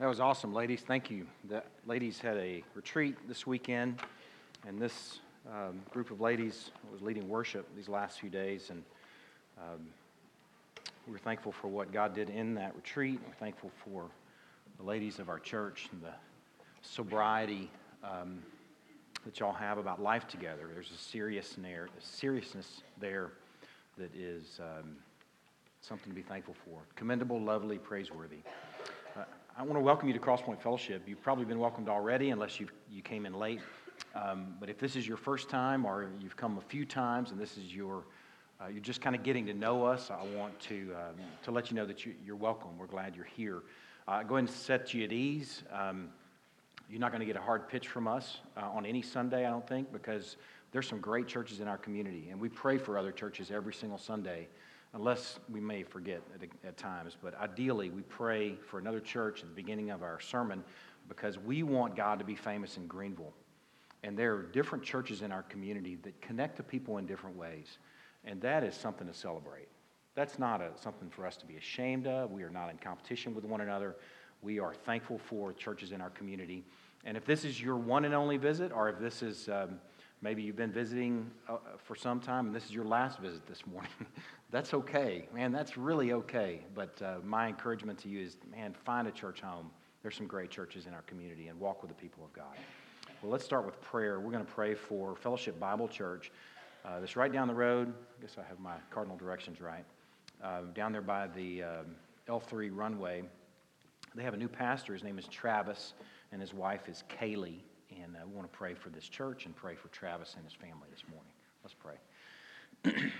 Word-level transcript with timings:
That 0.00 0.08
was 0.08 0.18
awesome, 0.18 0.54
ladies. 0.54 0.80
Thank 0.80 1.10
you. 1.10 1.26
The 1.46 1.62
ladies 1.84 2.18
had 2.18 2.38
a 2.38 2.64
retreat 2.74 3.16
this 3.28 3.46
weekend, 3.46 4.00
and 4.66 4.80
this 4.80 5.18
um, 5.46 5.82
group 5.90 6.10
of 6.10 6.22
ladies 6.22 6.70
was 6.90 7.02
leading 7.02 7.28
worship 7.28 7.68
these 7.76 7.86
last 7.86 8.18
few 8.18 8.30
days, 8.30 8.70
and 8.70 8.82
um, 9.58 9.88
we're 11.06 11.18
thankful 11.18 11.52
for 11.52 11.68
what 11.68 11.92
God 11.92 12.14
did 12.14 12.30
in 12.30 12.54
that 12.54 12.74
retreat. 12.74 13.20
We're 13.26 13.34
thankful 13.34 13.70
for 13.84 14.06
the 14.78 14.84
ladies 14.84 15.18
of 15.18 15.28
our 15.28 15.38
church 15.38 15.90
and 15.92 16.00
the 16.00 16.14
sobriety 16.80 17.70
um, 18.02 18.42
that 19.26 19.38
y'all 19.38 19.52
have 19.52 19.76
about 19.76 20.02
life 20.02 20.26
together. 20.26 20.70
There's 20.72 20.92
a 20.92 20.96
serious 20.96 21.58
a 21.58 21.86
seriousness 22.00 22.80
there 22.98 23.32
that 23.98 24.14
is 24.16 24.60
um, 24.60 24.96
something 25.82 26.10
to 26.10 26.16
be 26.16 26.22
thankful 26.22 26.54
for. 26.64 26.78
Commendable, 26.96 27.38
lovely, 27.38 27.76
praiseworthy. 27.76 28.38
I 29.58 29.62
want 29.62 29.74
to 29.74 29.80
welcome 29.80 30.08
you 30.08 30.14
to 30.14 30.20
Crosspoint 30.20 30.60
Fellowship. 30.60 31.02
You've 31.06 31.22
probably 31.22 31.44
been 31.44 31.58
welcomed 31.58 31.88
already, 31.88 32.30
unless 32.30 32.60
you 32.60 32.68
you 32.90 33.02
came 33.02 33.26
in 33.26 33.34
late. 33.34 33.60
Um, 34.14 34.54
but 34.60 34.70
if 34.70 34.78
this 34.78 34.96
is 34.96 35.06
your 35.06 35.16
first 35.16 35.50
time, 35.50 35.84
or 35.84 36.08
you've 36.20 36.36
come 36.36 36.56
a 36.56 36.60
few 36.62 36.84
times, 36.84 37.32
and 37.32 37.40
this 37.40 37.58
is 37.58 37.74
your 37.74 38.04
uh, 38.60 38.68
you're 38.68 38.82
just 38.82 39.00
kind 39.00 39.16
of 39.16 39.22
getting 39.22 39.46
to 39.46 39.54
know 39.54 39.84
us, 39.84 40.10
I 40.10 40.24
want 40.36 40.58
to 40.60 40.94
um, 40.94 41.16
to 41.42 41.50
let 41.50 41.70
you 41.70 41.76
know 41.76 41.84
that 41.84 42.06
you, 42.06 42.14
are 42.30 42.36
welcome. 42.36 42.78
We're 42.78 42.86
glad 42.86 43.16
you're 43.16 43.24
here. 43.24 43.62
Uh, 44.06 44.22
go 44.22 44.36
ahead 44.36 44.48
and 44.48 44.50
set 44.50 44.94
you 44.94 45.04
at 45.04 45.12
ease. 45.12 45.64
Um, 45.72 46.10
you're 46.88 47.00
not 47.00 47.10
going 47.10 47.20
to 47.20 47.26
get 47.26 47.36
a 47.36 47.42
hard 47.42 47.68
pitch 47.68 47.88
from 47.88 48.06
us 48.06 48.38
uh, 48.56 48.70
on 48.70 48.86
any 48.86 49.02
Sunday, 49.02 49.46
I 49.46 49.50
don't 49.50 49.66
think, 49.68 49.92
because 49.92 50.36
there's 50.72 50.88
some 50.88 51.00
great 51.00 51.26
churches 51.26 51.60
in 51.60 51.68
our 51.68 51.78
community, 51.78 52.28
and 52.30 52.40
we 52.40 52.48
pray 52.48 52.78
for 52.78 52.96
other 52.96 53.12
churches 53.12 53.50
every 53.50 53.74
single 53.74 53.98
Sunday 53.98 54.48
unless 54.92 55.38
we 55.48 55.60
may 55.60 55.82
forget 55.82 56.22
at, 56.34 56.48
at, 56.66 56.76
times. 56.76 57.16
But 57.20 57.38
ideally, 57.40 57.90
we 57.90 58.02
pray 58.02 58.56
for 58.66 58.78
another 58.78 59.00
church 59.00 59.42
at 59.42 59.48
the 59.48 59.54
beginning 59.54 59.90
of 59.90 60.02
our 60.02 60.20
sermon 60.20 60.64
because 61.08 61.38
we 61.38 61.62
want 61.62 61.96
God 61.96 62.18
to 62.18 62.24
be 62.24 62.34
famous 62.34 62.76
in 62.76 62.86
Greenville. 62.86 63.32
And 64.02 64.16
there 64.16 64.34
are 64.34 64.42
different 64.42 64.82
churches 64.82 65.22
in 65.22 65.30
our 65.30 65.42
community 65.42 65.98
that 66.02 66.20
connect 66.20 66.56
to 66.56 66.62
people 66.62 66.98
in 66.98 67.06
different 67.06 67.36
ways. 67.36 67.78
And 68.24 68.40
that 68.40 68.64
is 68.64 68.74
something 68.74 69.06
to 69.06 69.14
celebrate. 69.14 69.68
That's 70.14 70.38
not 70.38 70.60
a, 70.60 70.70
something 70.80 71.08
for 71.10 71.26
us 71.26 71.36
to 71.38 71.46
be 71.46 71.56
ashamed 71.56 72.06
of. 72.06 72.30
We 72.32 72.42
are 72.42 72.50
not 72.50 72.70
in 72.70 72.78
competition 72.78 73.34
with 73.34 73.44
one 73.44 73.60
another. 73.60 73.96
We 74.42 74.58
are 74.58 74.74
thankful 74.74 75.18
for 75.18 75.52
churches 75.52 75.92
in 75.92 76.00
our 76.00 76.10
community. 76.10 76.64
And 77.04 77.16
if 77.16 77.24
this 77.24 77.44
is 77.44 77.60
your 77.60 77.76
one 77.76 78.04
and 78.04 78.14
only 78.14 78.36
visit, 78.36 78.72
or 78.72 78.88
if 78.88 78.98
this 78.98 79.22
is 79.22 79.48
um, 79.48 79.78
maybe 80.22 80.42
you've 80.42 80.56
been 80.56 80.72
visiting 80.72 81.30
uh, 81.48 81.56
for 81.78 81.94
some 81.94 82.20
time 82.20 82.46
and 82.46 82.54
this 82.54 82.64
is 82.64 82.72
your 82.72 82.84
last 82.84 83.18
visit 83.18 83.46
this 83.46 83.66
morning, 83.66 83.90
that's 84.50 84.74
okay. 84.74 85.28
Man, 85.34 85.52
that's 85.52 85.76
really 85.76 86.12
okay. 86.12 86.60
But 86.74 87.00
uh, 87.02 87.16
my 87.24 87.48
encouragement 87.48 87.98
to 88.00 88.08
you 88.08 88.20
is, 88.20 88.36
man, 88.50 88.74
find 88.84 89.08
a 89.08 89.12
church 89.12 89.40
home. 89.40 89.70
There's 90.02 90.16
some 90.16 90.26
great 90.26 90.50
churches 90.50 90.86
in 90.86 90.94
our 90.94 91.02
community 91.02 91.48
and 91.48 91.58
walk 91.58 91.82
with 91.82 91.90
the 91.90 92.00
people 92.00 92.24
of 92.24 92.32
God. 92.32 92.56
Well, 93.22 93.30
let's 93.30 93.44
start 93.44 93.66
with 93.66 93.80
prayer. 93.82 94.18
We're 94.18 94.32
going 94.32 94.44
to 94.44 94.52
pray 94.52 94.74
for 94.74 95.14
Fellowship 95.14 95.60
Bible 95.60 95.88
Church. 95.88 96.32
Uh, 96.84 97.00
that's 97.00 97.16
right 97.16 97.30
down 97.30 97.48
the 97.48 97.54
road. 97.54 97.92
I 98.18 98.22
guess 98.22 98.36
I 98.38 98.48
have 98.48 98.58
my 98.58 98.76
cardinal 98.90 99.18
directions 99.18 99.60
right. 99.60 99.84
Uh, 100.42 100.62
down 100.74 100.92
there 100.92 101.02
by 101.02 101.26
the 101.26 101.62
um, 101.62 101.96
L3 102.28 102.70
runway. 102.72 103.22
They 104.14 104.22
have 104.22 104.32
a 104.32 104.38
new 104.38 104.48
pastor. 104.48 104.94
His 104.94 105.04
name 105.04 105.18
is 105.18 105.26
Travis, 105.28 105.92
and 106.32 106.40
his 106.40 106.54
wife 106.54 106.88
is 106.88 107.04
Kaylee. 107.20 107.60
And 108.02 108.16
uh, 108.16 108.20
we 108.26 108.34
want 108.34 108.50
to 108.50 108.56
pray 108.56 108.74
for 108.74 108.90
this 108.90 109.08
church 109.08 109.46
and 109.46 109.54
pray 109.54 109.74
for 109.74 109.88
Travis 109.88 110.34
and 110.36 110.44
his 110.44 110.54
family 110.54 110.88
this 110.90 111.02
morning. 111.10 111.32
Let's 111.62 111.74
pray. 111.74 113.10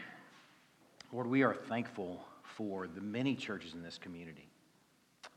Lord, 1.12 1.26
we 1.26 1.42
are 1.42 1.54
thankful 1.54 2.24
for 2.42 2.86
the 2.86 3.00
many 3.00 3.34
churches 3.34 3.74
in 3.74 3.82
this 3.82 3.98
community. 3.98 4.48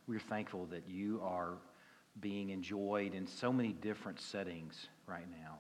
We 0.08 0.16
are 0.16 0.22
thankful 0.22 0.66
that 0.68 0.88
you 0.88 1.20
are 1.24 1.54
being 2.20 2.50
enjoyed 2.50 3.16
in 3.16 3.26
so 3.26 3.52
many 3.52 3.74
different 3.74 4.20
settings 4.20 4.88
right 5.08 5.26
now, 5.42 5.58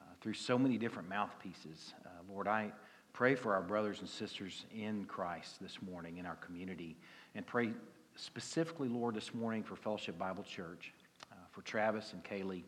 uh, 0.00 0.04
through 0.20 0.34
so 0.34 0.58
many 0.58 0.76
different 0.76 1.08
mouthpieces. 1.08 1.94
Uh, 2.04 2.08
Lord, 2.30 2.48
I 2.48 2.70
pray 3.12 3.34
for 3.34 3.54
our 3.54 3.62
brothers 3.62 4.00
and 4.00 4.08
sisters 4.08 4.66
in 4.74 5.04
Christ 5.06 5.60
this 5.60 5.78
morning 5.80 6.18
in 6.18 6.26
our 6.26 6.36
community, 6.36 6.96
and 7.34 7.46
pray 7.46 7.70
specifically, 8.16 8.88
Lord, 8.88 9.14
this 9.14 9.32
morning 9.34 9.62
for 9.62 9.76
Fellowship 9.76 10.18
Bible 10.18 10.44
Church, 10.44 10.92
uh, 11.32 11.36
for 11.50 11.62
Travis 11.62 12.12
and 12.12 12.22
Kaylee. 12.24 12.64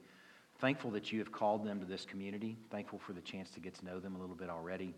Thankful 0.59 0.91
that 0.93 1.13
you 1.13 1.19
have 1.19 1.33
called 1.33 1.65
them 1.65 1.81
to 1.81 1.87
this 1.87 2.05
community. 2.05 2.57
Thankful 2.71 2.99
for 2.99 3.13
the 3.13 3.21
chance 3.21 3.51
to 3.51 3.61
get 3.61 3.75
to 3.75 3.85
know 3.85 4.01
them 4.01 4.17
a 4.17 4.19
little 4.19 4.35
bit 4.35 4.49
already. 4.49 4.95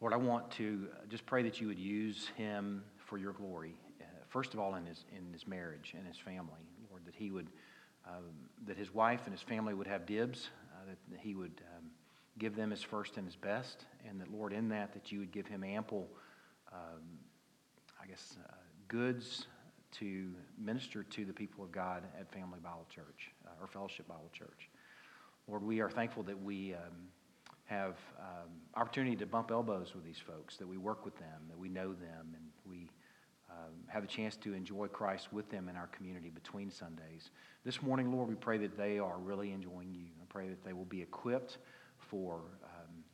Lord, 0.00 0.12
I 0.12 0.16
want 0.16 0.50
to 0.52 0.88
just 1.08 1.24
pray 1.26 1.44
that 1.44 1.60
you 1.60 1.68
would 1.68 1.78
use 1.78 2.28
him 2.36 2.82
for 3.06 3.18
your 3.18 3.32
glory. 3.32 3.76
Uh, 4.00 4.04
first 4.28 4.52
of 4.52 4.58
all, 4.58 4.74
in 4.74 4.84
his, 4.84 5.04
in 5.16 5.32
his 5.32 5.46
marriage 5.46 5.94
and 5.96 6.04
his 6.06 6.18
family, 6.18 6.66
Lord, 6.90 7.04
that 7.06 7.14
he 7.14 7.30
would, 7.30 7.46
um, 8.04 8.24
that 8.66 8.76
his 8.76 8.92
wife 8.92 9.20
and 9.26 9.32
his 9.32 9.42
family 9.42 9.74
would 9.74 9.86
have 9.86 10.04
dibs, 10.04 10.48
uh, 10.74 10.90
that 11.10 11.20
he 11.20 11.36
would 11.36 11.62
um, 11.76 11.84
give 12.38 12.56
them 12.56 12.72
his 12.72 12.82
first 12.82 13.16
and 13.16 13.26
his 13.26 13.36
best, 13.36 13.84
and 14.08 14.20
that, 14.20 14.32
Lord, 14.32 14.52
in 14.52 14.68
that, 14.70 14.92
that 14.92 15.12
you 15.12 15.20
would 15.20 15.30
give 15.30 15.46
him 15.46 15.62
ample, 15.62 16.08
um, 16.72 17.02
I 18.02 18.06
guess, 18.08 18.36
uh, 18.44 18.54
goods 18.88 19.46
to 19.92 20.32
minister 20.58 21.02
to 21.04 21.24
the 21.24 21.32
people 21.32 21.62
of 21.62 21.70
God 21.70 22.02
at 22.18 22.32
Family 22.32 22.58
Bible 22.62 22.86
Church 22.92 23.30
uh, 23.41 23.41
or 23.62 23.68
Fellowship 23.68 24.08
Bible 24.08 24.30
Church. 24.32 24.68
Lord, 25.48 25.62
we 25.62 25.80
are 25.80 25.90
thankful 25.90 26.22
that 26.24 26.40
we 26.42 26.74
um, 26.74 27.08
have 27.64 27.96
um, 28.18 28.50
opportunity 28.74 29.16
to 29.16 29.26
bump 29.26 29.50
elbows 29.50 29.94
with 29.94 30.04
these 30.04 30.18
folks, 30.18 30.56
that 30.56 30.66
we 30.66 30.76
work 30.76 31.04
with 31.04 31.16
them, 31.18 31.40
that 31.48 31.58
we 31.58 31.68
know 31.68 31.92
them, 31.92 32.34
and 32.34 32.44
we 32.68 32.90
um, 33.50 33.72
have 33.86 34.02
a 34.02 34.06
chance 34.06 34.36
to 34.36 34.52
enjoy 34.52 34.88
Christ 34.88 35.32
with 35.32 35.48
them 35.50 35.68
in 35.68 35.76
our 35.76 35.86
community 35.88 36.30
between 36.30 36.70
Sundays. 36.70 37.30
This 37.64 37.82
morning, 37.82 38.12
Lord, 38.12 38.28
we 38.28 38.34
pray 38.34 38.58
that 38.58 38.76
they 38.76 38.98
are 38.98 39.18
really 39.18 39.52
enjoying 39.52 39.94
you. 39.94 40.06
I 40.20 40.24
pray 40.28 40.48
that 40.48 40.64
they 40.64 40.72
will 40.72 40.84
be 40.86 41.02
equipped 41.02 41.58
for 41.98 42.40
um, 42.64 43.04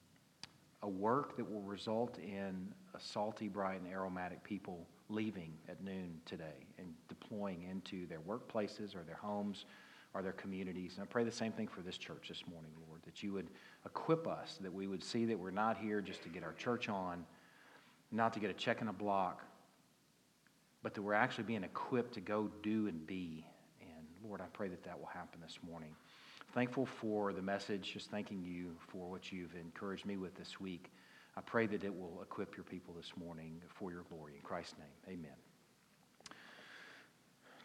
a 0.83 0.89
work 0.89 1.37
that 1.37 1.51
will 1.51 1.63
result 1.63 2.19
in 2.19 2.73
a 2.95 3.01
salty, 3.01 3.49
bright, 3.49 3.81
and 3.81 3.93
aromatic 3.93 4.43
people 4.45 4.87
leaving 5.11 5.53
at 5.69 5.83
noon 5.83 6.21
today 6.27 6.67
and 6.79 6.89
deploying 7.09 7.65
into 7.69 8.07
their 8.07 8.21
workplaces 8.21 8.95
or 8.95 9.03
their 9.03 9.17
homes 9.17 9.65
or 10.15 10.23
their 10.23 10.33
communities. 10.33 10.95
And 10.97 11.03
I 11.03 11.07
pray 11.07 11.25
the 11.25 11.31
same 11.31 11.53
thing 11.53 11.69
for 11.69 11.81
this 11.81 11.99
church 11.99 12.29
this 12.29 12.43
morning, 12.51 12.71
Lord, 12.89 13.01
that 13.05 13.23
you 13.23 13.33
would 13.33 13.49
equip 13.85 14.27
us, 14.27 14.59
that 14.61 14.73
we 14.73 14.87
would 14.87 15.03
see 15.03 15.25
that 15.27 15.39
we're 15.39 15.51
not 15.51 15.77
here 15.77 16.01
just 16.01 16.23
to 16.23 16.29
get 16.29 16.43
our 16.43 16.55
church 16.55 16.89
on, 16.89 17.25
not 18.11 18.33
to 18.35 18.41
get 18.41 18.51
a 18.51 18.55
check 18.55 18.81
in 18.81 18.89
a 18.89 18.93
block, 18.93 19.43
but 20.83 20.95
that 20.95 21.03
we're 21.03 21.15
actually 21.15 21.45
being 21.45 21.65
equipped 21.65 22.15
to 22.15 22.21
go 22.21 22.51
do 22.63 22.87
and 22.87 23.07
be. 23.07 23.45
And 23.81 24.07
Lord, 24.27 24.41
I 24.41 24.47
pray 24.53 24.69
that 24.69 24.83
that 24.85 24.99
will 24.99 25.07
happen 25.07 25.41
this 25.43 25.59
morning. 25.69 25.95
Thankful 26.55 26.87
for 26.87 27.33
the 27.33 27.43
message, 27.43 27.93
just 27.93 28.11
thanking 28.11 28.43
you 28.43 28.75
for 28.91 29.11
what 29.11 29.31
you've 29.31 29.55
encouraged 29.55 30.07
me 30.07 30.17
with 30.17 30.35
this 30.37 30.59
week. 30.59 30.91
I 31.37 31.43
pray 31.43 31.67
that 31.67 31.85
it 31.85 31.95
will 31.95 32.21
equip 32.23 32.57
your 32.57 32.65
people 32.65 32.95
this 32.95 33.13
morning 33.17 33.61
for 33.69 33.93
your 33.93 34.05
glory. 34.11 34.35
In 34.37 34.43
Christ's 34.43 34.75
name, 34.79 35.19
amen. 35.19 35.48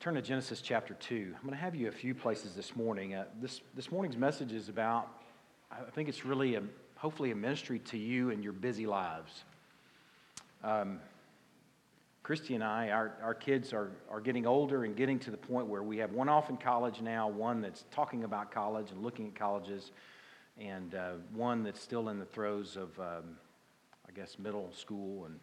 Turn 0.03 0.16
to 0.16 0.22
Genesis 0.22 0.59
chapter 0.59 0.96
2. 0.96 1.34
I'm 1.34 1.47
going 1.47 1.56
to 1.56 1.64
have 1.64 1.75
you 1.75 1.88
a 1.88 1.91
few 1.91 2.14
places 2.14 2.56
this 2.56 2.75
morning. 2.75 3.16
Uh, 3.16 3.24
this, 3.40 3.62
this 3.74 3.90
morning's 3.90 4.18
message 4.18 4.52
is 4.52 4.68
about, 4.68 5.08
I 5.72 5.90
think 5.91 6.09
it's 6.09 6.25
really, 6.25 6.56
a, 6.56 6.64
hopefully, 6.97 7.31
a 7.31 7.36
ministry 7.36 7.80
to 7.80 7.97
you 7.97 8.30
and 8.30 8.44
your 8.44 8.52
busy 8.52 8.86
lives. 8.86 9.46
Um, 10.62 11.00
Christy 12.22 12.53
and 12.53 12.62
I, 12.62 12.90
our, 12.90 13.13
our 13.24 13.34
kids 13.34 13.72
are, 13.72 13.92
are 14.12 14.19
getting 14.19 14.46
older 14.46 14.84
and 14.84 14.94
getting 14.94 15.19
to 15.19 15.31
the 15.31 15.38
point 15.38 15.68
where 15.68 15.84
we 15.84 16.00
have 16.00 16.12
one 16.12 16.28
off 16.28 16.50
in 16.50 16.58
college 16.58 17.00
now, 17.00 17.30
one 17.30 17.62
that's 17.62 17.86
talking 17.90 18.25
about 18.25 18.52
college 18.52 18.92
and 18.92 19.02
looking 19.02 19.28
at 19.28 19.36
colleges, 19.36 19.92
and 20.59 20.96
uh, 20.96 21.12
one 21.34 21.63
that's 21.63 21.81
still 21.81 22.09
in 22.09 22.19
the 22.19 22.25
throes 22.25 22.75
of, 22.75 23.00
um, 23.00 23.38
I 24.06 24.12
guess, 24.13 24.38
middle 24.38 24.69
school 24.74 25.24
and 25.24 25.39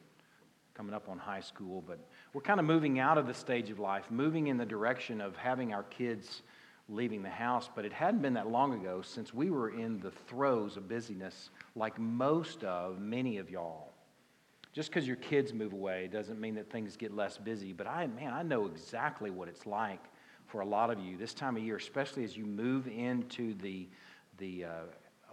coming 0.80 0.94
up 0.94 1.10
on 1.10 1.18
high 1.18 1.40
school, 1.40 1.84
but 1.86 1.98
we're 2.32 2.40
kind 2.40 2.58
of 2.58 2.64
moving 2.64 2.98
out 2.98 3.18
of 3.18 3.26
the 3.26 3.34
stage 3.34 3.68
of 3.68 3.78
life, 3.78 4.06
moving 4.10 4.46
in 4.46 4.56
the 4.56 4.64
direction 4.64 5.20
of 5.20 5.36
having 5.36 5.74
our 5.74 5.82
kids 5.82 6.40
leaving 6.88 7.22
the 7.22 7.28
house. 7.28 7.68
But 7.76 7.84
it 7.84 7.92
hadn't 7.92 8.22
been 8.22 8.32
that 8.32 8.48
long 8.48 8.72
ago 8.72 9.02
since 9.02 9.34
we 9.34 9.50
were 9.50 9.78
in 9.78 10.00
the 10.00 10.10
throes 10.10 10.78
of 10.78 10.88
busyness, 10.88 11.50
like 11.76 11.98
most 11.98 12.64
of 12.64 12.98
many 12.98 13.36
of 13.36 13.50
y'all. 13.50 13.92
Just 14.72 14.88
because 14.88 15.06
your 15.06 15.16
kids 15.16 15.52
move 15.52 15.74
away 15.74 16.08
doesn't 16.10 16.40
mean 16.40 16.54
that 16.54 16.72
things 16.72 16.96
get 16.96 17.14
less 17.14 17.36
busy. 17.36 17.74
But 17.74 17.86
I, 17.86 18.06
man, 18.06 18.32
I 18.32 18.42
know 18.42 18.64
exactly 18.64 19.28
what 19.28 19.48
it's 19.48 19.66
like 19.66 20.02
for 20.46 20.62
a 20.62 20.66
lot 20.66 20.88
of 20.88 20.98
you 20.98 21.18
this 21.18 21.34
time 21.34 21.58
of 21.58 21.62
year, 21.62 21.76
especially 21.76 22.24
as 22.24 22.38
you 22.38 22.46
move 22.46 22.88
into 22.88 23.52
the 23.56 23.86
the 24.38 24.64
uh, 24.64 24.70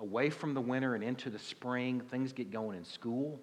away 0.01 0.29
from 0.29 0.53
the 0.53 0.59
winter 0.59 0.93
and 0.95 1.05
into 1.05 1.29
the 1.29 1.39
spring. 1.39 2.01
Things 2.01 2.33
get 2.33 2.51
going 2.51 2.77
in 2.77 2.83
school 2.83 3.39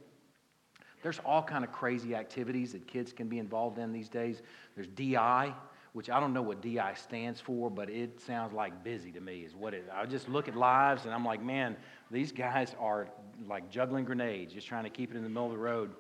there's 1.05 1.21
all 1.23 1.43
kind 1.43 1.65
of 1.65 1.71
crazy 1.71 2.15
activities 2.15 2.73
that 2.73 2.87
kids 2.89 3.13
can 3.13 3.29
be 3.29 3.39
involved 3.39 3.79
in 3.79 3.93
these 3.93 4.09
days. 4.09 4.41
There's 4.75 4.89
DI, 4.89 5.55
which 5.93 6.09
I 6.09 6.19
don't 6.19 6.33
know 6.33 6.41
what 6.41 6.63
DI 6.63 6.95
stands 6.95 7.41
for, 7.41 7.71
but 7.71 7.91
it 7.91 8.19
sounds 8.21 8.55
like 8.55 8.83
busy 8.83 9.13
to 9.13 9.21
me, 9.21 9.41
is 9.43 9.55
what 9.55 9.75
it 9.75 9.87
I 9.95 10.07
just 10.07 10.31
look 10.31 10.49
at 10.49 10.57
lives 10.57 11.05
and 11.05 11.13
I'm 11.13 11.25
like, 11.25 11.43
man, 11.43 11.77
these 12.11 12.33
guys 12.33 12.75
are 12.81 13.11
like 13.47 13.71
juggling 13.71 14.07
grenades, 14.07 14.55
just 14.55 14.67
trying 14.67 14.85
to 14.85 14.91
keep 14.91 15.11
it 15.11 15.17
in 15.19 15.23
the 15.23 15.29
middle 15.29 15.45
of 15.45 15.53
the 15.53 15.59
road. 15.59 15.91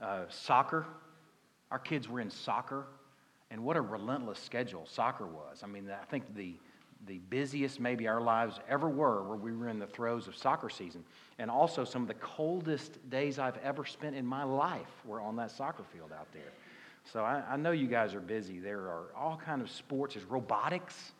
Uh, 0.00 0.22
soccer, 0.30 0.86
our 1.70 1.78
kids 1.78 2.08
were 2.08 2.20
in 2.20 2.30
soccer 2.30 2.86
And 3.50 3.62
what 3.62 3.76
a 3.76 3.82
relentless 3.82 4.38
schedule 4.38 4.86
soccer 4.86 5.26
was. 5.26 5.60
I 5.62 5.66
mean, 5.66 5.90
I 5.90 6.04
think 6.06 6.34
the, 6.34 6.54
the 7.06 7.18
busiest 7.30 7.80
maybe 7.80 8.08
our 8.08 8.20
lives 8.20 8.58
ever 8.68 8.88
were 8.88 9.22
where 9.22 9.36
we 9.36 9.52
were 9.52 9.68
in 9.68 9.78
the 9.78 9.86
throes 9.86 10.26
of 10.26 10.36
soccer 10.36 10.68
season. 10.68 11.04
And 11.38 11.50
also 11.50 11.84
some 11.84 12.02
of 12.02 12.08
the 12.08 12.14
coldest 12.14 13.08
days 13.08 13.38
I've 13.38 13.58
ever 13.58 13.84
spent 13.84 14.16
in 14.16 14.26
my 14.26 14.42
life 14.42 14.90
were 15.04 15.20
on 15.20 15.36
that 15.36 15.50
soccer 15.50 15.84
field 15.92 16.12
out 16.12 16.26
there. 16.32 16.52
So 17.12 17.24
I, 17.24 17.42
I 17.48 17.56
know 17.56 17.70
you 17.70 17.86
guys 17.86 18.14
are 18.14 18.20
busy. 18.20 18.58
There 18.58 18.80
are 18.80 19.06
all 19.16 19.40
kind 19.42 19.62
of 19.62 19.70
sports. 19.70 20.14
There's 20.14 20.26
robotics. 20.26 21.12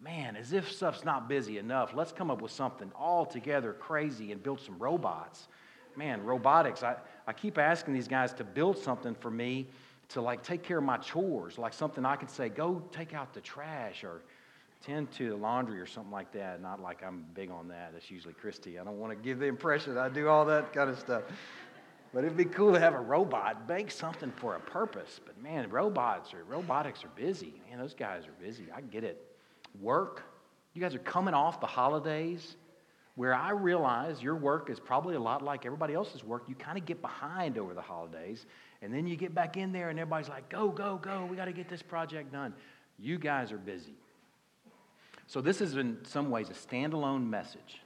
Man, 0.00 0.36
as 0.36 0.52
if 0.52 0.70
stuff's 0.70 1.04
not 1.04 1.28
busy 1.28 1.58
enough, 1.58 1.94
let's 1.94 2.12
come 2.12 2.30
up 2.30 2.40
with 2.40 2.52
something 2.52 2.90
altogether 2.94 3.72
crazy 3.72 4.32
and 4.32 4.42
build 4.42 4.60
some 4.60 4.78
robots. 4.78 5.48
Man, 5.96 6.22
robotics. 6.22 6.82
I, 6.82 6.96
I 7.26 7.32
keep 7.32 7.58
asking 7.58 7.94
these 7.94 8.08
guys 8.08 8.32
to 8.34 8.44
build 8.44 8.78
something 8.78 9.14
for 9.14 9.30
me 9.30 9.68
to 10.10 10.20
like 10.20 10.42
take 10.42 10.62
care 10.62 10.78
of 10.78 10.84
my 10.84 10.98
chores, 10.98 11.58
like 11.58 11.72
something 11.72 12.04
I 12.04 12.16
could 12.16 12.30
say, 12.30 12.48
go 12.48 12.82
take 12.92 13.14
out 13.14 13.32
the 13.32 13.40
trash 13.40 14.04
or 14.04 14.22
tend 14.84 15.10
to 15.12 15.30
the 15.30 15.36
laundry 15.36 15.80
or 15.80 15.86
something 15.86 16.12
like 16.12 16.32
that. 16.32 16.60
Not 16.60 16.80
like 16.80 17.02
I'm 17.02 17.24
big 17.34 17.50
on 17.50 17.68
that. 17.68 17.92
That's 17.92 18.10
usually 18.10 18.34
Christy. 18.34 18.78
I 18.78 18.84
don't 18.84 18.98
want 18.98 19.12
to 19.12 19.16
give 19.16 19.38
the 19.38 19.46
impression 19.46 19.96
I 19.96 20.08
do 20.08 20.28
all 20.28 20.44
that 20.46 20.72
kind 20.72 20.90
of 20.90 20.98
stuff. 20.98 21.22
But 22.12 22.24
it'd 22.24 22.36
be 22.36 22.44
cool 22.44 22.72
to 22.72 22.78
have 22.78 22.94
a 22.94 23.00
robot 23.00 23.68
make 23.68 23.90
something 23.90 24.30
for 24.36 24.54
a 24.54 24.60
purpose. 24.60 25.20
But 25.24 25.42
man, 25.42 25.68
robots 25.70 26.32
or 26.32 26.44
robotics 26.44 27.04
are 27.04 27.10
busy. 27.16 27.60
Man, 27.68 27.78
those 27.78 27.94
guys 27.94 28.26
are 28.26 28.44
busy. 28.44 28.66
I 28.74 28.82
get 28.82 29.04
it. 29.04 29.24
Work. 29.80 30.22
You 30.74 30.80
guys 30.80 30.94
are 30.94 31.00
coming 31.00 31.34
off 31.34 31.60
the 31.60 31.66
holidays 31.66 32.56
where 33.16 33.34
I 33.34 33.50
realize 33.50 34.22
your 34.22 34.34
work 34.34 34.70
is 34.70 34.80
probably 34.80 35.14
a 35.14 35.20
lot 35.20 35.42
like 35.42 35.66
everybody 35.66 35.94
else's 35.94 36.24
work. 36.24 36.44
You 36.48 36.54
kind 36.56 36.76
of 36.76 36.84
get 36.84 37.00
behind 37.00 37.58
over 37.58 37.72
the 37.72 37.82
holidays, 37.82 38.46
and 38.82 38.92
then 38.92 39.06
you 39.06 39.16
get 39.16 39.34
back 39.34 39.56
in 39.56 39.72
there, 39.72 39.90
and 39.90 39.98
everybody's 39.98 40.28
like, 40.28 40.48
go, 40.48 40.68
go, 40.68 40.98
go. 40.98 41.26
We 41.30 41.36
got 41.36 41.44
to 41.44 41.52
get 41.52 41.68
this 41.68 41.82
project 41.82 42.32
done. 42.32 42.54
You 42.98 43.18
guys 43.18 43.52
are 43.52 43.58
busy. 43.58 43.94
So, 45.26 45.40
this 45.40 45.60
is 45.60 45.76
in 45.76 45.98
some 46.04 46.30
ways 46.30 46.50
a 46.50 46.52
standalone 46.52 47.28
message. 47.28 47.80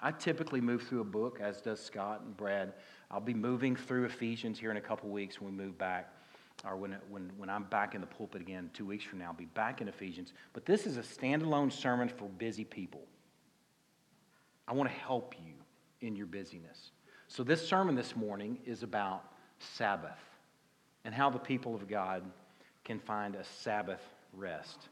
I 0.00 0.12
typically 0.12 0.60
move 0.60 0.82
through 0.82 1.00
a 1.00 1.04
book, 1.04 1.38
as 1.40 1.60
does 1.60 1.80
Scott 1.80 2.20
and 2.24 2.36
Brad. 2.36 2.72
I'll 3.10 3.20
be 3.20 3.34
moving 3.34 3.74
through 3.74 4.04
Ephesians 4.04 4.58
here 4.58 4.70
in 4.70 4.76
a 4.76 4.80
couple 4.80 5.08
weeks 5.10 5.40
when 5.40 5.56
we 5.56 5.64
move 5.64 5.76
back, 5.76 6.14
or 6.64 6.76
when, 6.76 6.96
when, 7.10 7.30
when 7.36 7.50
I'm 7.50 7.64
back 7.64 7.94
in 7.94 8.00
the 8.00 8.06
pulpit 8.06 8.40
again 8.40 8.70
two 8.72 8.86
weeks 8.86 9.04
from 9.04 9.18
now. 9.18 9.26
I'll 9.26 9.32
be 9.32 9.46
back 9.46 9.80
in 9.80 9.88
Ephesians. 9.88 10.32
But 10.52 10.66
this 10.66 10.86
is 10.86 10.98
a 10.98 11.02
standalone 11.02 11.72
sermon 11.72 12.08
for 12.08 12.28
busy 12.28 12.64
people. 12.64 13.02
I 14.68 14.72
want 14.72 14.88
to 14.88 14.96
help 14.96 15.34
you 15.44 15.54
in 16.06 16.14
your 16.14 16.26
busyness. 16.26 16.92
So, 17.28 17.42
this 17.42 17.66
sermon 17.66 17.94
this 17.94 18.14
morning 18.14 18.58
is 18.66 18.82
about 18.82 19.24
Sabbath 19.58 20.18
and 21.04 21.14
how 21.14 21.30
the 21.30 21.38
people 21.38 21.74
of 21.74 21.88
God 21.88 22.22
can 22.84 22.98
find 22.98 23.34
a 23.34 23.44
Sabbath 23.44 24.02
rest. 24.32 24.88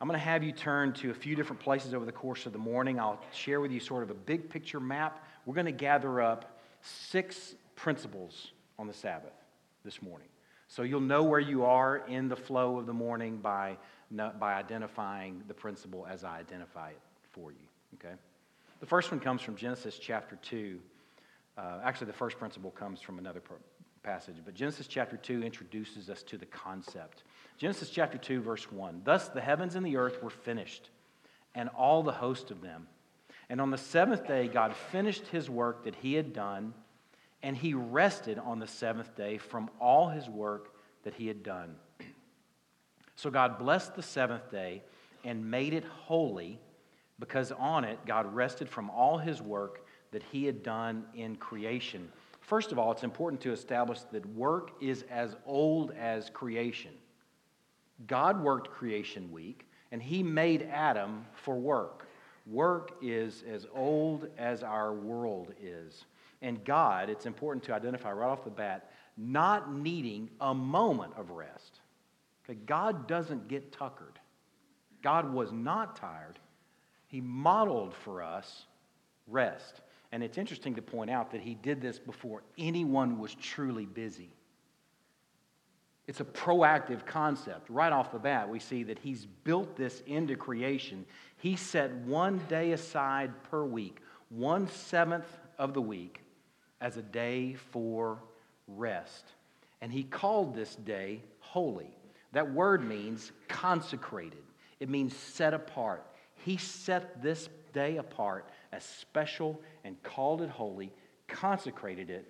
I'm 0.00 0.08
going 0.08 0.18
to 0.18 0.24
have 0.24 0.42
you 0.42 0.52
turn 0.52 0.92
to 0.94 1.10
a 1.10 1.14
few 1.14 1.36
different 1.36 1.60
places 1.60 1.94
over 1.94 2.04
the 2.04 2.12
course 2.12 2.46
of 2.46 2.52
the 2.52 2.58
morning. 2.58 2.98
I'll 2.98 3.20
share 3.32 3.60
with 3.60 3.70
you 3.70 3.80
sort 3.80 4.02
of 4.02 4.10
a 4.10 4.14
big 4.14 4.50
picture 4.50 4.80
map. 4.80 5.24
We're 5.46 5.54
going 5.54 5.66
to 5.66 5.72
gather 5.72 6.20
up 6.20 6.58
six 6.82 7.54
principles 7.76 8.52
on 8.78 8.86
the 8.86 8.92
Sabbath 8.92 9.32
this 9.84 10.02
morning. 10.02 10.28
So 10.68 10.82
you'll 10.82 11.00
know 11.00 11.22
where 11.22 11.40
you 11.40 11.64
are 11.64 11.98
in 12.08 12.28
the 12.28 12.36
flow 12.36 12.78
of 12.78 12.86
the 12.86 12.92
morning 12.92 13.36
by, 13.36 13.76
by 14.10 14.54
identifying 14.54 15.42
the 15.46 15.54
principle 15.54 16.06
as 16.10 16.24
I 16.24 16.38
identify 16.38 16.90
it 16.90 17.00
for 17.32 17.52
you. 17.52 17.66
Okay? 17.94 18.14
The 18.80 18.86
first 18.86 19.10
one 19.10 19.20
comes 19.20 19.40
from 19.42 19.56
Genesis 19.56 19.98
chapter 19.98 20.36
2. 20.42 20.80
Uh, 21.56 21.80
actually, 21.84 22.08
the 22.08 22.12
first 22.12 22.38
principle 22.38 22.72
comes 22.72 23.00
from 23.00 23.18
another 23.18 23.40
passage, 24.04 24.36
but 24.44 24.54
Genesis 24.54 24.86
chapter 24.86 25.16
2 25.16 25.42
introduces 25.42 26.10
us 26.10 26.22
to 26.24 26.36
the 26.36 26.46
concept. 26.46 27.24
Genesis 27.56 27.90
chapter 27.90 28.18
2, 28.18 28.40
verse 28.40 28.70
1 28.70 29.02
Thus 29.04 29.28
the 29.28 29.40
heavens 29.40 29.74
and 29.74 29.84
the 29.84 29.96
earth 29.96 30.22
were 30.22 30.30
finished, 30.30 30.90
and 31.54 31.68
all 31.70 32.02
the 32.02 32.12
host 32.12 32.50
of 32.50 32.60
them. 32.60 32.86
And 33.48 33.60
on 33.60 33.70
the 33.70 33.78
seventh 33.78 34.26
day, 34.26 34.48
God 34.48 34.74
finished 34.92 35.26
his 35.26 35.50
work 35.50 35.84
that 35.84 35.94
he 35.96 36.14
had 36.14 36.32
done, 36.32 36.74
and 37.42 37.56
he 37.56 37.74
rested 37.74 38.38
on 38.38 38.58
the 38.58 38.66
seventh 38.66 39.16
day 39.16 39.38
from 39.38 39.70
all 39.80 40.08
his 40.08 40.28
work 40.28 40.74
that 41.02 41.14
he 41.14 41.26
had 41.26 41.42
done. 41.42 41.76
So 43.16 43.30
God 43.30 43.58
blessed 43.58 43.94
the 43.94 44.02
seventh 44.02 44.50
day 44.50 44.82
and 45.24 45.50
made 45.50 45.72
it 45.72 45.84
holy 45.84 46.58
because 47.18 47.52
on 47.52 47.84
it 47.84 47.98
God 48.06 48.34
rested 48.34 48.68
from 48.68 48.90
all 48.90 49.18
his 49.18 49.40
work 49.40 49.86
that 50.10 50.22
he 50.22 50.44
had 50.44 50.62
done 50.62 51.04
in 51.14 51.36
creation. 51.36 52.10
First 52.44 52.72
of 52.72 52.78
all, 52.78 52.92
it's 52.92 53.04
important 53.04 53.40
to 53.42 53.52
establish 53.52 54.00
that 54.12 54.26
work 54.26 54.72
is 54.82 55.02
as 55.10 55.34
old 55.46 55.92
as 55.92 56.28
creation. 56.28 56.92
God 58.06 58.42
worked 58.42 58.70
creation 58.70 59.32
week, 59.32 59.66
and 59.92 60.02
he 60.02 60.22
made 60.22 60.68
Adam 60.70 61.24
for 61.32 61.56
work. 61.56 62.06
Work 62.46 62.96
is 63.00 63.44
as 63.50 63.66
old 63.74 64.28
as 64.36 64.62
our 64.62 64.92
world 64.92 65.54
is. 65.58 66.04
And 66.42 66.62
God, 66.66 67.08
it's 67.08 67.24
important 67.24 67.64
to 67.64 67.74
identify 67.74 68.12
right 68.12 68.28
off 68.28 68.44
the 68.44 68.50
bat, 68.50 68.90
not 69.16 69.72
needing 69.72 70.28
a 70.42 70.52
moment 70.52 71.14
of 71.16 71.30
rest. 71.30 71.80
Okay, 72.44 72.58
God 72.66 73.08
doesn't 73.08 73.48
get 73.48 73.72
tuckered. 73.72 74.18
God 75.02 75.32
was 75.32 75.50
not 75.50 75.96
tired. 75.96 76.38
He 77.06 77.22
modeled 77.22 77.94
for 77.94 78.22
us 78.22 78.66
rest. 79.26 79.80
And 80.14 80.22
it's 80.22 80.38
interesting 80.38 80.76
to 80.76 80.80
point 80.80 81.10
out 81.10 81.32
that 81.32 81.40
he 81.40 81.54
did 81.54 81.80
this 81.80 81.98
before 81.98 82.44
anyone 82.56 83.18
was 83.18 83.34
truly 83.34 83.84
busy. 83.84 84.30
It's 86.06 86.20
a 86.20 86.24
proactive 86.24 87.04
concept. 87.04 87.68
Right 87.68 87.92
off 87.92 88.12
the 88.12 88.20
bat, 88.20 88.48
we 88.48 88.60
see 88.60 88.84
that 88.84 89.00
he's 89.00 89.26
built 89.42 89.74
this 89.74 90.04
into 90.06 90.36
creation. 90.36 91.04
He 91.38 91.56
set 91.56 91.92
one 91.92 92.40
day 92.48 92.70
aside 92.70 93.32
per 93.50 93.64
week, 93.64 93.98
one 94.28 94.68
seventh 94.68 95.26
of 95.58 95.74
the 95.74 95.82
week, 95.82 96.20
as 96.80 96.96
a 96.96 97.02
day 97.02 97.54
for 97.72 98.22
rest. 98.68 99.32
And 99.80 99.90
he 99.92 100.04
called 100.04 100.54
this 100.54 100.76
day 100.76 101.22
holy. 101.40 101.90
That 102.30 102.52
word 102.52 102.86
means 102.86 103.32
consecrated, 103.48 104.44
it 104.78 104.88
means 104.88 105.16
set 105.16 105.54
apart. 105.54 106.06
He 106.36 106.56
set 106.56 107.20
this 107.20 107.48
day 107.72 107.96
apart 107.96 108.48
as 108.74 108.84
special 108.84 109.60
and 109.84 110.02
called 110.02 110.42
it 110.42 110.50
holy, 110.50 110.92
consecrated 111.28 112.10
it 112.10 112.26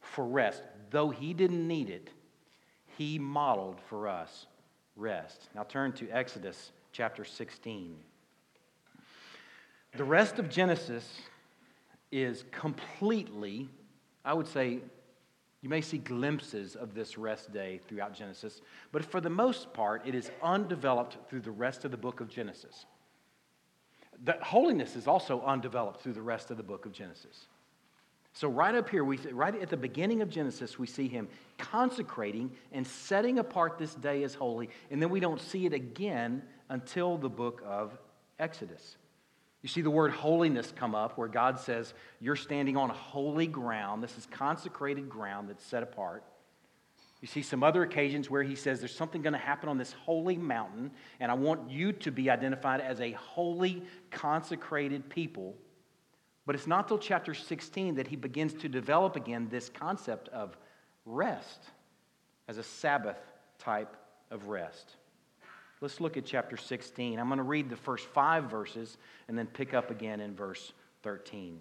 for 0.00 0.24
rest. 0.24 0.62
Though 0.90 1.10
he 1.10 1.34
didn't 1.34 1.66
need 1.66 1.90
it, 1.90 2.10
he 2.96 3.18
modeled 3.18 3.80
for 3.88 4.08
us 4.08 4.46
rest. 4.96 5.48
Now 5.54 5.64
turn 5.64 5.92
to 5.94 6.08
Exodus 6.10 6.72
chapter 6.92 7.24
16. 7.24 7.96
The 9.96 10.04
rest 10.04 10.38
of 10.38 10.48
Genesis 10.48 11.20
is 12.12 12.44
completely, 12.52 13.68
I 14.24 14.34
would 14.34 14.46
say, 14.46 14.80
you 15.60 15.68
may 15.68 15.80
see 15.80 15.98
glimpses 15.98 16.76
of 16.76 16.94
this 16.94 17.18
rest 17.18 17.52
day 17.52 17.80
throughout 17.88 18.14
Genesis, 18.14 18.60
but 18.92 19.04
for 19.04 19.20
the 19.20 19.30
most 19.30 19.72
part, 19.72 20.06
it 20.06 20.14
is 20.14 20.30
undeveloped 20.42 21.16
through 21.28 21.40
the 21.40 21.50
rest 21.50 21.84
of 21.84 21.90
the 21.90 21.96
book 21.96 22.20
of 22.20 22.28
Genesis. 22.28 22.86
The 24.24 24.36
holiness 24.42 24.96
is 24.96 25.06
also 25.06 25.42
undeveloped 25.42 26.00
through 26.00 26.14
the 26.14 26.22
rest 26.22 26.50
of 26.50 26.56
the 26.56 26.62
book 26.62 26.86
of 26.86 26.92
Genesis. 26.92 27.46
So, 28.32 28.48
right 28.48 28.74
up 28.74 28.88
here, 28.88 29.04
we, 29.04 29.16
right 29.32 29.60
at 29.60 29.68
the 29.68 29.76
beginning 29.76 30.22
of 30.22 30.30
Genesis, 30.30 30.78
we 30.78 30.86
see 30.86 31.08
him 31.08 31.28
consecrating 31.56 32.52
and 32.72 32.86
setting 32.86 33.38
apart 33.38 33.78
this 33.78 33.94
day 33.94 34.22
as 34.22 34.34
holy, 34.34 34.70
and 34.90 35.02
then 35.02 35.10
we 35.10 35.18
don't 35.18 35.40
see 35.40 35.66
it 35.66 35.72
again 35.72 36.42
until 36.68 37.16
the 37.16 37.28
book 37.28 37.62
of 37.66 37.98
Exodus. 38.38 38.96
You 39.62 39.68
see 39.68 39.80
the 39.80 39.90
word 39.90 40.12
holiness 40.12 40.72
come 40.74 40.94
up 40.94 41.18
where 41.18 41.28
God 41.28 41.58
says, 41.58 41.94
You're 42.20 42.36
standing 42.36 42.76
on 42.76 42.90
holy 42.90 43.46
ground. 43.46 44.02
This 44.02 44.16
is 44.16 44.26
consecrated 44.26 45.08
ground 45.08 45.48
that's 45.48 45.64
set 45.64 45.82
apart. 45.82 46.22
You 47.20 47.26
see 47.26 47.42
some 47.42 47.64
other 47.64 47.82
occasions 47.82 48.30
where 48.30 48.44
he 48.44 48.54
says 48.54 48.78
there's 48.78 48.94
something 48.94 49.22
going 49.22 49.32
to 49.32 49.38
happen 49.38 49.68
on 49.68 49.76
this 49.76 49.92
holy 49.92 50.36
mountain, 50.36 50.92
and 51.18 51.32
I 51.32 51.34
want 51.34 51.68
you 51.70 51.92
to 51.92 52.12
be 52.12 52.30
identified 52.30 52.80
as 52.80 53.00
a 53.00 53.12
holy, 53.12 53.82
consecrated 54.10 55.08
people. 55.08 55.56
But 56.46 56.54
it's 56.54 56.66
not 56.66 56.86
till 56.86 56.98
chapter 56.98 57.34
16 57.34 57.96
that 57.96 58.06
he 58.06 58.16
begins 58.16 58.54
to 58.54 58.68
develop 58.68 59.16
again 59.16 59.48
this 59.50 59.68
concept 59.68 60.28
of 60.28 60.56
rest 61.04 61.60
as 62.46 62.56
a 62.56 62.62
Sabbath 62.62 63.18
type 63.58 63.96
of 64.30 64.46
rest. 64.46 64.96
Let's 65.80 66.00
look 66.00 66.16
at 66.16 66.24
chapter 66.24 66.56
16. 66.56 67.18
I'm 67.18 67.28
going 67.28 67.38
to 67.38 67.42
read 67.42 67.68
the 67.68 67.76
first 67.76 68.06
five 68.06 68.44
verses 68.44 68.96
and 69.28 69.36
then 69.36 69.46
pick 69.46 69.74
up 69.74 69.90
again 69.90 70.20
in 70.20 70.34
verse 70.34 70.72
13. 71.02 71.58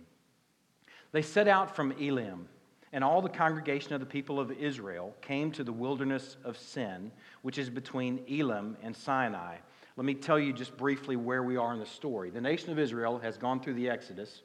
They 1.11 1.21
set 1.21 1.47
out 1.47 1.75
from 1.75 1.93
Elim 1.93 2.47
and 2.94 3.03
all 3.03 3.22
the 3.22 3.29
congregation 3.29 3.94
of 3.94 4.00
the 4.00 4.06
people 4.06 4.39
of 4.39 4.51
Israel 4.51 5.15
came 5.22 5.51
to 5.51 5.63
the 5.63 5.74
wilderness 5.74 6.38
of 6.44 6.58
Sin, 6.58 7.12
which 7.41 7.58
is 7.58 7.70
between 7.70 8.24
Elim 8.27 8.77
and 8.82 8.96
Sinai. 8.96 9.58
Let 9.98 10.06
me 10.06 10.13
tell 10.13 10.39
you 10.39 10.53
just 10.53 10.77
briefly 10.77 11.15
where 11.15 11.44
we 11.44 11.58
are 11.58 11.74
in 11.74 11.79
the 11.79 11.86
story. 11.86 12.29
The 12.29 12.41
nation 12.41 12.72
of 12.72 12.79
Israel 12.79 13.20
has 13.20 13.38
gone 13.38 13.60
through 13.60 13.74
the 13.74 13.89
Exodus. 13.89 14.44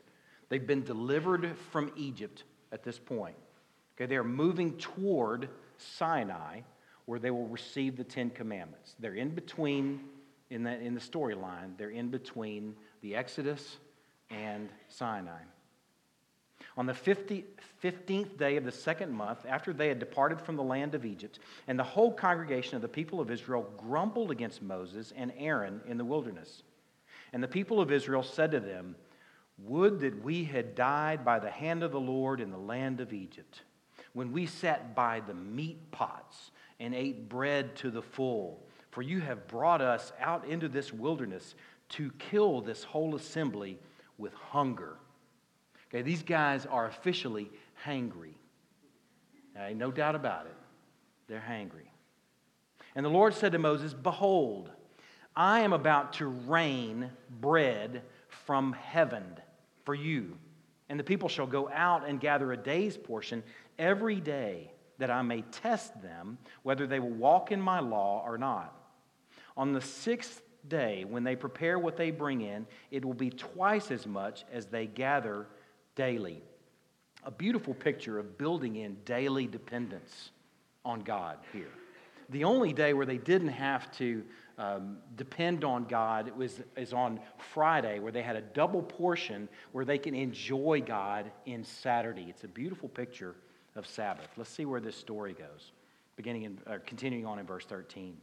They've 0.48 0.66
been 0.66 0.82
delivered 0.82 1.56
from 1.70 1.92
Egypt 1.96 2.44
at 2.72 2.82
this 2.82 2.98
point. 2.98 3.36
Okay, 3.94 4.06
they 4.06 4.16
are 4.16 4.24
moving 4.24 4.76
toward 4.78 5.48
Sinai, 5.76 6.60
where 7.04 7.18
they 7.18 7.30
will 7.30 7.46
receive 7.48 7.96
the 7.96 8.04
Ten 8.04 8.30
Commandments. 8.30 8.96
They're 8.98 9.14
in 9.14 9.30
between, 9.30 10.00
in, 10.50 10.62
that, 10.64 10.80
in 10.80 10.94
the 10.94 11.00
storyline, 11.00 11.76
they're 11.76 11.90
in 11.90 12.08
between 12.08 12.74
the 13.02 13.14
Exodus 13.14 13.76
and 14.30 14.70
Sinai. 14.88 15.42
On 16.76 16.86
the 16.86 16.94
50, 16.94 17.44
15th 17.82 18.38
day 18.38 18.56
of 18.56 18.64
the 18.64 18.72
second 18.72 19.12
month, 19.12 19.44
after 19.46 19.72
they 19.72 19.88
had 19.88 19.98
departed 19.98 20.40
from 20.40 20.56
the 20.56 20.62
land 20.62 20.94
of 20.94 21.04
Egypt, 21.04 21.38
and 21.68 21.78
the 21.78 21.84
whole 21.84 22.12
congregation 22.12 22.76
of 22.76 22.82
the 22.82 22.88
people 22.88 23.20
of 23.20 23.30
Israel 23.30 23.70
grumbled 23.76 24.30
against 24.30 24.62
Moses 24.62 25.12
and 25.16 25.32
Aaron 25.36 25.80
in 25.86 25.98
the 25.98 26.04
wilderness. 26.04 26.62
And 27.32 27.42
the 27.42 27.48
people 27.48 27.80
of 27.80 27.92
Israel 27.92 28.22
said 28.22 28.52
to 28.52 28.60
them, 28.60 28.96
Would 29.58 30.00
that 30.00 30.22
we 30.22 30.44
had 30.44 30.74
died 30.74 31.24
by 31.24 31.38
the 31.38 31.50
hand 31.50 31.82
of 31.82 31.92
the 31.92 32.00
Lord 32.00 32.40
in 32.40 32.50
the 32.50 32.58
land 32.58 33.00
of 33.00 33.12
Egypt, 33.12 33.62
when 34.14 34.32
we 34.32 34.46
sat 34.46 34.94
by 34.94 35.20
the 35.20 35.34
meat 35.34 35.90
pots 35.90 36.52
and 36.82 36.94
ate 36.94 37.28
bread 37.28 37.76
to 37.76 37.90
the 37.90 38.02
full. 38.02 38.60
For 38.90 39.02
you 39.02 39.20
have 39.20 39.46
brought 39.46 39.80
us 39.80 40.12
out 40.20 40.44
into 40.46 40.68
this 40.68 40.92
wilderness 40.92 41.54
to 41.90 42.10
kill 42.18 42.60
this 42.60 42.82
whole 42.82 43.14
assembly 43.14 43.78
with 44.18 44.34
hunger. 44.34 44.96
Okay, 45.92 46.00
these 46.00 46.22
guys 46.22 46.64
are 46.64 46.86
officially 46.86 47.50
hangry. 47.86 48.32
No 49.74 49.90
doubt 49.90 50.14
about 50.14 50.46
it. 50.46 50.56
They're 51.28 51.44
hangry. 51.46 51.90
And 52.94 53.04
the 53.04 53.10
Lord 53.10 53.34
said 53.34 53.52
to 53.52 53.58
Moses, 53.58 53.92
Behold, 53.92 54.70
I 55.36 55.60
am 55.60 55.74
about 55.74 56.14
to 56.14 56.26
rain 56.26 57.10
bread 57.40 58.02
from 58.28 58.72
heaven 58.72 59.24
for 59.84 59.94
you. 59.94 60.38
And 60.88 60.98
the 60.98 61.04
people 61.04 61.28
shall 61.28 61.46
go 61.46 61.68
out 61.70 62.08
and 62.08 62.18
gather 62.20 62.52
a 62.52 62.56
day's 62.56 62.96
portion 62.96 63.42
every 63.78 64.20
day, 64.20 64.70
that 64.98 65.10
I 65.10 65.22
may 65.22 65.42
test 65.42 66.00
them 66.02 66.38
whether 66.62 66.86
they 66.86 67.00
will 67.00 67.10
walk 67.10 67.52
in 67.52 67.60
my 67.60 67.80
law 67.80 68.22
or 68.24 68.38
not. 68.38 68.74
On 69.56 69.72
the 69.72 69.80
sixth 69.80 70.42
day, 70.68 71.04
when 71.04 71.24
they 71.24 71.36
prepare 71.36 71.78
what 71.78 71.96
they 71.96 72.10
bring 72.10 72.40
in, 72.40 72.66
it 72.90 73.04
will 73.04 73.14
be 73.14 73.30
twice 73.30 73.90
as 73.90 74.06
much 74.06 74.44
as 74.52 74.66
they 74.66 74.86
gather 74.86 75.46
daily. 75.94 76.42
A 77.24 77.30
beautiful 77.30 77.74
picture 77.74 78.18
of 78.18 78.36
building 78.38 78.76
in 78.76 78.96
daily 79.04 79.46
dependence 79.46 80.30
on 80.84 81.00
God 81.00 81.38
here. 81.52 81.70
The 82.30 82.44
only 82.44 82.72
day 82.72 82.94
where 82.94 83.06
they 83.06 83.18
didn't 83.18 83.48
have 83.48 83.92
to 83.98 84.24
um, 84.58 84.98
depend 85.16 85.64
on 85.64 85.84
God 85.84 86.30
was, 86.36 86.60
is 86.76 86.92
on 86.92 87.20
Friday, 87.52 87.98
where 87.98 88.12
they 88.12 88.22
had 88.22 88.36
a 88.36 88.40
double 88.40 88.82
portion 88.82 89.48
where 89.72 89.84
they 89.84 89.98
can 89.98 90.14
enjoy 90.14 90.82
God 90.84 91.30
in 91.46 91.64
Saturday. 91.64 92.26
It's 92.28 92.44
a 92.44 92.48
beautiful 92.48 92.88
picture 92.88 93.36
of 93.76 93.86
Sabbath. 93.86 94.28
Let's 94.36 94.50
see 94.50 94.64
where 94.64 94.80
this 94.80 94.96
story 94.96 95.32
goes, 95.32 95.72
beginning 96.16 96.42
in, 96.42 96.58
uh, 96.66 96.78
continuing 96.84 97.26
on 97.26 97.38
in 97.38 97.46
verse 97.46 97.64
13. 97.64 98.16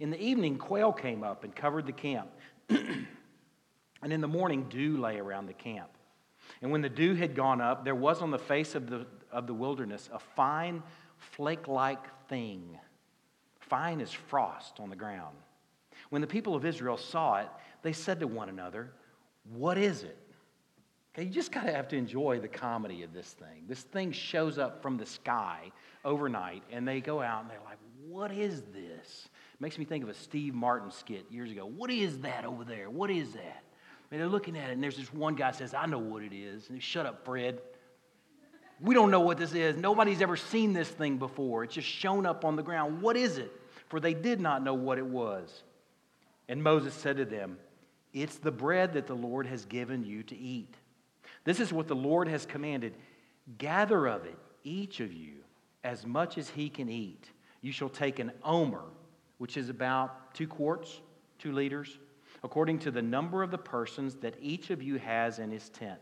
In 0.00 0.10
the 0.10 0.20
evening, 0.20 0.58
quail 0.58 0.92
came 0.92 1.22
up 1.22 1.44
and 1.44 1.54
covered 1.54 1.86
the 1.86 1.92
camp. 1.92 2.28
and 2.68 3.06
in 4.02 4.20
the 4.20 4.28
morning, 4.28 4.66
dew 4.68 4.96
lay 4.96 5.18
around 5.18 5.46
the 5.46 5.54
camp. 5.54 5.90
And 6.62 6.70
when 6.70 6.80
the 6.80 6.88
dew 6.88 7.14
had 7.14 7.34
gone 7.34 7.60
up, 7.60 7.84
there 7.84 7.94
was 7.94 8.22
on 8.22 8.30
the 8.30 8.38
face 8.38 8.74
of 8.74 8.88
the, 8.88 9.06
of 9.30 9.46
the 9.46 9.54
wilderness 9.54 10.08
a 10.12 10.18
fine, 10.18 10.82
flake 11.18 11.68
like 11.68 12.04
thing, 12.28 12.78
fine 13.60 14.00
as 14.00 14.12
frost 14.12 14.80
on 14.80 14.90
the 14.90 14.96
ground. 14.96 15.36
When 16.10 16.20
the 16.20 16.26
people 16.26 16.54
of 16.54 16.64
Israel 16.64 16.96
saw 16.96 17.40
it, 17.40 17.48
they 17.82 17.92
said 17.92 18.20
to 18.20 18.26
one 18.26 18.48
another, 18.48 18.92
What 19.52 19.78
is 19.78 20.02
it? 20.02 20.18
Okay, 21.14 21.24
you 21.24 21.30
just 21.30 21.52
got 21.52 21.64
to 21.64 21.72
have 21.72 21.88
to 21.88 21.96
enjoy 21.96 22.40
the 22.40 22.48
comedy 22.48 23.02
of 23.02 23.12
this 23.12 23.28
thing. 23.28 23.64
This 23.66 23.80
thing 23.80 24.12
shows 24.12 24.58
up 24.58 24.82
from 24.82 24.98
the 24.98 25.06
sky 25.06 25.72
overnight, 26.04 26.62
and 26.70 26.86
they 26.86 27.00
go 27.00 27.22
out 27.22 27.42
and 27.42 27.50
they're 27.50 27.58
like, 27.64 27.78
What 28.06 28.32
is 28.32 28.62
this? 28.72 29.28
Makes 29.58 29.78
me 29.78 29.84
think 29.84 30.04
of 30.04 30.10
a 30.10 30.14
Steve 30.14 30.54
Martin 30.54 30.90
skit 30.90 31.26
years 31.30 31.50
ago. 31.50 31.66
What 31.66 31.90
is 31.90 32.18
that 32.20 32.44
over 32.44 32.64
there? 32.64 32.90
What 32.90 33.10
is 33.10 33.32
that? 33.32 33.62
And 34.10 34.20
they're 34.20 34.28
looking 34.28 34.56
at 34.56 34.70
it, 34.70 34.72
and 34.72 34.82
there's 34.82 34.96
this 34.96 35.12
one 35.12 35.34
guy 35.34 35.50
says, 35.50 35.74
I 35.74 35.86
know 35.86 35.98
what 35.98 36.22
it 36.22 36.32
is. 36.32 36.70
And 36.70 36.80
shut 36.82 37.06
up, 37.06 37.24
Fred. 37.24 37.60
We 38.80 38.94
don't 38.94 39.10
know 39.10 39.20
what 39.20 39.38
this 39.38 39.52
is. 39.54 39.76
Nobody's 39.76 40.20
ever 40.20 40.36
seen 40.36 40.72
this 40.72 40.88
thing 40.88 41.16
before. 41.18 41.64
It's 41.64 41.74
just 41.74 41.88
shown 41.88 42.26
up 42.26 42.44
on 42.44 42.56
the 42.56 42.62
ground. 42.62 43.02
What 43.02 43.16
is 43.16 43.38
it? 43.38 43.50
For 43.88 44.00
they 44.00 44.14
did 44.14 44.40
not 44.40 44.62
know 44.62 44.74
what 44.74 44.98
it 44.98 45.06
was. 45.06 45.62
And 46.48 46.62
Moses 46.62 46.94
said 46.94 47.16
to 47.16 47.24
them, 47.24 47.58
It's 48.12 48.36
the 48.36 48.52
bread 48.52 48.92
that 48.92 49.06
the 49.06 49.14
Lord 49.14 49.46
has 49.46 49.64
given 49.64 50.04
you 50.04 50.22
to 50.24 50.36
eat. 50.36 50.74
This 51.44 51.58
is 51.58 51.72
what 51.72 51.88
the 51.88 51.96
Lord 51.96 52.28
has 52.28 52.46
commanded. 52.46 52.94
Gather 53.58 54.06
of 54.06 54.24
it, 54.24 54.38
each 54.62 55.00
of 55.00 55.12
you, 55.12 55.34
as 55.82 56.06
much 56.06 56.38
as 56.38 56.50
he 56.50 56.68
can 56.68 56.88
eat. 56.88 57.30
You 57.62 57.72
shall 57.72 57.88
take 57.88 58.18
an 58.18 58.32
omer, 58.44 58.84
which 59.38 59.56
is 59.56 59.68
about 59.68 60.34
two 60.34 60.46
quarts, 60.46 61.00
two 61.38 61.52
liters 61.52 61.98
according 62.46 62.78
to 62.78 62.92
the 62.92 63.02
number 63.02 63.42
of 63.42 63.50
the 63.50 63.58
persons 63.58 64.14
that 64.14 64.36
each 64.40 64.70
of 64.70 64.80
you 64.80 64.96
has 64.96 65.40
in 65.40 65.50
his 65.50 65.68
tent. 65.68 65.98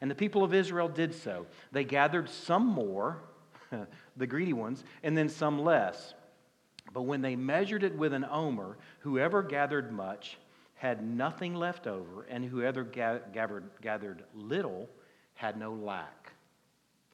And 0.00 0.08
the 0.08 0.14
people 0.14 0.44
of 0.44 0.54
Israel 0.54 0.88
did 0.88 1.12
so. 1.12 1.46
They 1.72 1.82
gathered 1.82 2.30
some 2.30 2.64
more, 2.64 3.18
the 4.16 4.26
greedy 4.26 4.52
ones, 4.52 4.84
and 5.02 5.18
then 5.18 5.28
some 5.28 5.58
less. 5.58 6.14
But 6.92 7.02
when 7.02 7.22
they 7.22 7.34
measured 7.34 7.82
it 7.82 7.98
with 7.98 8.12
an 8.12 8.24
omer, 8.30 8.78
whoever 9.00 9.42
gathered 9.42 9.90
much 9.90 10.38
had 10.76 11.04
nothing 11.04 11.56
left 11.56 11.88
over, 11.88 12.22
and 12.30 12.44
whoever 12.44 12.84
gathered, 12.84 13.70
gathered 13.82 14.22
little 14.32 14.88
had 15.34 15.58
no 15.58 15.72
lack. 15.72 16.32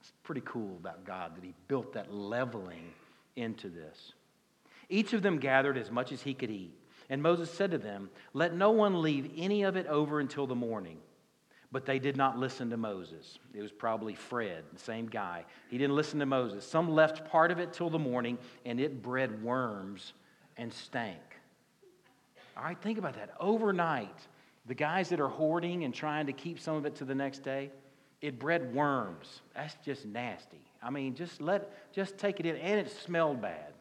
It's 0.00 0.12
pretty 0.22 0.42
cool 0.44 0.76
about 0.76 1.06
God 1.06 1.34
that 1.36 1.44
He 1.44 1.54
built 1.66 1.94
that 1.94 2.12
leveling 2.12 2.92
into 3.36 3.70
this. 3.70 4.12
Each 4.90 5.14
of 5.14 5.22
them 5.22 5.38
gathered 5.38 5.78
as 5.78 5.90
much 5.90 6.12
as 6.12 6.20
he 6.20 6.34
could 6.34 6.50
eat. 6.50 6.74
And 7.10 7.20
Moses 7.20 7.50
said 7.50 7.72
to 7.72 7.78
them, 7.78 8.08
Let 8.32 8.54
no 8.54 8.70
one 8.70 9.02
leave 9.02 9.32
any 9.36 9.64
of 9.64 9.76
it 9.76 9.86
over 9.88 10.20
until 10.20 10.46
the 10.46 10.54
morning. 10.54 10.98
But 11.72 11.84
they 11.84 11.98
did 11.98 12.16
not 12.16 12.38
listen 12.38 12.70
to 12.70 12.76
Moses. 12.76 13.38
It 13.52 13.62
was 13.62 13.70
probably 13.70 14.14
Fred, 14.14 14.64
the 14.72 14.78
same 14.78 15.06
guy. 15.06 15.44
He 15.68 15.78
didn't 15.78 15.94
listen 15.94 16.18
to 16.20 16.26
Moses. 16.26 16.64
Some 16.64 16.90
left 16.90 17.28
part 17.30 17.50
of 17.50 17.58
it 17.58 17.72
till 17.72 17.90
the 17.90 17.98
morning, 17.98 18.38
and 18.64 18.80
it 18.80 19.02
bred 19.02 19.42
worms 19.42 20.14
and 20.56 20.72
stank. 20.72 21.20
All 22.56 22.64
right, 22.64 22.80
think 22.80 22.98
about 22.98 23.14
that. 23.14 23.34
Overnight, 23.38 24.20
the 24.66 24.74
guys 24.74 25.08
that 25.10 25.20
are 25.20 25.28
hoarding 25.28 25.84
and 25.84 25.94
trying 25.94 26.26
to 26.26 26.32
keep 26.32 26.58
some 26.58 26.74
of 26.76 26.86
it 26.86 26.96
to 26.96 27.04
the 27.04 27.14
next 27.14 27.40
day, 27.44 27.70
it 28.20 28.38
bred 28.38 28.74
worms. 28.74 29.40
That's 29.54 29.76
just 29.84 30.06
nasty. 30.06 30.60
I 30.82 30.90
mean, 30.90 31.14
just 31.14 31.40
let, 31.40 31.92
just 31.92 32.18
take 32.18 32.40
it 32.40 32.46
in, 32.46 32.56
and 32.56 32.80
it 32.80 32.90
smelled 32.90 33.40
bad. 33.40 33.72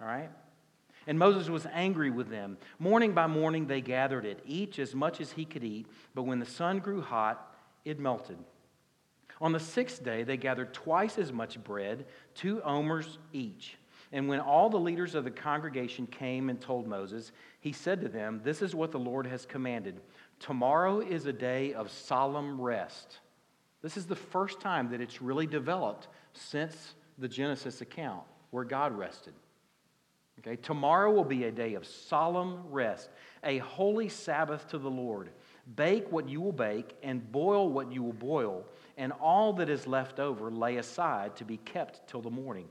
All 0.00 0.06
right? 0.06 0.30
And 1.06 1.18
Moses 1.18 1.48
was 1.48 1.66
angry 1.72 2.10
with 2.10 2.28
them. 2.28 2.58
Morning 2.78 3.12
by 3.12 3.26
morning 3.26 3.66
they 3.66 3.80
gathered 3.80 4.24
it, 4.24 4.40
each 4.46 4.78
as 4.78 4.94
much 4.94 5.20
as 5.20 5.32
he 5.32 5.44
could 5.44 5.64
eat, 5.64 5.86
but 6.14 6.22
when 6.24 6.38
the 6.38 6.46
sun 6.46 6.78
grew 6.78 7.00
hot, 7.00 7.54
it 7.84 7.98
melted. 7.98 8.38
On 9.40 9.52
the 9.52 9.60
sixth 9.60 10.04
day 10.04 10.22
they 10.22 10.36
gathered 10.36 10.74
twice 10.74 11.18
as 11.18 11.32
much 11.32 11.62
bread, 11.64 12.04
two 12.34 12.62
omers 12.62 13.18
each. 13.32 13.76
And 14.12 14.28
when 14.28 14.40
all 14.40 14.68
the 14.68 14.78
leaders 14.78 15.14
of 15.14 15.24
the 15.24 15.30
congregation 15.30 16.06
came 16.06 16.50
and 16.50 16.60
told 16.60 16.86
Moses, 16.86 17.32
he 17.60 17.72
said 17.72 18.00
to 18.00 18.08
them, 18.08 18.40
This 18.42 18.60
is 18.60 18.74
what 18.74 18.90
the 18.90 18.98
Lord 18.98 19.26
has 19.26 19.46
commanded. 19.46 20.00
Tomorrow 20.40 21.00
is 21.00 21.26
a 21.26 21.32
day 21.32 21.74
of 21.74 21.90
solemn 21.90 22.60
rest. 22.60 23.20
This 23.82 23.96
is 23.96 24.06
the 24.06 24.16
first 24.16 24.60
time 24.60 24.90
that 24.90 25.00
it's 25.00 25.22
really 25.22 25.46
developed 25.46 26.08
since 26.32 26.94
the 27.18 27.28
Genesis 27.28 27.80
account 27.80 28.22
where 28.50 28.64
God 28.64 28.92
rested. 28.92 29.34
Okay, 30.40 30.56
tomorrow 30.56 31.12
will 31.12 31.24
be 31.24 31.44
a 31.44 31.52
day 31.52 31.74
of 31.74 31.86
solemn 31.86 32.62
rest, 32.70 33.10
a 33.44 33.58
holy 33.58 34.08
Sabbath 34.08 34.66
to 34.68 34.78
the 34.78 34.88
Lord. 34.88 35.30
Bake 35.76 36.10
what 36.10 36.30
you 36.30 36.40
will 36.40 36.52
bake, 36.52 36.96
and 37.02 37.30
boil 37.30 37.68
what 37.68 37.92
you 37.92 38.02
will 38.02 38.14
boil, 38.14 38.64
and 38.96 39.12
all 39.20 39.52
that 39.54 39.68
is 39.68 39.86
left 39.86 40.18
over 40.18 40.50
lay 40.50 40.78
aside 40.78 41.36
to 41.36 41.44
be 41.44 41.58
kept 41.58 42.08
till 42.08 42.22
the 42.22 42.30
morning. 42.30 42.68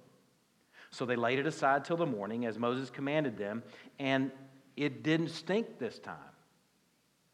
So 0.89 1.05
they 1.05 1.15
laid 1.15 1.37
it 1.37 1.45
aside 1.45 1.85
till 1.85 1.97
the 1.97 2.07
morning, 2.07 2.47
as 2.47 2.57
Moses 2.57 2.89
commanded 2.89 3.37
them, 3.37 3.61
and 3.99 4.31
it 4.75 5.03
didn't 5.03 5.29
stink 5.29 5.77
this 5.77 5.99
time. 5.99 6.15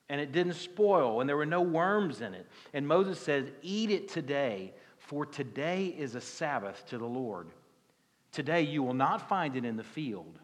And 0.10 0.20
it 0.20 0.34
didn't 0.34 0.56
spoil, 0.56 1.22
and 1.22 1.30
there 1.30 1.38
were 1.38 1.46
no 1.46 1.62
worms 1.62 2.20
in 2.20 2.34
it. 2.34 2.46
And 2.74 2.86
Moses 2.86 3.20
said, 3.20 3.54
Eat 3.62 3.90
it 3.90 4.10
today, 4.10 4.74
for 4.98 5.26
today 5.26 5.96
is 5.98 6.16
a 6.16 6.22
Sabbath 6.22 6.86
to 6.88 6.98
the 6.98 7.06
Lord. 7.06 7.48
Today 8.36 8.64
you 8.64 8.84
will 8.84 8.94
not 8.94 9.30
find 9.30 9.56
it 9.56 9.64
in 9.64 9.78
the 9.78 9.84
field. 9.84 10.40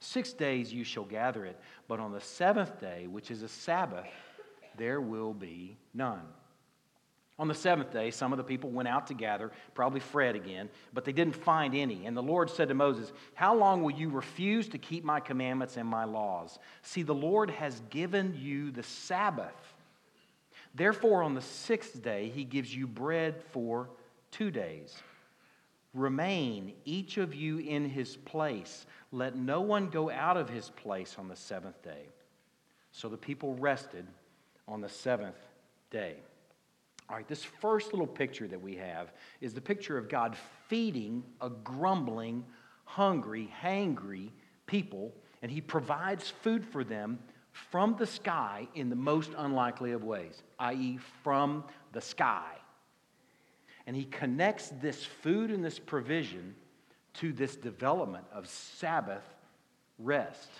Six 0.00 0.32
days 0.32 0.72
you 0.72 0.82
shall 0.82 1.04
gather 1.04 1.44
it, 1.44 1.60
but 1.88 2.00
on 2.00 2.10
the 2.10 2.20
seventh 2.22 2.80
day, 2.80 3.06
which 3.06 3.30
is 3.30 3.42
a 3.42 3.48
Sabbath, 3.48 4.06
there 4.78 4.98
will 4.98 5.34
be 5.34 5.76
none. 5.92 6.22
On 7.38 7.46
the 7.46 7.54
seventh 7.54 7.92
day, 7.92 8.10
some 8.10 8.32
of 8.32 8.38
the 8.38 8.44
people 8.44 8.70
went 8.70 8.88
out 8.88 9.08
to 9.08 9.14
gather, 9.14 9.52
probably 9.74 10.00
Fred 10.00 10.36
again, 10.36 10.70
but 10.94 11.04
they 11.04 11.12
didn't 11.12 11.36
find 11.36 11.74
any. 11.74 12.06
And 12.06 12.16
the 12.16 12.22
Lord 12.22 12.48
said 12.48 12.68
to 12.68 12.74
Moses, 12.74 13.12
How 13.34 13.54
long 13.54 13.82
will 13.82 13.92
you 13.92 14.08
refuse 14.08 14.66
to 14.68 14.78
keep 14.78 15.04
my 15.04 15.20
commandments 15.20 15.76
and 15.76 15.86
my 15.86 16.04
laws? 16.04 16.58
See, 16.80 17.02
the 17.02 17.14
Lord 17.14 17.50
has 17.50 17.82
given 17.90 18.34
you 18.40 18.70
the 18.70 18.84
Sabbath. 18.84 19.74
Therefore, 20.74 21.22
on 21.22 21.34
the 21.34 21.42
sixth 21.42 22.02
day, 22.02 22.32
he 22.34 22.44
gives 22.44 22.74
you 22.74 22.86
bread 22.86 23.42
for 23.52 23.90
two 24.30 24.50
days. 24.50 24.96
Remain, 25.94 26.74
each 26.84 27.18
of 27.18 27.34
you 27.34 27.58
in 27.58 27.88
his 27.88 28.16
place. 28.16 28.84
Let 29.12 29.36
no 29.36 29.60
one 29.60 29.88
go 29.88 30.10
out 30.10 30.36
of 30.36 30.50
his 30.50 30.70
place 30.70 31.16
on 31.18 31.28
the 31.28 31.36
seventh 31.36 31.80
day. 31.82 32.08
So 32.90 33.08
the 33.08 33.16
people 33.16 33.54
rested 33.54 34.06
on 34.66 34.80
the 34.80 34.88
seventh 34.88 35.38
day. 35.90 36.16
All 37.08 37.16
right, 37.16 37.28
this 37.28 37.44
first 37.44 37.92
little 37.92 38.06
picture 38.06 38.48
that 38.48 38.60
we 38.60 38.76
have 38.76 39.12
is 39.40 39.54
the 39.54 39.60
picture 39.60 39.96
of 39.96 40.08
God 40.08 40.36
feeding 40.68 41.22
a 41.40 41.50
grumbling, 41.50 42.44
hungry, 42.84 43.52
hangry 43.62 44.30
people, 44.66 45.12
and 45.42 45.50
he 45.50 45.60
provides 45.60 46.30
food 46.30 46.64
for 46.64 46.82
them 46.82 47.18
from 47.52 47.94
the 47.98 48.06
sky 48.06 48.66
in 48.74 48.90
the 48.90 48.96
most 48.96 49.30
unlikely 49.36 49.92
of 49.92 50.02
ways, 50.02 50.42
i.e., 50.58 50.98
from 51.22 51.62
the 51.92 52.00
sky. 52.00 52.56
And 53.86 53.94
he 53.94 54.04
connects 54.04 54.70
this 54.80 55.04
food 55.04 55.50
and 55.50 55.64
this 55.64 55.78
provision 55.78 56.54
to 57.14 57.32
this 57.32 57.56
development 57.56 58.24
of 58.32 58.48
Sabbath 58.48 59.24
rest 59.98 60.50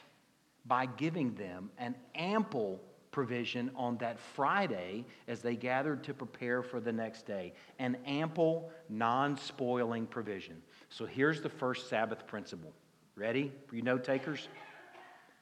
by 0.67 0.87
giving 0.87 1.35
them 1.35 1.71
an 1.79 1.95
ample 2.15 2.81
provision 3.11 3.71
on 3.77 3.97
that 3.99 4.19
Friday 4.19 5.05
as 5.29 5.41
they 5.41 5.55
gathered 5.55 6.03
to 6.05 6.13
prepare 6.13 6.63
for 6.63 6.81
the 6.81 6.93
next 6.93 7.27
day. 7.27 7.53
An 7.79 7.97
ample, 8.07 8.71
non 8.89 9.37
spoiling 9.37 10.07
provision. 10.07 10.61
So 10.89 11.07
here's 11.07 11.41
the 11.41 11.49
first 11.49 11.89
Sabbath 11.89 12.27
principle. 12.27 12.73
Ready 13.17 13.53
for 13.67 13.77
you 13.77 13.83
note 13.83 14.05
takers? 14.05 14.49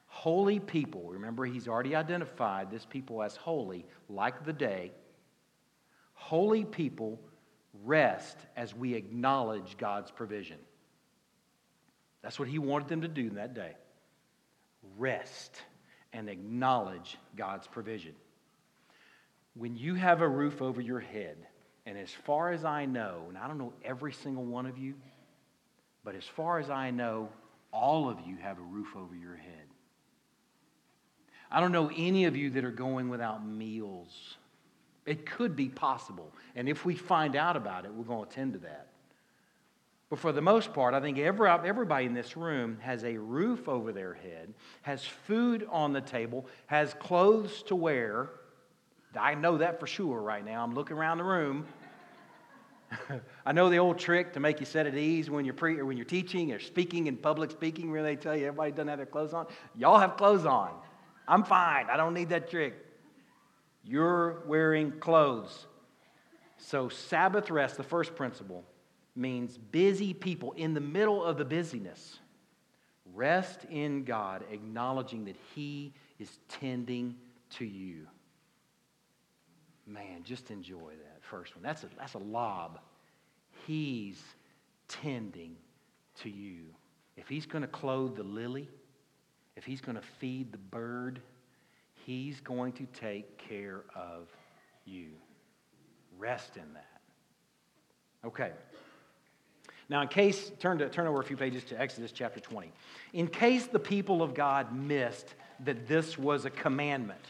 Holy 0.05 0.59
people, 0.59 1.09
remember 1.09 1.43
he's 1.45 1.67
already 1.67 1.95
identified 1.95 2.69
this 2.69 2.85
people 2.85 3.23
as 3.23 3.35
holy, 3.35 3.83
like 4.07 4.45
the 4.45 4.53
day. 4.53 4.91
Holy 6.13 6.63
people 6.63 7.19
rest 7.83 8.37
as 8.55 8.75
we 8.75 8.93
acknowledge 8.93 9.77
God's 9.77 10.11
provision. 10.11 10.57
That's 12.21 12.39
what 12.39 12.47
he 12.47 12.59
wanted 12.59 12.87
them 12.87 13.01
to 13.01 13.07
do 13.07 13.31
that 13.31 13.53
day. 13.53 13.73
Rest 14.97 15.55
and 16.13 16.29
acknowledge 16.29 17.17
God's 17.35 17.67
provision. 17.67 18.13
When 19.55 19.75
you 19.75 19.95
have 19.95 20.21
a 20.21 20.27
roof 20.27 20.61
over 20.61 20.81
your 20.81 20.99
head, 20.99 21.37
and 21.85 21.97
as 21.97 22.11
far 22.11 22.51
as 22.51 22.63
I 22.63 22.85
know, 22.85 23.25
and 23.27 23.37
I 23.37 23.47
don't 23.47 23.57
know 23.57 23.73
every 23.83 24.13
single 24.13 24.45
one 24.45 24.65
of 24.65 24.77
you, 24.77 24.95
but 26.03 26.15
as 26.15 26.23
far 26.23 26.59
as 26.59 26.69
I 26.69 26.91
know, 26.91 27.29
all 27.71 28.09
of 28.09 28.19
you 28.25 28.37
have 28.37 28.57
a 28.57 28.61
roof 28.61 28.95
over 28.95 29.15
your 29.15 29.35
head. 29.35 29.67
I 31.51 31.59
don't 31.59 31.71
know 31.71 31.91
any 31.95 32.25
of 32.25 32.35
you 32.35 32.51
that 32.51 32.63
are 32.63 32.71
going 32.71 33.09
without 33.09 33.45
meals. 33.45 34.37
It 35.05 35.25
could 35.25 35.55
be 35.55 35.69
possible. 35.69 36.31
And 36.55 36.69
if 36.69 36.85
we 36.85 36.95
find 36.95 37.35
out 37.35 37.57
about 37.57 37.85
it, 37.85 37.93
we're 37.93 38.05
going 38.05 38.25
to 38.25 38.31
attend 38.31 38.53
to 38.53 38.59
that. 38.59 38.87
But 40.09 40.19
for 40.19 40.31
the 40.31 40.41
most 40.41 40.73
part, 40.73 40.93
I 40.93 41.01
think 41.01 41.17
every, 41.17 41.49
everybody 41.49 42.05
in 42.05 42.13
this 42.13 42.37
room 42.37 42.77
has 42.81 43.03
a 43.03 43.17
roof 43.17 43.67
over 43.67 43.91
their 43.91 44.13
head, 44.13 44.53
has 44.83 45.03
food 45.03 45.67
on 45.71 45.91
the 45.91 46.01
table, 46.01 46.45
has 46.67 46.93
clothes 46.93 47.63
to 47.63 47.75
wear. 47.75 48.29
I 49.19 49.35
know 49.35 49.57
that 49.57 49.79
for 49.79 49.87
sure 49.87 50.21
right 50.21 50.45
now. 50.45 50.63
I'm 50.63 50.75
looking 50.75 50.97
around 50.97 51.17
the 51.17 51.23
room. 51.23 51.65
I 53.45 53.51
know 53.53 53.69
the 53.69 53.77
old 53.77 53.97
trick 53.97 54.33
to 54.33 54.39
make 54.39 54.59
you 54.59 54.65
set 54.67 54.85
at 54.85 54.95
ease 54.95 55.29
when 55.29 55.45
you're, 55.45 55.53
pre- 55.55 55.79
or 55.79 55.85
when 55.85 55.97
you're 55.97 56.05
teaching 56.05 56.51
or 56.51 56.59
speaking 56.59 57.07
in 57.07 57.17
public 57.17 57.51
speaking 57.51 57.91
where 57.91 58.03
they 58.03 58.15
tell 58.15 58.37
you 58.37 58.45
everybody 58.45 58.71
doesn't 58.71 58.89
have 58.89 58.99
their 58.99 59.07
clothes 59.07 59.33
on. 59.33 59.47
Y'all 59.75 59.97
have 59.99 60.15
clothes 60.15 60.45
on. 60.45 60.71
I'm 61.27 61.43
fine. 61.43 61.87
I 61.89 61.97
don't 61.97 62.13
need 62.13 62.29
that 62.29 62.49
trick. 62.49 62.75
You're 63.83 64.43
wearing 64.45 64.91
clothes. 64.99 65.67
So, 66.57 66.87
Sabbath 66.89 67.49
rest, 67.49 67.77
the 67.77 67.83
first 67.83 68.15
principle, 68.15 68.63
means 69.15 69.57
busy 69.57 70.13
people 70.13 70.53
in 70.53 70.73
the 70.73 70.81
middle 70.81 71.23
of 71.23 71.37
the 71.37 71.45
busyness. 71.45 72.19
Rest 73.13 73.65
in 73.69 74.05
God, 74.05 74.43
acknowledging 74.51 75.25
that 75.25 75.35
He 75.53 75.93
is 76.19 76.39
tending 76.47 77.15
to 77.51 77.65
you. 77.65 78.07
Man, 79.85 80.23
just 80.23 80.49
enjoy 80.49 80.91
that 80.91 81.21
first 81.21 81.55
one. 81.55 81.63
That's 81.63 81.83
a, 81.83 81.89
that's 81.97 82.13
a 82.13 82.19
lob. 82.19 82.79
He's 83.67 84.21
tending 84.87 85.57
to 86.21 86.29
you. 86.29 86.61
If 87.17 87.27
He's 87.27 87.45
going 87.45 87.63
to 87.63 87.67
clothe 87.67 88.15
the 88.15 88.23
lily, 88.23 88.69
if 89.57 89.65
He's 89.65 89.81
going 89.81 89.97
to 89.97 90.03
feed 90.19 90.53
the 90.53 90.57
bird, 90.57 91.21
He's 92.05 92.41
going 92.41 92.73
to 92.73 92.85
take 92.87 93.37
care 93.37 93.83
of 93.95 94.27
you. 94.85 95.07
Rest 96.17 96.57
in 96.57 96.73
that. 96.73 97.01
Okay. 98.25 98.51
Now, 99.89 100.01
in 100.01 100.07
case, 100.07 100.51
turn, 100.59 100.77
to, 100.79 100.89
turn 100.89 101.07
over 101.07 101.19
a 101.19 101.23
few 101.23 101.37
pages 101.37 101.63
to 101.65 101.79
Exodus 101.79 102.11
chapter 102.11 102.39
20. 102.39 102.71
In 103.13 103.27
case 103.27 103.67
the 103.67 103.79
people 103.79 104.21
of 104.21 104.33
God 104.33 104.75
missed 104.75 105.33
that 105.61 105.87
this 105.87 106.17
was 106.17 106.45
a 106.45 106.49
commandment, 106.49 107.23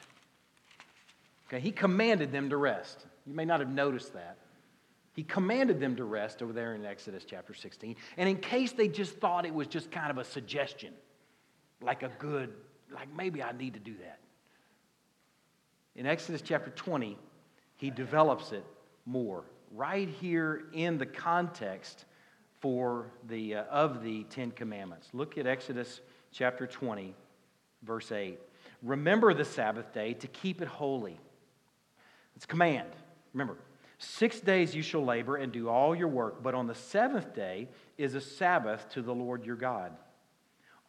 okay, 1.48 1.60
he 1.60 1.72
commanded 1.72 2.32
them 2.32 2.50
to 2.50 2.58
rest. 2.58 3.06
You 3.26 3.34
may 3.34 3.46
not 3.46 3.60
have 3.60 3.70
noticed 3.70 4.14
that. 4.14 4.38
He 5.14 5.24
commanded 5.24 5.80
them 5.80 5.96
to 5.98 6.04
rest 6.04 6.42
over 6.42 6.54
there 6.54 6.74
in 6.74 6.86
Exodus 6.86 7.24
chapter 7.26 7.54
16. 7.54 7.96
And 8.18 8.28
in 8.28 8.38
case 8.38 8.72
they 8.72 8.88
just 8.88 9.18
thought 9.18 9.46
it 9.46 9.54
was 9.54 9.68
just 9.68 9.92
kind 9.92 10.10
of 10.10 10.18
a 10.18 10.24
suggestion, 10.24 10.94
like 11.82 12.02
a 12.02 12.10
good, 12.18 12.54
like 12.92 13.14
maybe 13.16 13.44
I 13.44 13.52
need 13.52 13.76
to 13.76 13.80
do 13.80 13.94
that. 14.02 14.20
In 15.96 16.06
Exodus 16.06 16.42
chapter 16.42 16.72
20, 16.72 17.18
he 17.76 17.90
develops 17.90 18.52
it 18.52 18.66
more 19.06 19.44
right 19.72 20.08
here 20.08 20.66
in 20.74 20.98
the 20.98 21.06
context 21.06 22.06
for 22.60 23.12
the, 23.28 23.56
uh, 23.56 23.64
of 23.64 24.04
the 24.04 24.24
Ten 24.26 24.52
Commandments. 24.52 25.10
Look 25.14 25.38
at 25.38 25.46
Exodus 25.46 26.02
chapter 26.32 26.66
20, 26.66 27.14
verse 27.84 28.12
8. 28.12 28.40
Remember 28.82 29.34
the 29.34 29.46
Sabbath 29.46 29.94
day 29.94 30.14
to 30.14 30.28
keep 30.28 30.62
it 30.62 30.68
holy. 30.68 31.20
It's 32.36 32.46
command. 32.46 32.90
Remember, 33.34 33.58
six 33.98 34.40
days 34.40 34.76
you 34.76 34.82
shall 34.82 35.04
labor 35.04 35.38
and 35.38 35.52
do 35.52 35.70
all 35.70 35.96
your 35.96 36.08
work, 36.08 36.42
but 36.42 36.56
on 36.56 36.68
the 36.68 36.76
seventh 36.76 37.36
day 37.36 37.68
is 37.98 38.16
a 38.16 38.22
Sabbath 38.22 38.90
to 38.90 39.02
the 39.02 39.14
Lord 39.14 39.46
your 39.46 39.56
God. 39.56 39.92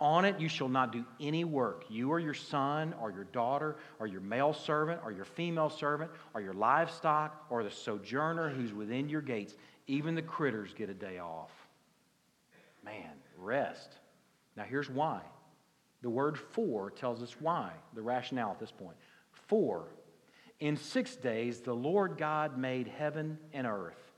On 0.00 0.24
it 0.24 0.40
you 0.40 0.48
shall 0.48 0.68
not 0.68 0.92
do 0.92 1.04
any 1.20 1.44
work, 1.44 1.84
you 1.88 2.10
or 2.10 2.18
your 2.18 2.34
son 2.34 2.94
or 3.00 3.10
your 3.12 3.24
daughter 3.24 3.76
or 4.00 4.06
your 4.06 4.20
male 4.20 4.52
servant 4.52 5.00
or 5.04 5.12
your 5.12 5.24
female 5.24 5.70
servant 5.70 6.10
or 6.34 6.40
your 6.40 6.52
livestock 6.52 7.46
or 7.48 7.62
the 7.62 7.70
sojourner 7.70 8.50
who's 8.50 8.72
within 8.72 9.08
your 9.08 9.20
gates. 9.20 9.54
Even 9.86 10.14
the 10.14 10.22
critters 10.22 10.74
get 10.74 10.90
a 10.90 10.94
day 10.94 11.18
off. 11.18 11.52
Man, 12.84 13.12
rest. 13.38 13.98
Now 14.56 14.64
here's 14.64 14.90
why. 14.90 15.20
The 16.02 16.10
word 16.10 16.38
for 16.38 16.90
tells 16.90 17.22
us 17.22 17.34
why, 17.40 17.70
the 17.94 18.02
rationale 18.02 18.50
at 18.50 18.58
this 18.58 18.72
point. 18.72 18.96
For, 19.48 19.86
in 20.60 20.76
six 20.76 21.16
days 21.16 21.60
the 21.60 21.74
Lord 21.74 22.18
God 22.18 22.58
made 22.58 22.88
heaven 22.88 23.38
and 23.52 23.66
earth, 23.66 24.12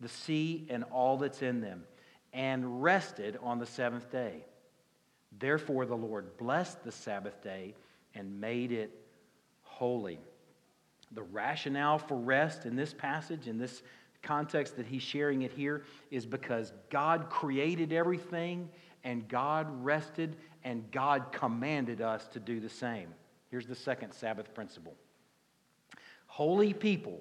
the 0.00 0.08
sea 0.08 0.66
and 0.68 0.84
all 0.84 1.16
that's 1.16 1.42
in 1.42 1.60
them, 1.60 1.84
and 2.32 2.82
rested 2.82 3.38
on 3.42 3.58
the 3.58 3.66
seventh 3.66 4.10
day. 4.12 4.44
Therefore, 5.38 5.86
the 5.86 5.96
Lord 5.96 6.36
blessed 6.36 6.84
the 6.84 6.92
Sabbath 6.92 7.42
day 7.42 7.74
and 8.14 8.40
made 8.40 8.72
it 8.72 8.90
holy. 9.62 10.18
The 11.12 11.22
rationale 11.22 11.98
for 11.98 12.16
rest 12.16 12.64
in 12.64 12.76
this 12.76 12.92
passage, 12.92 13.48
in 13.48 13.58
this 13.58 13.82
context 14.22 14.76
that 14.76 14.86
he's 14.86 15.02
sharing 15.02 15.42
it 15.42 15.52
here, 15.52 15.84
is 16.10 16.26
because 16.26 16.72
God 16.90 17.28
created 17.28 17.92
everything 17.92 18.68
and 19.04 19.26
God 19.28 19.66
rested 19.84 20.36
and 20.64 20.90
God 20.92 21.32
commanded 21.32 22.00
us 22.00 22.28
to 22.28 22.40
do 22.40 22.60
the 22.60 22.68
same. 22.68 23.08
Here's 23.50 23.66
the 23.66 23.74
second 23.74 24.12
Sabbath 24.12 24.54
principle 24.54 24.94
Holy 26.26 26.72
people 26.72 27.20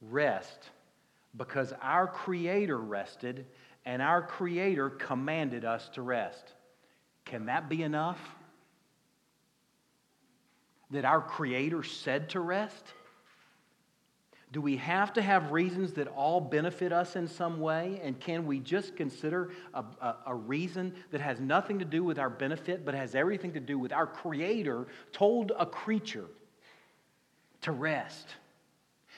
rest 0.00 0.70
because 1.36 1.72
our 1.82 2.06
Creator 2.06 2.78
rested 2.78 3.46
and 3.84 4.00
our 4.00 4.22
Creator 4.22 4.90
commanded 4.90 5.64
us 5.64 5.88
to 5.90 6.02
rest. 6.02 6.54
Can 7.24 7.46
that 7.46 7.68
be 7.68 7.82
enough? 7.82 8.18
That 10.90 11.04
our 11.04 11.20
Creator 11.20 11.84
said 11.84 12.30
to 12.30 12.40
rest? 12.40 12.84
Do 14.52 14.60
we 14.60 14.76
have 14.78 15.12
to 15.12 15.22
have 15.22 15.52
reasons 15.52 15.92
that 15.92 16.08
all 16.08 16.40
benefit 16.40 16.92
us 16.92 17.14
in 17.14 17.28
some 17.28 17.60
way? 17.60 18.00
And 18.02 18.18
can 18.18 18.46
we 18.46 18.58
just 18.58 18.96
consider 18.96 19.50
a, 19.72 19.84
a, 20.00 20.16
a, 20.26 20.34
reason 20.34 20.92
that 21.12 21.20
has 21.20 21.38
nothing 21.38 21.78
to 21.78 21.84
do 21.84 22.02
with 22.02 22.18
our 22.18 22.30
benefit, 22.30 22.84
but 22.84 22.94
has 22.94 23.14
everything 23.14 23.52
to 23.52 23.60
do 23.60 23.78
with 23.78 23.92
our 23.92 24.08
Creator 24.08 24.88
told 25.12 25.52
a 25.56 25.66
creature 25.66 26.26
to 27.60 27.70
rest? 27.70 28.26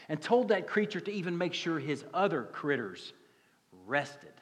And 0.09 0.21
told 0.21 0.49
that 0.49 0.67
creature 0.67 1.01
to 1.01 1.11
even 1.11 1.39
make 1.39 1.55
sure 1.55 1.79
his 1.79 2.05
other 2.13 2.43
critters 2.43 3.15
rested. 3.87 4.33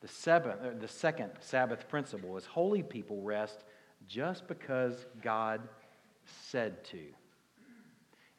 The, 0.00 0.08
seventh, 0.08 0.60
uh, 0.62 0.70
the 0.78 0.88
second 0.88 1.30
Sabbath 1.40 1.88
principle 1.88 2.36
is 2.36 2.46
holy 2.46 2.82
people 2.82 3.20
rest 3.22 3.64
just 4.06 4.46
because 4.48 5.06
God 5.22 5.60
said 6.24 6.84
to. 6.84 7.00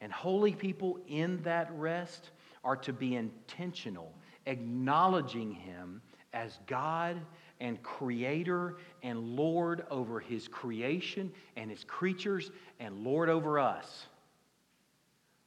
And 0.00 0.12
holy 0.12 0.52
people 0.52 0.98
in 1.06 1.40
that 1.42 1.70
rest 1.74 2.30
are 2.64 2.76
to 2.76 2.92
be 2.92 3.14
intentional 3.14 4.12
acknowledging 4.46 5.52
him 5.52 6.02
as 6.32 6.58
God 6.66 7.16
and 7.60 7.82
creator 7.82 8.76
and 9.02 9.36
Lord 9.36 9.84
over 9.90 10.18
his 10.18 10.48
creation 10.48 11.32
and 11.56 11.70
his 11.70 11.84
creatures 11.84 12.50
and 12.80 13.04
Lord 13.04 13.28
over 13.28 13.58
us. 13.58 14.06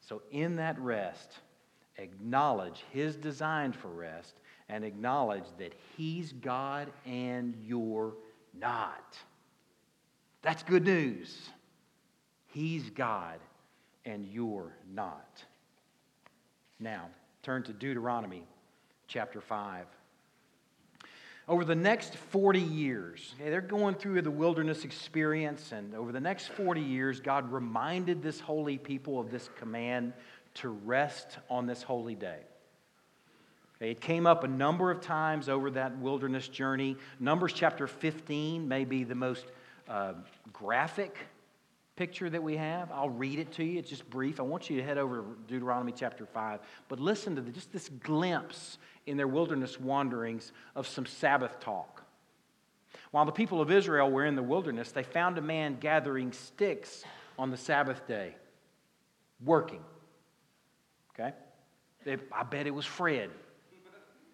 So, 0.01 0.21
in 0.32 0.58
that 0.58 0.80
rest, 0.80 1.39
acknowledge 1.97 2.84
his 2.91 3.15
design 3.15 3.71
for 3.71 3.89
rest 3.89 4.36
and 4.69 4.84
acknowledge 4.84 5.45
that 5.60 5.73
he's 5.97 6.34
God 6.34 6.91
and 7.06 7.56
you're 7.65 8.13
not. 8.60 9.17
That's 10.41 10.63
good 10.63 10.84
news. 10.84 11.49
He's 12.47 12.89
God 12.89 13.39
and 14.06 14.25
you're 14.25 14.73
not. 14.93 15.43
Now, 16.80 17.10
turn 17.43 17.63
to 17.63 17.73
Deuteronomy 17.73 18.43
chapter 19.08 19.41
5. 19.41 19.86
Over 21.47 21.63
the 21.63 21.75
next 21.75 22.15
40 22.15 22.60
years, 22.60 23.36
okay, 23.39 23.51
they're 23.51 23.62
going 23.62 23.95
through 23.95 24.21
the 24.23 24.32
wilderness 24.32 24.84
experience, 24.84 25.71
and 25.71 25.93
over 25.93 26.12
the 26.12 26.19
next 26.19 26.47
40 26.49 26.82
years, 26.82 27.19
God 27.19 27.51
reminded 27.51 28.23
this 28.23 28.39
holy 28.39 28.80
people 28.80 29.19
of 29.19 29.30
this 29.30 29.49
command 29.60 30.13
to 30.56 30.69
rest 30.69 31.38
on 31.49 31.67
this 31.67 31.84
holy 31.84 32.15
day. 32.15 32.39
It 33.91 34.02
came 34.02 34.26
up 34.26 34.43
a 34.43 34.48
number 34.48 34.89
of 34.89 35.02
times 35.02 35.48
over 35.48 35.69
that 35.71 35.98
wilderness 36.00 36.48
journey. 36.48 36.98
Numbers 37.19 37.54
chapter 37.54 37.86
15 37.86 38.67
may 38.67 38.84
be 38.84 39.04
the 39.04 39.15
most 39.15 39.45
uh, 39.88 40.13
graphic 40.52 41.15
picture 41.95 42.30
that 42.30 42.41
we 42.41 42.58
have. 42.58 42.91
I'll 42.91 43.10
read 43.10 43.38
it 43.38 43.52
to 43.54 43.63
you. 43.63 43.78
It's 43.78 43.89
just 43.89 44.10
brief. 44.10 44.39
I 44.39 44.43
want 44.43 44.69
you 44.69 44.78
to 44.78 44.84
head 44.84 44.98
over 44.98 45.17
to 45.17 45.26
Deuteronomy 45.48 45.93
chapter 45.95 46.26
5. 46.26 46.60
But 46.89 47.00
listen 47.00 47.36
to 47.36 47.41
the, 47.41 47.52
just 47.52 47.71
this 47.71 47.89
glimpse 47.89 48.80
in 49.06 49.17
their 49.17 49.28
wilderness 49.28 49.80
wanderings 49.80 50.52
of 50.76 50.88
some 50.88 51.06
Sabbath 51.06 51.60
talk. 51.60 52.04
While 53.12 53.26
the 53.26 53.32
people 53.32 53.62
of 53.62 53.71
Israel 53.71 54.10
were 54.10 54.26
in 54.26 54.36
the 54.36 54.43
wilderness, 54.43 54.91
they 54.91 55.04
found 55.04 55.38
a 55.38 55.41
man 55.41 55.78
gathering 55.80 56.32
sticks 56.32 57.04
on 57.38 57.52
the 57.52 57.58
Sabbath 57.58 58.08
day, 58.08 58.36
working. 59.43 59.82
Okay? 61.13 61.34
I 62.32 62.43
bet 62.43 62.67
it 62.67 62.74
was 62.74 62.86
Fred. 62.86 63.30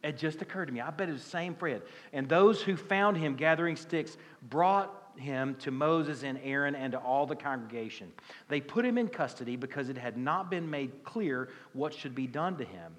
It 0.03 0.17
just 0.17 0.41
occurred 0.41 0.65
to 0.65 0.71
me. 0.71 0.81
I 0.81 0.89
bet 0.89 1.09
it 1.09 1.13
was 1.13 1.23
the 1.23 1.29
same 1.29 1.53
Fred. 1.53 1.83
And 2.11 2.27
those 2.27 2.61
who 2.61 2.75
found 2.75 3.17
him 3.17 3.35
gathering 3.35 3.75
sticks 3.75 4.17
brought 4.49 4.91
him 5.15 5.55
to 5.55 5.71
Moses 5.71 6.23
and 6.23 6.39
Aaron 6.43 6.75
and 6.75 6.93
to 6.93 6.97
all 6.97 7.25
the 7.25 7.35
congregation. 7.35 8.11
They 8.47 8.61
put 8.61 8.85
him 8.85 8.97
in 8.97 9.07
custody 9.07 9.55
because 9.55 9.89
it 9.89 9.97
had 9.97 10.17
not 10.17 10.49
been 10.49 10.69
made 10.69 11.03
clear 11.03 11.49
what 11.73 11.93
should 11.93 12.15
be 12.15 12.27
done 12.27 12.57
to 12.57 12.63
him. 12.63 12.95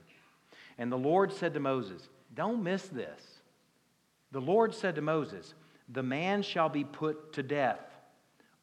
And 0.79 0.93
the 0.93 0.99
Lord 0.99 1.33
said 1.33 1.55
to 1.55 1.61
Moses, 1.61 2.09
Don't 2.35 2.62
miss 2.62 2.87
this. 2.88 3.21
The 4.31 4.41
Lord 4.41 4.75
said 4.75 4.95
to 4.95 5.03
Moses, 5.03 5.55
The 5.88 6.03
man 6.03 6.43
shall 6.43 6.69
be 6.69 6.85
put 6.85 7.33
to 7.35 7.43
death. 7.43 7.81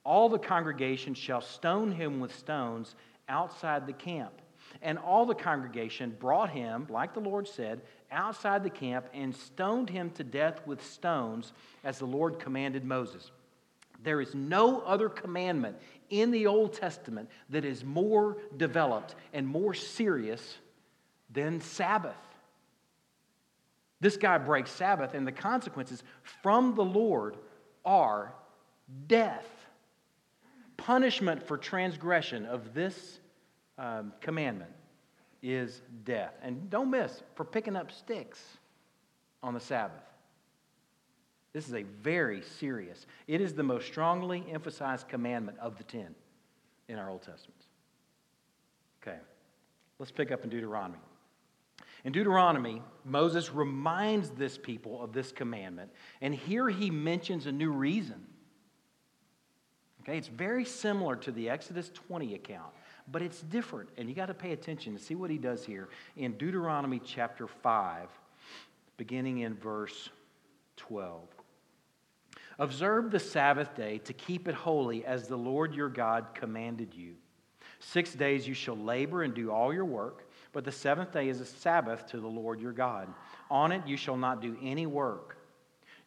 All 0.03 0.29
the 0.29 0.39
congregation 0.39 1.13
shall 1.13 1.41
stone 1.41 1.91
him 1.91 2.19
with 2.19 2.35
stones 2.35 2.95
outside 3.27 3.85
the 3.85 3.93
camp. 3.93 4.33
And 4.81 4.97
all 4.97 5.25
the 5.25 5.35
congregation 5.35 6.15
brought 6.19 6.49
him, 6.49 6.87
like 6.89 7.13
the 7.13 7.19
Lord 7.19 7.47
said, 7.47 7.81
outside 8.11 8.63
the 8.63 8.69
camp 8.69 9.07
and 9.13 9.35
stoned 9.35 9.89
him 9.89 10.09
to 10.11 10.23
death 10.23 10.61
with 10.65 10.83
stones, 10.85 11.53
as 11.83 11.99
the 11.99 12.05
Lord 12.05 12.39
commanded 12.39 12.83
Moses. 12.83 13.31
There 14.03 14.21
is 14.21 14.33
no 14.33 14.81
other 14.81 15.09
commandment 15.09 15.77
in 16.09 16.31
the 16.31 16.47
Old 16.47 16.73
Testament 16.73 17.29
that 17.49 17.65
is 17.65 17.83
more 17.83 18.37
developed 18.57 19.15
and 19.33 19.45
more 19.47 19.73
serious 19.73 20.57
than 21.29 21.61
Sabbath. 21.61 22.15
This 24.01 24.15
guy 24.15 24.37
breaks 24.37 24.71
Sabbath, 24.71 25.13
and 25.13 25.27
the 25.27 25.31
consequences 25.31 26.03
from 26.41 26.75
the 26.75 26.85
Lord 26.85 27.35
are 27.83 28.33
death. 29.07 29.45
Punishment 30.77 31.43
for 31.45 31.57
transgression 31.57 32.45
of 32.45 32.73
this 32.73 33.19
um, 33.77 34.13
commandment 34.21 34.71
is 35.41 35.81
death. 36.03 36.33
And 36.41 36.69
don't 36.69 36.89
miss 36.89 37.23
for 37.35 37.45
picking 37.45 37.75
up 37.75 37.91
sticks 37.91 38.39
on 39.41 39.53
the 39.53 39.59
Sabbath. 39.59 40.03
This 41.53 41.67
is 41.67 41.73
a 41.73 41.83
very 42.03 42.41
serious, 42.41 43.07
it 43.27 43.41
is 43.41 43.53
the 43.53 43.63
most 43.63 43.87
strongly 43.87 44.45
emphasized 44.51 45.07
commandment 45.07 45.57
of 45.59 45.77
the 45.77 45.83
ten 45.83 46.13
in 46.87 46.99
our 46.99 47.09
Old 47.09 47.23
Testament. 47.23 47.61
Okay, 49.01 49.17
let's 49.97 50.11
pick 50.11 50.31
up 50.31 50.43
in 50.43 50.49
Deuteronomy. 50.49 50.99
In 52.05 52.13
Deuteronomy, 52.13 52.81
Moses 53.03 53.51
reminds 53.51 54.29
this 54.29 54.57
people 54.57 55.01
of 55.03 55.11
this 55.11 55.31
commandment, 55.31 55.91
and 56.21 56.33
here 56.33 56.69
he 56.69 56.91
mentions 56.91 57.45
a 57.45 57.51
new 57.51 57.71
reason. 57.71 58.25
Okay, 60.01 60.17
it's 60.17 60.27
very 60.27 60.65
similar 60.65 61.15
to 61.17 61.31
the 61.31 61.49
Exodus 61.49 61.89
20 61.93 62.35
account, 62.35 62.73
but 63.11 63.21
it's 63.21 63.41
different, 63.41 63.89
and 63.97 64.07
you 64.09 64.15
got 64.15 64.27
to 64.27 64.33
pay 64.33 64.51
attention 64.51 64.95
to 64.95 65.03
see 65.03 65.15
what 65.15 65.29
he 65.29 65.37
does 65.37 65.65
here 65.65 65.89
in 66.15 66.33
Deuteronomy 66.33 67.01
chapter 67.03 67.47
5, 67.47 68.09
beginning 68.97 69.39
in 69.39 69.55
verse 69.55 70.09
12. 70.77 71.21
Observe 72.59 73.09
the 73.09 73.19
Sabbath 73.19 73.75
day 73.75 73.99
to 73.99 74.13
keep 74.13 74.47
it 74.47 74.55
holy 74.55 75.05
as 75.05 75.27
the 75.27 75.37
Lord 75.37 75.73
your 75.73 75.89
God 75.89 76.27
commanded 76.33 76.93
you. 76.93 77.15
Six 77.79 78.13
days 78.13 78.47
you 78.47 78.53
shall 78.53 78.77
labor 78.77 79.23
and 79.23 79.33
do 79.33 79.51
all 79.51 79.73
your 79.73 79.85
work, 79.85 80.29
but 80.51 80.65
the 80.65 80.71
seventh 80.71 81.13
day 81.13 81.29
is 81.29 81.39
a 81.39 81.45
Sabbath 81.45 82.05
to 82.07 82.19
the 82.19 82.27
Lord 82.27 82.59
your 82.59 82.73
God. 82.73 83.07
On 83.49 83.71
it 83.71 83.87
you 83.87 83.95
shall 83.95 84.17
not 84.17 84.41
do 84.41 84.57
any 84.61 84.85
work. 84.85 85.37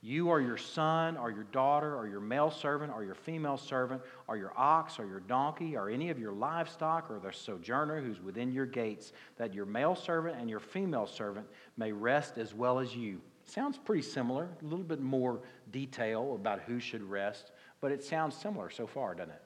You 0.04 0.28
or 0.28 0.40
your 0.40 0.56
son 0.56 1.16
or 1.16 1.30
your 1.30 1.44
daughter 1.44 1.96
or 1.96 2.08
your 2.08 2.20
male 2.20 2.50
servant 2.50 2.92
or 2.92 3.04
your 3.04 3.14
female 3.14 3.56
servant 3.56 4.02
or 4.26 4.36
your 4.36 4.52
ox 4.56 4.98
or 4.98 5.06
your 5.06 5.20
donkey 5.20 5.76
or 5.76 5.88
any 5.88 6.10
of 6.10 6.18
your 6.18 6.32
livestock 6.32 7.08
or 7.08 7.20
the 7.20 7.32
sojourner 7.32 8.00
who's 8.00 8.20
within 8.20 8.50
your 8.50 8.66
gates, 8.66 9.12
that 9.36 9.54
your 9.54 9.64
male 9.64 9.94
servant 9.94 10.36
and 10.40 10.50
your 10.50 10.58
female 10.58 11.06
servant 11.06 11.46
may 11.76 11.92
rest 11.92 12.36
as 12.36 12.52
well 12.52 12.80
as 12.80 12.96
you. 12.96 13.20
Sounds 13.44 13.78
pretty 13.78 14.02
similar, 14.02 14.48
a 14.60 14.64
little 14.64 14.84
bit 14.84 15.00
more 15.00 15.40
detail 15.70 16.34
about 16.34 16.60
who 16.62 16.80
should 16.80 17.02
rest, 17.02 17.52
but 17.80 17.92
it 17.92 18.02
sounds 18.02 18.36
similar 18.36 18.70
so 18.70 18.88
far, 18.88 19.14
doesn't 19.14 19.32
it? 19.32 19.42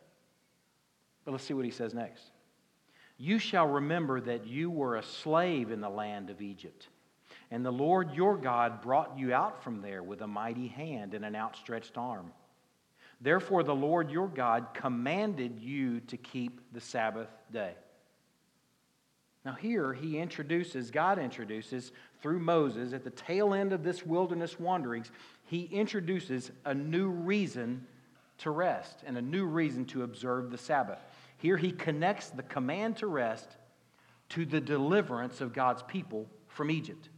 But 1.26 1.32
let's 1.32 1.44
see 1.44 1.54
what 1.54 1.66
he 1.66 1.70
says 1.70 1.92
next. 1.92 2.30
You 3.18 3.38
shall 3.38 3.66
remember 3.66 4.20
that 4.22 4.46
you 4.46 4.70
were 4.70 4.96
a 4.96 5.02
slave 5.02 5.70
in 5.70 5.82
the 5.82 5.88
land 5.90 6.30
of 6.30 6.40
Egypt, 6.40 6.88
and 7.50 7.64
the 7.64 7.70
Lord 7.70 8.12
your 8.14 8.36
God 8.36 8.82
brought 8.82 9.18
you 9.18 9.32
out 9.32 9.62
from 9.62 9.80
there 9.80 10.02
with 10.02 10.22
a 10.22 10.26
mighty 10.26 10.68
hand 10.68 11.14
and 11.14 11.24
an 11.24 11.36
outstretched 11.36 11.96
arm. 11.96 12.32
Therefore, 13.20 13.62
the 13.62 13.74
Lord 13.74 14.10
your 14.10 14.28
God 14.28 14.68
commanded 14.74 15.58
you 15.60 16.00
to 16.00 16.16
keep 16.16 16.60
the 16.72 16.80
Sabbath 16.80 17.28
day. 17.52 17.74
Now, 19.44 19.54
here 19.54 19.92
he 19.92 20.18
introduces, 20.18 20.90
God 20.90 21.18
introduces 21.18 21.92
through 22.20 22.40
Moses 22.40 22.92
at 22.92 23.04
the 23.04 23.10
tail 23.10 23.54
end 23.54 23.72
of 23.72 23.84
this 23.84 24.04
wilderness 24.04 24.58
wanderings, 24.58 25.12
he 25.44 25.62
introduces 25.70 26.50
a 26.64 26.74
new 26.74 27.08
reason 27.08 27.86
to 28.38 28.50
rest 28.50 29.04
and 29.06 29.16
a 29.16 29.22
new 29.22 29.46
reason 29.46 29.84
to 29.86 30.02
observe 30.02 30.50
the 30.50 30.58
Sabbath. 30.58 30.98
Here 31.38 31.56
he 31.56 31.70
connects 31.70 32.30
the 32.30 32.42
command 32.42 32.96
to 32.98 33.06
rest 33.06 33.56
to 34.30 34.44
the 34.44 34.60
deliverance 34.60 35.40
of 35.40 35.52
God's 35.52 35.84
people 35.84 36.26
from 36.48 36.70
Egypt. 36.70 37.08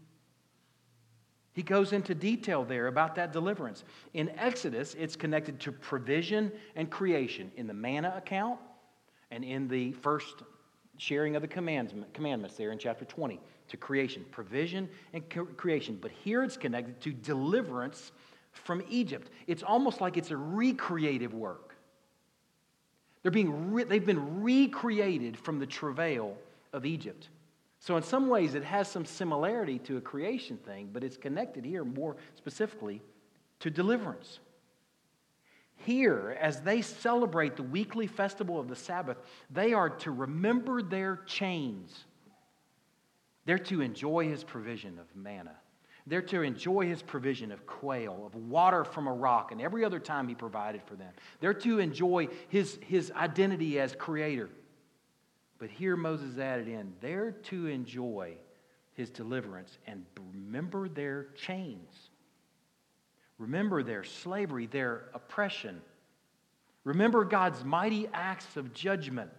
He 1.58 1.64
goes 1.64 1.92
into 1.92 2.14
detail 2.14 2.62
there 2.64 2.86
about 2.86 3.16
that 3.16 3.32
deliverance. 3.32 3.82
In 4.14 4.30
Exodus, 4.38 4.94
it's 4.94 5.16
connected 5.16 5.58
to 5.58 5.72
provision 5.72 6.52
and 6.76 6.88
creation 6.88 7.50
in 7.56 7.66
the 7.66 7.74
manna 7.74 8.14
account 8.16 8.60
and 9.32 9.42
in 9.42 9.66
the 9.66 9.90
first 9.90 10.44
sharing 10.98 11.34
of 11.34 11.42
the 11.42 11.48
commandments 11.48 12.56
there 12.56 12.70
in 12.70 12.78
chapter 12.78 13.04
20 13.04 13.40
to 13.70 13.76
creation, 13.76 14.24
provision 14.30 14.88
and 15.12 15.28
creation. 15.56 15.98
But 16.00 16.12
here 16.12 16.44
it's 16.44 16.56
connected 16.56 17.00
to 17.00 17.10
deliverance 17.10 18.12
from 18.52 18.80
Egypt. 18.88 19.28
It's 19.48 19.64
almost 19.64 20.00
like 20.00 20.16
it's 20.16 20.30
a 20.30 20.36
recreative 20.36 21.34
work. 21.34 21.74
They're 23.24 23.32
being 23.32 23.72
re- 23.72 23.82
they've 23.82 24.06
been 24.06 24.44
recreated 24.44 25.36
from 25.36 25.58
the 25.58 25.66
travail 25.66 26.36
of 26.72 26.86
Egypt. 26.86 27.30
So, 27.80 27.96
in 27.96 28.02
some 28.02 28.28
ways, 28.28 28.54
it 28.54 28.64
has 28.64 28.88
some 28.88 29.04
similarity 29.04 29.78
to 29.80 29.96
a 29.96 30.00
creation 30.00 30.56
thing, 30.56 30.90
but 30.92 31.04
it's 31.04 31.16
connected 31.16 31.64
here 31.64 31.84
more 31.84 32.16
specifically 32.34 33.02
to 33.60 33.70
deliverance. 33.70 34.40
Here, 35.76 36.36
as 36.40 36.60
they 36.62 36.82
celebrate 36.82 37.56
the 37.56 37.62
weekly 37.62 38.08
festival 38.08 38.58
of 38.58 38.68
the 38.68 38.76
Sabbath, 38.76 39.18
they 39.48 39.72
are 39.72 39.90
to 39.90 40.10
remember 40.10 40.82
their 40.82 41.20
chains. 41.24 42.04
They're 43.44 43.58
to 43.58 43.80
enjoy 43.80 44.28
his 44.28 44.42
provision 44.42 44.98
of 44.98 45.06
manna. 45.14 45.54
They're 46.06 46.22
to 46.22 46.42
enjoy 46.42 46.86
his 46.86 47.02
provision 47.02 47.52
of 47.52 47.64
quail, 47.66 48.24
of 48.26 48.34
water 48.34 48.84
from 48.84 49.06
a 49.06 49.12
rock, 49.12 49.52
and 49.52 49.60
every 49.60 49.84
other 49.84 50.00
time 50.00 50.26
he 50.26 50.34
provided 50.34 50.82
for 50.84 50.96
them. 50.96 51.12
They're 51.40 51.54
to 51.54 51.78
enjoy 51.78 52.28
his, 52.48 52.78
his 52.82 53.12
identity 53.12 53.78
as 53.78 53.94
creator. 53.94 54.48
But 55.58 55.70
here 55.70 55.96
Moses 55.96 56.38
added 56.38 56.68
in, 56.68 56.92
they're 57.00 57.32
to 57.32 57.66
enjoy 57.66 58.34
his 58.94 59.10
deliverance 59.10 59.78
and 59.86 60.04
remember 60.32 60.88
their 60.88 61.28
chains. 61.36 62.10
Remember 63.38 63.82
their 63.82 64.04
slavery, 64.04 64.66
their 64.66 65.04
oppression. 65.14 65.80
Remember 66.84 67.24
God's 67.24 67.64
mighty 67.64 68.08
acts 68.12 68.56
of 68.56 68.72
judgment 68.72 69.30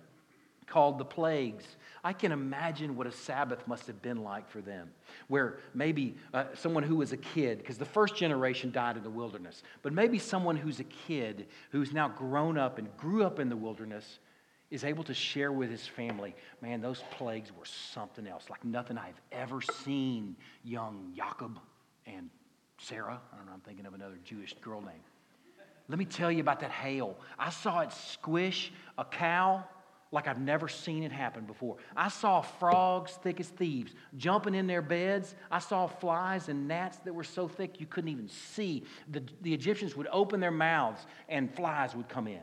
called 0.65 0.97
the 0.97 1.05
plagues. 1.05 1.65
I 2.03 2.13
can 2.13 2.31
imagine 2.31 2.95
what 2.95 3.07
a 3.07 3.11
Sabbath 3.11 3.67
must 3.67 3.87
have 3.87 4.01
been 4.01 4.23
like 4.23 4.47
for 4.49 4.61
them, 4.61 4.89
where 5.27 5.59
maybe 5.73 6.15
uh, 6.33 6.45
someone 6.53 6.83
who 6.83 6.95
was 6.95 7.11
a 7.11 7.17
kid, 7.17 7.57
because 7.57 7.77
the 7.77 7.85
first 7.85 8.15
generation 8.15 8.71
died 8.71 8.95
in 8.95 9.03
the 9.03 9.09
wilderness, 9.09 9.63
but 9.81 9.91
maybe 9.91 10.19
someone 10.19 10.55
who's 10.55 10.79
a 10.79 10.85
kid 10.85 11.47
who's 11.71 11.91
now 11.91 12.07
grown 12.07 12.57
up 12.57 12.77
and 12.77 12.95
grew 12.97 13.23
up 13.23 13.39
in 13.39 13.49
the 13.49 13.57
wilderness 13.57 14.19
is 14.71 14.83
able 14.83 15.03
to 15.03 15.13
share 15.13 15.51
with 15.51 15.69
his 15.69 15.87
family, 15.87 16.35
man, 16.61 16.81
those 16.81 17.03
plagues 17.11 17.51
were 17.57 17.65
something 17.65 18.27
else, 18.27 18.49
like 18.49 18.63
nothing 18.63 18.97
I've 18.97 19.19
ever 19.31 19.61
seen 19.61 20.35
young 20.63 21.11
Jacob 21.15 21.59
and 22.05 22.29
Sarah. 22.77 23.19
I 23.33 23.37
don't 23.37 23.45
know, 23.47 23.53
I'm 23.53 23.61
thinking 23.61 23.85
of 23.85 23.93
another 23.93 24.19
Jewish 24.23 24.53
girl 24.61 24.81
name. 24.81 25.01
Let 25.87 25.97
me 25.97 26.05
tell 26.05 26.31
you 26.31 26.39
about 26.39 26.59
that 26.59 26.71
hail. 26.71 27.17
I 27.37 27.49
saw 27.49 27.79
it 27.79 27.91
squish 27.91 28.71
a 28.97 29.03
cow 29.03 29.63
like 30.11 30.27
I've 30.27 30.39
never 30.39 30.67
seen 30.67 31.03
it 31.03 31.11
happen 31.11 31.45
before. 31.45 31.77
I 31.95 32.09
saw 32.09 32.41
frogs 32.41 33.11
thick 33.23 33.39
as 33.39 33.47
thieves 33.47 33.93
jumping 34.17 34.55
in 34.55 34.65
their 34.65 34.81
beds. 34.81 35.35
I 35.51 35.59
saw 35.59 35.87
flies 35.87 36.49
and 36.49 36.67
gnats 36.67 36.97
that 36.99 37.13
were 37.13 37.23
so 37.23 37.47
thick 37.47 37.79
you 37.79 37.85
couldn't 37.85 38.09
even 38.09 38.27
see. 38.27 38.83
The, 39.09 39.23
the 39.41 39.53
Egyptians 39.53 39.95
would 39.95 40.07
open 40.11 40.39
their 40.39 40.51
mouths 40.51 41.05
and 41.27 41.53
flies 41.53 41.95
would 41.95 42.09
come 42.09 42.27
in. 42.27 42.41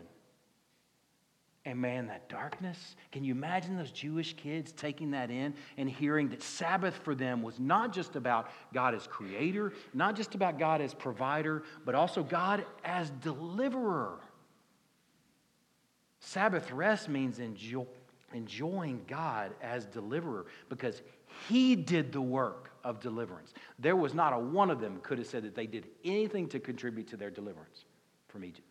And 1.67 1.81
man, 1.81 2.07
that 2.07 2.29
darkness, 2.29 2.95
can 3.11 3.25
you 3.25 3.35
imagine 3.35 3.77
those 3.77 3.91
Jewish 3.91 4.35
kids 4.35 4.71
taking 4.71 5.11
that 5.11 5.33
in 5.33 5.53
and 5.77 5.91
hearing 5.91 6.29
that 6.29 6.41
Sabbath 6.41 6.95
for 7.03 7.13
them 7.13 7.43
was 7.43 7.59
not 7.59 7.93
just 7.93 8.15
about 8.15 8.53
God 8.73 8.95
as 8.95 9.09
creator, 9.09 9.73
not 9.93 10.15
just 10.15 10.37
about 10.37 10.61
God 10.61 10.81
as 10.81 10.95
provider, 10.95 11.65
but 11.85 11.97
also 11.97 12.23
God 12.23 12.65
as 12.85 13.11
deliverer? 13.11 14.21
Sabbath 16.21 16.71
rest 16.71 17.09
means 17.09 17.41
enjoy, 17.41 17.85
enjoying 18.33 19.05
God 19.09 19.53
as 19.61 19.87
deliverer 19.87 20.47
because 20.69 21.03
he 21.49 21.75
did 21.75 22.13
the 22.13 22.21
work 22.21 22.71
of 22.85 23.01
deliverance. 23.01 23.55
There 23.81 23.97
was 23.97 24.15
not 24.15 24.33
a 24.33 24.39
one 24.39 24.71
of 24.71 24.81
them 24.81 25.01
could 25.03 25.19
have 25.19 25.27
said 25.27 25.43
that 25.43 25.57
they 25.57 25.67
did 25.67 25.89
anything 26.05 26.49
to 26.51 26.61
contribute 26.61 27.09
to 27.09 27.17
their 27.17 27.31
deliverance 27.31 27.87
from 28.29 28.45
Egypt. 28.45 28.66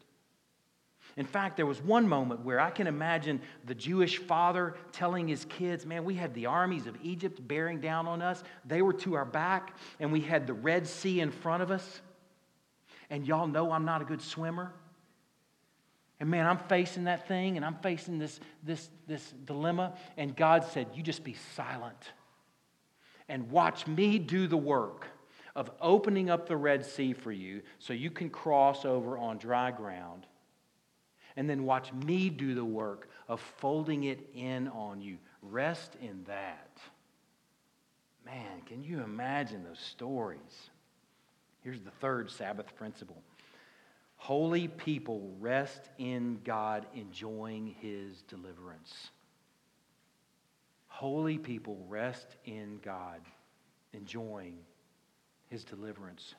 In 1.17 1.25
fact, 1.25 1.55
there 1.55 1.65
was 1.65 1.81
one 1.81 2.07
moment 2.07 2.41
where 2.41 2.59
I 2.59 2.69
can 2.69 2.87
imagine 2.87 3.41
the 3.65 3.75
Jewish 3.75 4.17
father 4.17 4.75
telling 4.91 5.27
his 5.27 5.45
kids, 5.45 5.85
Man, 5.85 6.03
we 6.03 6.15
had 6.15 6.33
the 6.33 6.47
armies 6.47 6.87
of 6.87 6.97
Egypt 7.01 7.45
bearing 7.47 7.79
down 7.79 8.07
on 8.07 8.21
us. 8.21 8.43
They 8.65 8.81
were 8.81 8.93
to 8.93 9.13
our 9.13 9.25
back, 9.25 9.77
and 9.99 10.11
we 10.11 10.19
had 10.19 10.45
the 10.45 10.53
Red 10.53 10.87
Sea 10.87 11.21
in 11.21 11.31
front 11.31 11.63
of 11.63 11.71
us. 11.71 12.01
And 13.09 13.25
y'all 13.25 13.47
know 13.47 13.71
I'm 13.71 13.85
not 13.85 14.01
a 14.01 14.05
good 14.05 14.21
swimmer. 14.21 14.73
And 16.19 16.29
man, 16.29 16.45
I'm 16.47 16.57
facing 16.57 17.05
that 17.05 17.27
thing, 17.27 17.55
and 17.55 17.65
I'm 17.65 17.75
facing 17.75 18.19
this, 18.19 18.39
this, 18.63 18.89
this 19.07 19.33
dilemma. 19.45 19.93
And 20.17 20.35
God 20.35 20.65
said, 20.65 20.87
You 20.95 21.01
just 21.01 21.23
be 21.23 21.35
silent 21.55 22.11
and 23.29 23.49
watch 23.51 23.87
me 23.87 24.19
do 24.19 24.47
the 24.47 24.57
work 24.57 25.07
of 25.55 25.71
opening 25.81 26.29
up 26.29 26.47
the 26.47 26.57
Red 26.57 26.85
Sea 26.85 27.13
for 27.13 27.31
you 27.31 27.61
so 27.79 27.93
you 27.93 28.11
can 28.11 28.29
cross 28.29 28.83
over 28.83 29.17
on 29.17 29.37
dry 29.37 29.71
ground 29.71 30.27
and 31.35 31.49
then 31.49 31.65
watch 31.65 31.91
me 31.93 32.29
do 32.29 32.53
the 32.55 32.65
work 32.65 33.09
of 33.27 33.41
folding 33.57 34.05
it 34.05 34.29
in 34.33 34.67
on 34.69 35.01
you. 35.01 35.17
Rest 35.41 35.95
in 36.01 36.23
that. 36.27 36.77
Man, 38.25 38.61
can 38.65 38.83
you 38.83 39.01
imagine 39.01 39.63
those 39.63 39.79
stories? 39.79 40.69
Here's 41.61 41.81
the 41.81 41.91
third 41.91 42.29
Sabbath 42.31 42.75
principle 42.75 43.21
Holy 44.17 44.67
people 44.67 45.35
rest 45.39 45.81
in 45.97 46.39
God, 46.43 46.85
enjoying 46.95 47.75
his 47.79 48.21
deliverance. 48.23 49.11
Holy 50.87 51.37
people 51.37 51.85
rest 51.89 52.37
in 52.45 52.79
God, 52.81 53.19
enjoying 53.93 54.57
his 55.49 55.63
deliverance. 55.63 56.35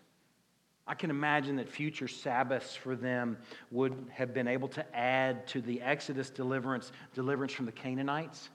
I 0.87 0.95
can 0.95 1.11
imagine 1.11 1.57
that 1.57 1.69
future 1.69 2.07
Sabbaths 2.07 2.77
for 2.77 2.95
them 2.95 3.39
would 3.73 3.95
have 4.13 4.33
been 4.33 4.47
able 4.47 4.69
to 4.69 4.97
add 4.97 5.47
to 5.49 5.61
the 5.61 5.83
Exodus 5.83 6.31
deliverance, 6.31 6.93
deliverance 7.13 7.53
from 7.53 7.67
the 7.67 7.73
Canaanites. 7.73 8.51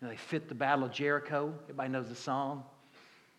You 0.00 0.06
know, 0.06 0.12
they 0.12 0.18
fit 0.18 0.48
the 0.48 0.54
Battle 0.54 0.84
of 0.84 0.92
Jericho. 0.92 1.54
Everybody 1.64 1.90
knows 1.90 2.08
the 2.08 2.16
song. 2.16 2.64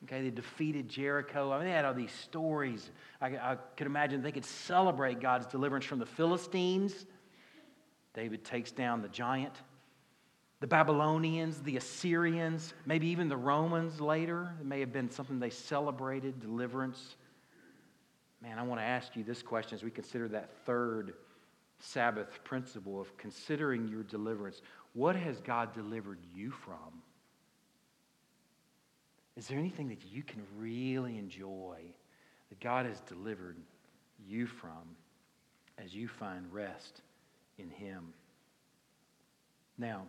Okay, 0.06 0.22
they 0.24 0.30
defeated 0.30 0.90
Jericho. 0.90 1.52
I 1.52 1.58
mean, 1.58 1.68
they 1.68 1.74
had 1.74 1.86
all 1.86 1.94
these 1.94 2.12
stories. 2.12 2.90
I, 3.20 3.28
I 3.28 3.58
could 3.76 3.88
imagine 3.88 4.24
they 4.24 4.32
could 4.32 4.46
celebrate 4.46 5.20
God's 5.20 5.46
deliverance 5.46 5.86
from 5.86 6.00
the 6.00 6.06
Philistines. 6.06 7.06
David 8.14 8.44
takes 8.44 8.72
down 8.72 9.02
the 9.02 9.10
giant. 9.10 9.54
The 10.60 10.68
Babylonians, 10.68 11.62
the 11.62 11.78
Assyrians, 11.78 12.74
maybe 12.86 13.08
even 13.08 13.30
the 13.30 13.38
Romans 13.38 14.00
later. 14.00 14.54
It 14.60 14.66
may 14.66 14.80
have 14.80 14.94
been 14.94 15.10
something 15.10 15.40
they 15.40 15.50
celebrated, 15.50 16.40
deliverance. 16.40 17.16
Man, 18.42 18.58
I 18.58 18.64
want 18.64 18.82
to 18.82 18.86
ask 18.86 19.16
you 19.16 19.24
this 19.24 19.44
question 19.44 19.76
as 19.76 19.84
we 19.84 19.92
consider 19.92 20.28
that 20.30 20.50
third 20.66 21.14
Sabbath 21.80 22.44
principle 22.44 23.00
of 23.00 23.16
considering 23.18 23.88
your 23.88 24.04
deliverance. 24.04 24.62
What 24.94 25.16
has 25.16 25.40
God 25.42 25.74
delivered 25.74 26.20
you 26.34 26.52
from? 26.52 27.02
Is 29.38 29.48
there 29.48 29.58
anything 29.58 29.90
that 29.90 30.04
you 30.12 30.24
can 30.24 30.44
really 30.58 31.18
enjoy 31.18 31.78
that 32.50 32.60
God 32.60 32.86
has 32.86 33.00
delivered 33.02 33.58
you 34.28 34.46
from 34.46 34.96
as 35.78 35.96
you 35.96 36.08
find 36.08 36.46
rest 36.52 37.02
in 37.58 37.70
Him? 37.70 38.14
Now, 39.78 40.04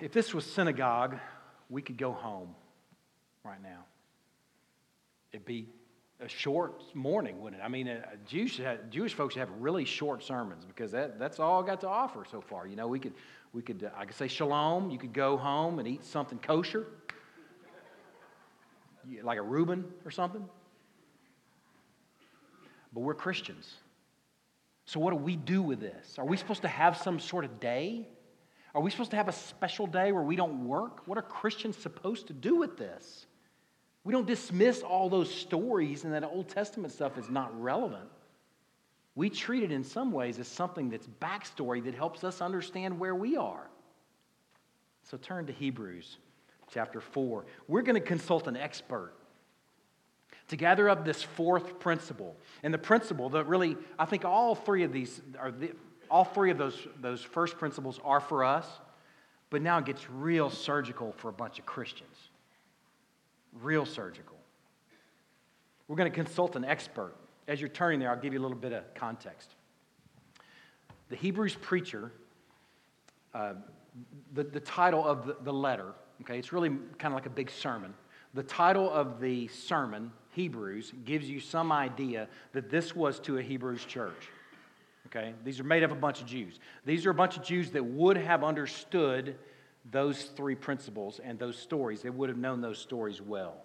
if 0.00 0.12
this 0.12 0.34
was 0.34 0.44
synagogue, 0.44 1.18
we 1.70 1.82
could 1.82 1.96
go 1.96 2.12
home 2.12 2.54
right 3.44 3.62
now. 3.62 3.84
It'd 5.32 5.46
be 5.46 5.68
a 6.20 6.28
short 6.28 6.82
morning, 6.94 7.40
wouldn't 7.40 7.62
it? 7.62 7.64
I 7.64 7.68
mean, 7.68 7.96
Jewish, 8.26 8.60
Jewish 8.90 9.14
folks 9.14 9.34
have 9.36 9.48
really 9.58 9.84
short 9.84 10.22
sermons 10.22 10.64
because 10.64 10.90
that, 10.92 11.18
that's 11.18 11.38
all 11.38 11.62
I 11.62 11.66
got 11.66 11.80
to 11.82 11.88
offer 11.88 12.24
so 12.28 12.40
far. 12.40 12.66
You 12.66 12.76
know, 12.76 12.88
we 12.88 12.98
could, 12.98 13.14
we 13.52 13.62
could 13.62 13.84
uh, 13.84 13.90
I 13.96 14.04
could 14.04 14.16
say 14.16 14.26
shalom. 14.26 14.90
You 14.90 14.98
could 14.98 15.12
go 15.12 15.36
home 15.36 15.78
and 15.78 15.86
eat 15.86 16.04
something 16.04 16.38
kosher, 16.38 16.86
like 19.22 19.38
a 19.38 19.42
Reuben 19.42 19.84
or 20.04 20.10
something. 20.10 20.44
But 22.92 23.00
we're 23.00 23.14
Christians. 23.14 23.74
So, 24.86 24.98
what 24.98 25.10
do 25.10 25.16
we 25.16 25.36
do 25.36 25.62
with 25.62 25.80
this? 25.80 26.18
Are 26.18 26.24
we 26.24 26.36
supposed 26.36 26.62
to 26.62 26.68
have 26.68 26.96
some 26.96 27.20
sort 27.20 27.44
of 27.44 27.60
day? 27.60 28.08
Are 28.74 28.80
we 28.80 28.90
supposed 28.90 29.10
to 29.10 29.16
have 29.16 29.28
a 29.28 29.32
special 29.32 29.86
day 29.86 30.12
where 30.12 30.22
we 30.22 30.34
don't 30.34 30.66
work? 30.66 31.06
What 31.06 31.16
are 31.16 31.22
Christians 31.22 31.76
supposed 31.76 32.26
to 32.26 32.32
do 32.32 32.56
with 32.56 32.76
this? 32.76 33.26
We 34.08 34.12
don't 34.12 34.26
dismiss 34.26 34.80
all 34.80 35.10
those 35.10 35.30
stories 35.30 36.04
and 36.04 36.14
that 36.14 36.24
Old 36.24 36.48
Testament 36.48 36.94
stuff 36.94 37.18
is 37.18 37.28
not 37.28 37.52
relevant. 37.60 38.08
We 39.14 39.28
treat 39.28 39.62
it 39.62 39.70
in 39.70 39.84
some 39.84 40.12
ways 40.12 40.38
as 40.38 40.48
something 40.48 40.88
that's 40.88 41.06
backstory 41.20 41.84
that 41.84 41.94
helps 41.94 42.24
us 42.24 42.40
understand 42.40 42.98
where 42.98 43.14
we 43.14 43.36
are. 43.36 43.68
So 45.02 45.18
turn 45.18 45.44
to 45.44 45.52
Hebrews 45.52 46.16
chapter 46.72 47.02
4. 47.02 47.44
We're 47.66 47.82
going 47.82 47.96
to 47.96 48.00
consult 48.00 48.48
an 48.48 48.56
expert 48.56 49.12
to 50.48 50.56
gather 50.56 50.88
up 50.88 51.04
this 51.04 51.22
fourth 51.22 51.78
principle. 51.78 52.34
And 52.62 52.72
the 52.72 52.78
principle 52.78 53.28
that 53.28 53.46
really, 53.46 53.76
I 53.98 54.06
think 54.06 54.24
all 54.24 54.54
three 54.54 54.84
of 54.84 54.92
these 54.94 55.20
are 55.38 55.50
the, 55.50 55.72
all 56.10 56.24
three 56.24 56.50
of 56.50 56.56
those, 56.56 56.88
those 57.02 57.20
first 57.20 57.58
principles 57.58 58.00
are 58.02 58.20
for 58.20 58.42
us, 58.42 58.66
but 59.50 59.60
now 59.60 59.76
it 59.76 59.84
gets 59.84 60.08
real 60.08 60.48
surgical 60.48 61.12
for 61.18 61.28
a 61.28 61.34
bunch 61.34 61.58
of 61.58 61.66
Christians 61.66 62.27
real 63.62 63.84
surgical. 63.84 64.36
We're 65.86 65.96
going 65.96 66.10
to 66.10 66.14
consult 66.14 66.56
an 66.56 66.64
expert. 66.64 67.14
As 67.46 67.60
you're 67.60 67.70
turning 67.70 67.98
there, 67.98 68.10
I'll 68.10 68.20
give 68.20 68.32
you 68.32 68.40
a 68.40 68.42
little 68.42 68.56
bit 68.56 68.72
of 68.72 68.82
context. 68.94 69.54
The 71.08 71.16
Hebrews 71.16 71.56
preacher, 71.60 72.12
uh, 73.34 73.54
the, 74.34 74.44
the 74.44 74.60
title 74.60 75.04
of 75.04 75.26
the, 75.26 75.36
the 75.42 75.52
letter, 75.52 75.94
okay, 76.22 76.38
it's 76.38 76.52
really 76.52 76.68
kind 76.68 77.06
of 77.06 77.14
like 77.14 77.26
a 77.26 77.30
big 77.30 77.50
sermon. 77.50 77.94
The 78.34 78.42
title 78.42 78.90
of 78.90 79.20
the 79.20 79.48
sermon, 79.48 80.12
Hebrews, 80.32 80.92
gives 81.06 81.28
you 81.28 81.40
some 81.40 81.72
idea 81.72 82.28
that 82.52 82.68
this 82.68 82.94
was 82.94 83.18
to 83.20 83.38
a 83.38 83.42
Hebrews 83.42 83.84
church. 83.86 84.28
Okay? 85.06 85.32
These 85.42 85.58
are 85.58 85.64
made 85.64 85.82
up 85.82 85.90
of 85.90 85.96
a 85.96 86.00
bunch 86.00 86.20
of 86.20 86.26
Jews. 86.26 86.60
These 86.84 87.06
are 87.06 87.10
a 87.10 87.14
bunch 87.14 87.38
of 87.38 87.42
Jews 87.42 87.70
that 87.70 87.82
would 87.82 88.18
have 88.18 88.44
understood 88.44 89.36
those 89.90 90.22
three 90.24 90.54
principles 90.54 91.20
and 91.22 91.38
those 91.38 91.58
stories. 91.58 92.02
They 92.02 92.10
would 92.10 92.28
have 92.28 92.38
known 92.38 92.60
those 92.60 92.78
stories 92.78 93.22
well. 93.22 93.56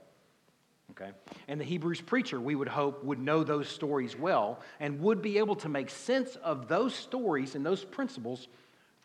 Okay? 0.91 1.11
And 1.47 1.59
the 1.59 1.65
Hebrews 1.65 2.01
preacher, 2.01 2.39
we 2.39 2.55
would 2.55 2.67
hope, 2.67 3.03
would 3.03 3.19
know 3.19 3.43
those 3.43 3.67
stories 3.67 4.15
well 4.17 4.59
and 4.79 4.99
would 5.01 5.21
be 5.21 5.37
able 5.37 5.55
to 5.55 5.69
make 5.69 5.89
sense 5.89 6.35
of 6.37 6.67
those 6.67 6.93
stories 6.93 7.55
and 7.55 7.65
those 7.65 7.83
principles 7.83 8.47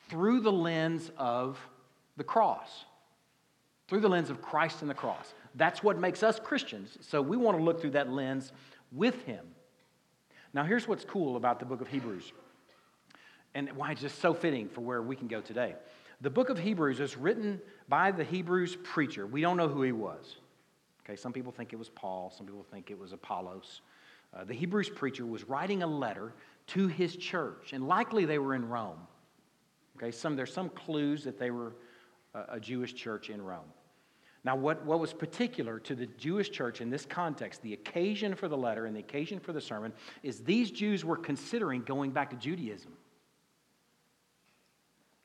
through 0.09 0.41
the 0.41 0.53
lens 0.53 1.11
of 1.17 1.59
the 2.17 2.25
cross. 2.25 2.85
through 3.89 4.01
the 4.01 4.09
lens 4.09 4.31
of 4.31 4.41
Christ 4.41 4.83
and 4.83 4.91
the 4.91 4.95
cross. 4.95 5.35
That's 5.55 5.83
what 5.83 5.99
makes 5.99 6.23
us 6.23 6.39
Christians. 6.39 6.97
So 7.01 7.21
we 7.21 7.37
want 7.37 7.57
to 7.57 7.65
look 7.65 7.81
through 7.81 7.91
that 7.93 8.11
lens 8.11 8.53
with 8.93 9.23
him. 9.25 9.45
Now, 10.55 10.65
here's 10.65 10.87
what's 10.87 11.05
cool 11.05 11.37
about 11.37 11.59
the 11.59 11.67
book 11.67 11.81
of 11.81 11.89
Hebrews, 11.89 12.33
and 13.55 13.71
why 13.73 13.93
it's 13.93 14.01
just 14.01 14.21
so 14.21 14.33
fitting 14.33 14.69
for 14.69 14.83
where 14.83 15.03
we 15.03 15.17
can 15.17 15.27
go 15.27 15.41
today. 15.41 15.75
The 16.21 16.31
book 16.31 16.49
of 16.49 16.59
Hebrews 16.59 16.99
is 16.99 17.17
written 17.17 17.61
by 17.89 18.11
the 18.11 18.25
Hebrews 18.25 18.77
preacher. 18.83 19.27
We 19.27 19.41
don't 19.41 19.57
know 19.57 19.69
who 19.69 19.83
he 19.83 19.93
was. 19.93 20.37
Okay, 21.05 21.17
some 21.17 21.33
people 21.33 21.53
think 21.53 21.73
it 21.73 21.77
was 21.77 21.89
Paul, 21.89 22.33
some 22.37 22.45
people 22.45 22.67
think 22.71 22.91
it 22.91 22.99
was 22.99 23.13
Apollos. 23.13 23.81
Uh, 24.37 24.45
the 24.45 24.55
Hebrews 24.55 24.91
preacher 24.91 25.25
was 25.25 25.45
writing 25.45 25.83
a 25.83 25.87
letter 25.87 26.35
to 26.69 26.89
his 26.89 27.17
church, 27.17 27.73
and 27.73 27.87
likely 27.87 28.25
they 28.25 28.39
were 28.39 28.55
in 28.55 28.69
Rome. 28.69 28.99
Okay, 29.97 30.11
some, 30.11 30.37
there's 30.37 30.53
some 30.53 30.69
clues 30.71 31.25
that 31.25 31.39
they 31.39 31.51
were 31.51 31.75
a, 32.35 32.45
a 32.57 32.61
Jewish 32.61 32.95
church 32.95 33.31
in 33.31 33.41
Rome. 33.41 33.73
Now, 34.45 34.55
what, 34.55 34.85
what 34.85 35.01
was 35.01 35.13
particular 35.13 35.79
to 35.81 35.95
the 35.95 36.07
Jewish 36.07 36.51
church 36.51 36.81
in 36.81 36.91
this 36.91 37.07
context, 37.07 37.63
the 37.63 37.73
occasion 37.73 38.35
for 38.35 38.49
the 38.49 38.57
letter 38.57 38.87
and 38.87 38.95
the 38.95 39.01
occasion 39.01 39.41
for 39.41 39.53
the 39.53 39.61
sermon, 39.61 39.93
is 40.23 40.41
these 40.41 40.71
Jews 40.71 41.05
were 41.05 41.17
considering 41.17 41.83
going 41.83 42.11
back 42.11 42.31
to 42.31 42.37
Judaism. 42.37 42.93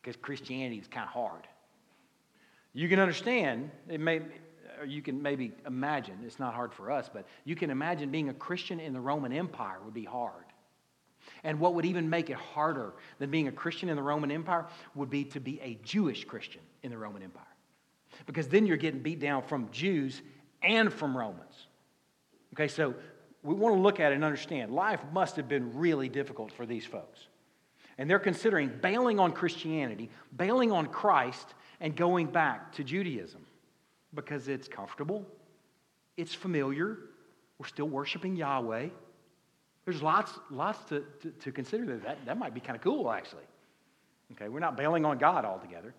Because 0.04 0.18
Christianity 0.18 0.78
is 0.78 0.88
kind 0.88 1.06
of 1.06 1.12
hard. 1.12 1.48
You 2.74 2.90
can 2.90 3.00
understand, 3.00 3.72
it 3.88 4.02
may, 4.02 4.22
or 4.80 4.86
you 4.86 5.02
can 5.02 5.22
maybe 5.22 5.54
imagine, 5.66 6.18
it's 6.26 6.40
not 6.40 6.54
hard 6.54 6.74
for 6.74 6.92
us, 6.92 7.10
but 7.12 7.26
you 7.46 7.56
can 7.56 7.70
imagine 7.70 8.10
being 8.10 8.28
a 8.28 8.34
Christian 8.34 8.82
in 8.82 8.92
the 8.92 9.00
Roman 9.00 9.32
Empire 9.32 9.78
would 9.86 9.94
be 9.94 10.04
hard. 10.04 10.44
And 11.46 11.60
what 11.60 11.74
would 11.76 11.86
even 11.86 12.10
make 12.10 12.30
it 12.30 12.36
harder 12.36 12.94
than 13.20 13.30
being 13.30 13.48
a 13.48 13.52
Christian 13.52 13.88
in 13.88 13.96
the 13.96 14.04
Roman 14.04 14.30
Empire 14.30 14.66
would 14.94 15.10
be 15.10 15.24
to 15.26 15.40
be 15.40 15.62
a 15.62 15.80
Jewish 15.84 16.26
Christian 16.26 16.62
in 16.82 16.92
the 16.92 16.98
Roman 16.98 17.24
Empire. 17.24 17.46
Because 18.26 18.50
then 18.50 18.66
you're 18.66 18.76
getting 18.76 19.02
beat 19.02 19.22
down 19.22 19.44
from 19.44 19.70
Jews 19.72 20.22
and 20.62 20.92
from 20.92 21.16
Romans. 21.16 21.68
Okay, 22.54 22.68
so 22.68 22.94
we 23.42 23.54
want 23.54 23.76
to 23.76 23.82
look 23.82 24.02
at 24.02 24.12
it 24.12 24.16
and 24.16 24.24
understand 24.24 24.74
life 24.74 25.00
must 25.14 25.38
have 25.38 25.48
been 25.48 25.78
really 25.78 26.10
difficult 26.10 26.52
for 26.52 26.66
these 26.66 26.86
folks. 26.86 27.28
And 27.98 28.10
they're 28.10 28.20
considering 28.20 28.72
bailing 28.82 29.20
on 29.20 29.32
Christianity, 29.32 30.10
bailing 30.36 30.72
on 30.72 30.88
Christ, 30.88 31.54
and 31.80 31.96
going 31.96 32.28
back 32.28 32.74
to 32.74 32.84
Judaism 32.84 33.46
because 34.14 34.48
it's 34.48 34.68
comfortable, 34.68 35.26
it's 36.18 36.34
familiar, 36.34 36.98
we're 37.58 37.68
still 37.68 37.88
worshiping 37.88 38.36
Yahweh. 38.36 38.90
There's 39.86 40.02
lots, 40.02 40.32
lots 40.50 40.80
to, 40.90 41.04
to, 41.22 41.32
to 41.32 41.52
consider. 41.52 41.98
That, 41.98 42.26
that 42.26 42.38
might 42.38 42.54
be 42.54 42.60
kind 42.60 42.76
of 42.76 42.82
cool, 42.82 43.12
actually. 43.12 43.44
Okay, 44.34 44.48
we're 44.48 44.60
not 44.60 44.78
bailing 44.78 45.06
on 45.06 45.18
God 45.18 45.46
altogether. 45.46 45.94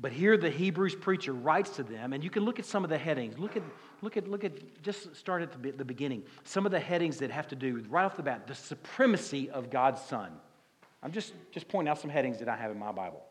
But 0.00 0.10
here 0.12 0.36
the 0.36 0.50
Hebrews 0.50 0.96
preacher 0.96 1.32
writes 1.32 1.70
to 1.76 1.82
them, 1.82 2.12
and 2.12 2.24
you 2.24 2.30
can 2.30 2.44
look 2.44 2.58
at 2.58 2.64
some 2.64 2.82
of 2.82 2.90
the 2.90 2.98
headings. 2.98 3.38
Look 3.38 3.56
at, 3.56 3.62
look 4.00 4.16
at, 4.16 4.26
look 4.26 4.42
at, 4.42 4.82
just 4.82 5.14
start 5.14 5.42
at 5.42 5.52
the, 5.52 5.70
the 5.70 5.84
beginning. 5.84 6.24
Some 6.44 6.66
of 6.66 6.72
the 6.72 6.80
headings 6.80 7.18
that 7.18 7.30
have 7.30 7.46
to 7.48 7.56
do, 7.56 7.84
right 7.88 8.04
off 8.04 8.16
the 8.16 8.22
bat, 8.22 8.46
the 8.46 8.54
supremacy 8.54 9.48
of 9.50 9.70
God's 9.70 10.00
Son. 10.00 10.32
I'm 11.02 11.12
just, 11.12 11.32
just 11.50 11.68
pointing 11.68 11.90
out 11.90 11.98
some 11.98 12.10
headings 12.10 12.38
that 12.38 12.48
I 12.48 12.56
have 12.56 12.70
in 12.70 12.78
my 12.78 12.92
Bible. 12.92 13.22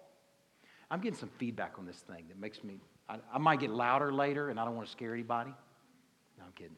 I'm 0.90 1.00
getting 1.00 1.18
some 1.18 1.30
feedback 1.38 1.76
on 1.78 1.86
this 1.86 1.98
thing 1.98 2.26
that 2.28 2.40
makes 2.40 2.64
me, 2.64 2.80
I, 3.08 3.18
I 3.34 3.38
might 3.38 3.60
get 3.60 3.70
louder 3.70 4.12
later, 4.12 4.50
and 4.50 4.60
I 4.60 4.66
don't 4.66 4.76
want 4.76 4.88
to 4.88 4.92
scare 4.92 5.14
anybody. 5.14 5.54
No, 6.38 6.46
I'm 6.46 6.52
kidding. 6.54 6.76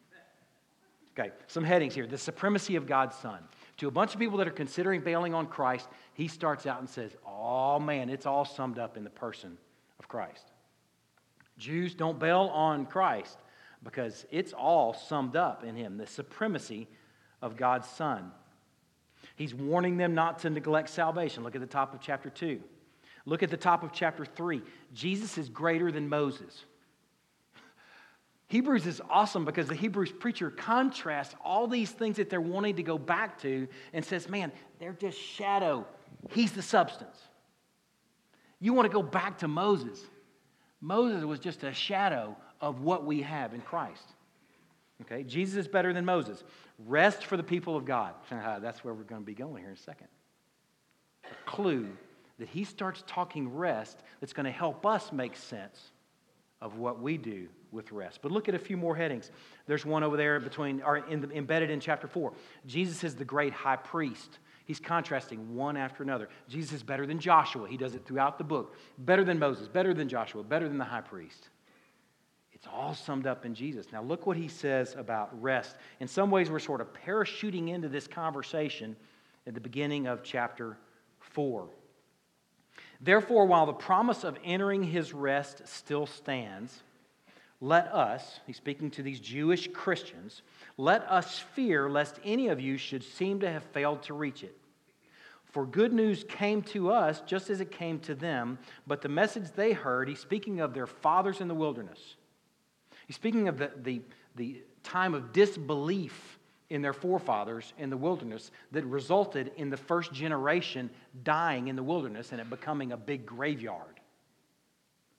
Okay, 1.17 1.31
some 1.47 1.63
headings 1.63 1.93
here. 1.93 2.07
The 2.07 2.17
supremacy 2.17 2.75
of 2.75 2.87
God's 2.87 3.15
Son. 3.15 3.39
To 3.77 3.87
a 3.87 3.91
bunch 3.91 4.13
of 4.13 4.19
people 4.19 4.37
that 4.39 4.47
are 4.47 4.51
considering 4.51 5.01
bailing 5.01 5.33
on 5.33 5.45
Christ, 5.45 5.87
he 6.13 6.27
starts 6.27 6.65
out 6.65 6.79
and 6.79 6.89
says, 6.89 7.15
Oh 7.25 7.79
man, 7.79 8.09
it's 8.09 8.25
all 8.25 8.45
summed 8.45 8.79
up 8.79 8.97
in 8.97 9.03
the 9.03 9.09
person 9.11 9.57
of 9.99 10.07
Christ. 10.07 10.51
Jews 11.57 11.93
don't 11.93 12.19
bail 12.19 12.49
on 12.53 12.87
Christ 12.87 13.37
because 13.83 14.25
it's 14.31 14.53
all 14.53 14.93
summed 14.93 15.35
up 15.35 15.63
in 15.63 15.75
him 15.75 15.97
the 15.97 16.07
supremacy 16.07 16.87
of 17.41 17.57
God's 17.57 17.87
Son. 17.87 18.31
He's 19.35 19.53
warning 19.53 19.97
them 19.97 20.13
not 20.13 20.39
to 20.39 20.49
neglect 20.49 20.89
salvation. 20.89 21.43
Look 21.43 21.55
at 21.55 21.61
the 21.61 21.67
top 21.67 21.93
of 21.93 22.01
chapter 22.01 22.29
2. 22.29 22.61
Look 23.25 23.41
at 23.41 23.49
the 23.49 23.57
top 23.57 23.83
of 23.83 23.91
chapter 23.91 24.25
3. 24.25 24.61
Jesus 24.93 25.37
is 25.37 25.49
greater 25.49 25.91
than 25.91 26.09
Moses. 26.09 26.65
Hebrews 28.47 28.85
is 28.85 29.01
awesome 29.09 29.45
because 29.45 29.67
the 29.67 29.75
Hebrews 29.75 30.11
preacher 30.11 30.51
contrasts 30.51 31.35
all 31.43 31.67
these 31.67 31.89
things 31.89 32.17
that 32.17 32.29
they're 32.29 32.41
wanting 32.41 32.75
to 32.75 32.83
go 32.83 32.97
back 32.97 33.41
to 33.41 33.67
and 33.93 34.03
says, 34.03 34.29
man, 34.29 34.51
they're 34.79 34.93
just 34.93 35.17
shadow. 35.17 35.85
He's 36.31 36.51
the 36.51 36.61
substance. 36.61 37.17
You 38.59 38.73
want 38.73 38.89
to 38.89 38.93
go 38.93 39.03
back 39.03 39.39
to 39.39 39.47
Moses. 39.47 39.99
Moses 40.79 41.23
was 41.23 41.39
just 41.39 41.63
a 41.63 41.73
shadow 41.73 42.35
of 42.61 42.81
what 42.81 43.05
we 43.05 43.21
have 43.21 43.53
in 43.53 43.61
Christ. 43.61 44.12
Okay, 45.01 45.23
Jesus 45.23 45.57
is 45.57 45.67
better 45.67 45.91
than 45.91 46.05
Moses. 46.05 46.43
Rest 46.85 47.25
for 47.25 47.35
the 47.35 47.43
people 47.43 47.75
of 47.75 47.85
God. 47.85 48.13
That's 48.29 48.83
where 48.83 48.93
we're 48.93 49.03
going 49.03 49.21
to 49.21 49.25
be 49.25 49.33
going 49.33 49.57
here 49.57 49.69
in 49.69 49.75
a 49.75 49.77
second. 49.77 50.07
A 51.25 51.49
clue 51.49 51.89
that 52.39 52.47
he 52.47 52.63
starts 52.63 53.03
talking 53.07 53.53
rest 53.53 54.03
that's 54.19 54.33
going 54.33 54.45
to 54.45 54.51
help 54.51 54.85
us 54.85 55.11
make 55.11 55.35
sense 55.35 55.91
of 56.61 56.77
what 56.77 57.01
we 57.01 57.17
do 57.17 57.47
with 57.71 57.91
rest. 57.91 58.19
But 58.21 58.31
look 58.31 58.49
at 58.49 58.55
a 58.55 58.59
few 58.59 58.77
more 58.77 58.95
headings. 58.95 59.31
There's 59.67 59.85
one 59.85 60.03
over 60.03 60.17
there 60.17 60.39
between, 60.39 60.81
or 60.81 60.97
in 60.97 61.21
the, 61.21 61.31
embedded 61.31 61.69
in 61.69 61.79
chapter 61.79 62.07
4. 62.07 62.33
Jesus 62.65 63.03
is 63.03 63.15
the 63.15 63.25
great 63.25 63.53
high 63.53 63.75
priest. 63.75 64.39
He's 64.65 64.79
contrasting 64.79 65.55
one 65.55 65.75
after 65.75 66.03
another. 66.03 66.29
Jesus 66.47 66.73
is 66.73 66.83
better 66.83 67.05
than 67.05 67.19
Joshua. 67.19 67.67
He 67.67 67.77
does 67.77 67.95
it 67.95 68.05
throughout 68.05 68.37
the 68.37 68.43
book. 68.43 68.77
Better 68.97 69.23
than 69.23 69.39
Moses, 69.39 69.67
better 69.67 69.93
than 69.93 70.07
Joshua, 70.07 70.43
better 70.43 70.69
than 70.69 70.77
the 70.77 70.85
high 70.85 71.01
priest. 71.01 71.49
It's 72.63 72.71
all 72.73 72.93
summed 72.93 73.27
up 73.27 73.45
in 73.45 73.53
Jesus. 73.53 73.87
Now, 73.91 74.01
look 74.01 74.25
what 74.25 74.37
he 74.37 74.47
says 74.47 74.95
about 74.97 75.29
rest. 75.41 75.75
In 75.99 76.07
some 76.07 76.31
ways, 76.31 76.49
we're 76.49 76.59
sort 76.59 76.79
of 76.79 76.93
parachuting 76.93 77.67
into 77.67 77.89
this 77.89 78.07
conversation 78.07 78.95
at 79.45 79.53
the 79.53 79.59
beginning 79.59 80.07
of 80.07 80.23
chapter 80.23 80.77
4. 81.19 81.67
Therefore, 83.01 83.47
while 83.47 83.65
the 83.65 83.73
promise 83.73 84.23
of 84.23 84.37
entering 84.45 84.81
his 84.81 85.13
rest 85.13 85.63
still 85.67 86.05
stands, 86.05 86.83
let 87.59 87.87
us, 87.87 88.39
he's 88.47 88.55
speaking 88.55 88.89
to 88.91 89.03
these 89.03 89.19
Jewish 89.19 89.67
Christians, 89.73 90.41
let 90.77 91.01
us 91.11 91.39
fear 91.39 91.89
lest 91.89 92.17
any 92.23 92.47
of 92.47 92.61
you 92.61 92.77
should 92.77 93.03
seem 93.03 93.41
to 93.41 93.51
have 93.51 93.63
failed 93.73 94.03
to 94.03 94.13
reach 94.13 94.41
it. 94.41 94.57
For 95.51 95.65
good 95.65 95.91
news 95.91 96.23
came 96.29 96.61
to 96.61 96.91
us 96.91 97.21
just 97.25 97.49
as 97.49 97.59
it 97.59 97.71
came 97.71 97.99
to 97.99 98.15
them, 98.15 98.57
but 98.87 99.01
the 99.01 99.09
message 99.09 99.51
they 99.51 99.73
heard, 99.73 100.07
he's 100.07 100.19
speaking 100.21 100.61
of 100.61 100.73
their 100.73 100.87
fathers 100.87 101.41
in 101.41 101.49
the 101.49 101.53
wilderness. 101.53 102.15
He's 103.07 103.15
speaking 103.15 103.47
of 103.47 103.57
the, 103.57 103.71
the, 103.81 104.01
the 104.35 104.61
time 104.83 105.13
of 105.13 105.33
disbelief 105.33 106.39
in 106.69 106.81
their 106.81 106.93
forefathers 106.93 107.73
in 107.77 107.89
the 107.89 107.97
wilderness 107.97 108.51
that 108.71 108.83
resulted 108.85 109.51
in 109.57 109.69
the 109.69 109.77
first 109.77 110.13
generation 110.13 110.89
dying 111.23 111.67
in 111.67 111.75
the 111.75 111.83
wilderness 111.83 112.31
and 112.31 112.41
it 112.41 112.49
becoming 112.49 112.91
a 112.91 112.97
big 112.97 113.25
graveyard. 113.25 113.99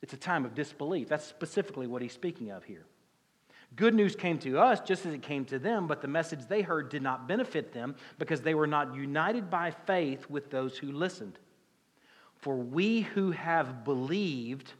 It's 0.02 0.12
a 0.12 0.18
time 0.18 0.44
of 0.44 0.54
disbelief. 0.54 1.08
That's 1.08 1.24
specifically 1.24 1.86
what 1.86 2.02
he's 2.02 2.12
speaking 2.12 2.50
of 2.50 2.64
here. 2.64 2.84
Good 3.76 3.94
news 3.94 4.14
came 4.14 4.38
to 4.40 4.58
us 4.58 4.80
just 4.80 5.04
as 5.06 5.14
it 5.14 5.22
came 5.22 5.44
to 5.46 5.58
them, 5.58 5.86
but 5.86 6.00
the 6.00 6.08
message 6.08 6.46
they 6.46 6.62
heard 6.62 6.90
did 6.90 7.02
not 7.02 7.26
benefit 7.26 7.72
them 7.72 7.96
because 8.18 8.40
they 8.40 8.54
were 8.54 8.66
not 8.66 8.94
united 8.94 9.50
by 9.50 9.70
faith 9.70 10.28
with 10.30 10.50
those 10.50 10.78
who 10.78 10.92
listened. 10.92 11.38
For 12.36 12.56
we 12.56 13.00
who 13.00 13.30
have 13.30 13.84
believed 13.84 14.72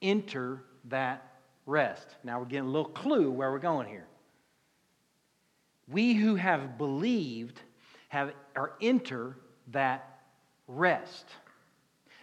enter 0.00 0.62
that 0.84 1.35
rest. 1.66 2.08
Now 2.24 2.38
we're 2.38 2.46
getting 2.46 2.68
a 2.68 2.72
little 2.72 2.90
clue 2.90 3.30
where 3.30 3.50
we're 3.50 3.58
going 3.58 3.88
here. 3.88 4.06
We 5.88 6.14
who 6.14 6.36
have 6.36 6.78
believed 6.78 7.60
have 8.08 8.32
or 8.54 8.74
enter 8.80 9.36
that 9.68 10.20
rest. 10.66 11.26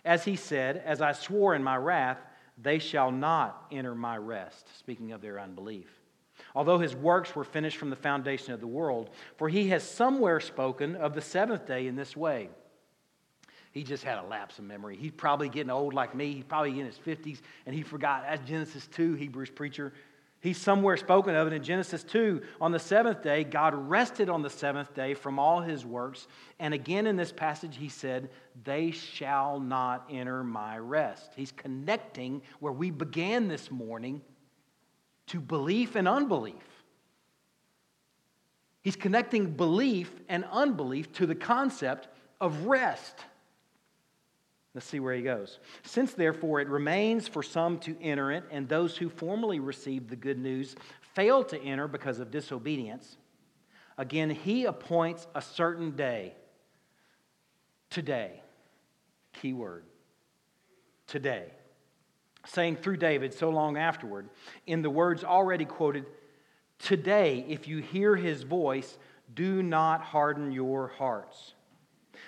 As 0.05 0.23
he 0.23 0.35
said, 0.35 0.81
As 0.85 1.01
I 1.01 1.11
swore 1.11 1.55
in 1.55 1.63
my 1.63 1.77
wrath, 1.77 2.19
they 2.61 2.79
shall 2.79 3.11
not 3.11 3.65
enter 3.71 3.95
my 3.95 4.17
rest, 4.17 4.67
speaking 4.77 5.11
of 5.11 5.21
their 5.21 5.39
unbelief. 5.39 5.87
Although 6.55 6.79
his 6.79 6.95
works 6.95 7.35
were 7.35 7.43
finished 7.43 7.77
from 7.77 7.89
the 7.89 7.95
foundation 7.95 8.53
of 8.53 8.59
the 8.59 8.67
world, 8.67 9.09
for 9.37 9.49
he 9.49 9.69
has 9.69 9.83
somewhere 9.83 10.39
spoken 10.39 10.95
of 10.95 11.13
the 11.13 11.21
seventh 11.21 11.65
day 11.65 11.87
in 11.87 11.95
this 11.95 12.15
way. 12.15 12.49
He 13.73 13.83
just 13.83 14.03
had 14.03 14.19
a 14.19 14.23
lapse 14.23 14.59
of 14.59 14.65
memory. 14.65 14.95
He's 14.95 15.11
probably 15.11 15.49
getting 15.49 15.71
old 15.71 15.95
like 15.95 16.13
me. 16.13 16.31
He's 16.31 16.43
probably 16.43 16.79
in 16.79 16.85
his 16.85 16.97
50s, 16.97 17.39
and 17.65 17.75
he 17.75 17.81
forgot. 17.81 18.23
That's 18.23 18.47
Genesis 18.47 18.87
2, 18.87 19.15
Hebrews 19.15 19.49
preacher. 19.49 19.93
He's 20.41 20.59
somewhere 20.59 20.95
spoken 20.95 21.35
of 21.35 21.47
it 21.47 21.53
in 21.53 21.63
Genesis 21.63 22.03
2. 22.03 22.41
On 22.61 22.71
the 22.71 22.77
seventh 22.77 23.23
day, 23.23 23.43
God 23.43 23.73
rested 23.73 24.29
on 24.29 24.43
the 24.43 24.49
seventh 24.49 24.93
day 24.93 25.15
from 25.15 25.39
all 25.39 25.61
his 25.61 25.85
works. 25.85 26.27
And 26.59 26.71
again 26.73 27.07
in 27.07 27.15
this 27.15 27.31
passage, 27.31 27.75
he 27.77 27.89
said, 27.89 28.29
They 28.63 28.91
shall 28.91 29.59
not 29.59 30.05
enter 30.11 30.43
my 30.43 30.77
rest. 30.77 31.31
He's 31.35 31.51
connecting 31.51 32.43
where 32.59 32.73
we 32.73 32.91
began 32.91 33.47
this 33.47 33.71
morning 33.71 34.21
to 35.27 35.39
belief 35.39 35.95
and 35.95 36.07
unbelief. 36.07 36.83
He's 38.83 38.97
connecting 38.97 39.51
belief 39.55 40.11
and 40.29 40.45
unbelief 40.51 41.11
to 41.13 41.25
the 41.25 41.35
concept 41.35 42.09
of 42.39 42.65
rest. 42.65 43.15
Let's 44.73 44.87
see 44.87 44.99
where 44.99 45.13
he 45.13 45.21
goes. 45.21 45.59
Since 45.83 46.13
therefore 46.13 46.59
it 46.59 46.67
remains 46.67 47.27
for 47.27 47.43
some 47.43 47.77
to 47.79 47.95
enter 48.01 48.31
it, 48.31 48.43
and 48.49 48.67
those 48.67 48.97
who 48.97 49.09
formerly 49.09 49.59
received 49.59 50.09
the 50.09 50.15
good 50.15 50.39
news 50.39 50.75
failed 51.13 51.49
to 51.49 51.61
enter 51.61 51.87
because 51.87 52.19
of 52.19 52.31
disobedience, 52.31 53.17
again 53.97 54.31
he 54.31 54.65
appoints 54.65 55.27
a 55.35 55.41
certain 55.41 55.91
day. 55.91 56.33
Today. 57.91 58.41
Key 59.33 59.53
word. 59.53 59.83
Today. 61.05 61.45
Saying 62.45 62.77
through 62.77 62.97
David 62.97 63.33
so 63.33 63.49
long 63.49 63.77
afterward, 63.77 64.29
in 64.65 64.81
the 64.81 64.89
words 64.89 65.23
already 65.23 65.65
quoted, 65.65 66.05
Today, 66.79 67.45
if 67.47 67.67
you 67.67 67.77
hear 67.77 68.15
his 68.15 68.43
voice, 68.43 68.97
do 69.33 69.63
not 69.63 70.01
harden 70.01 70.51
your 70.51 70.87
hearts. 70.87 71.53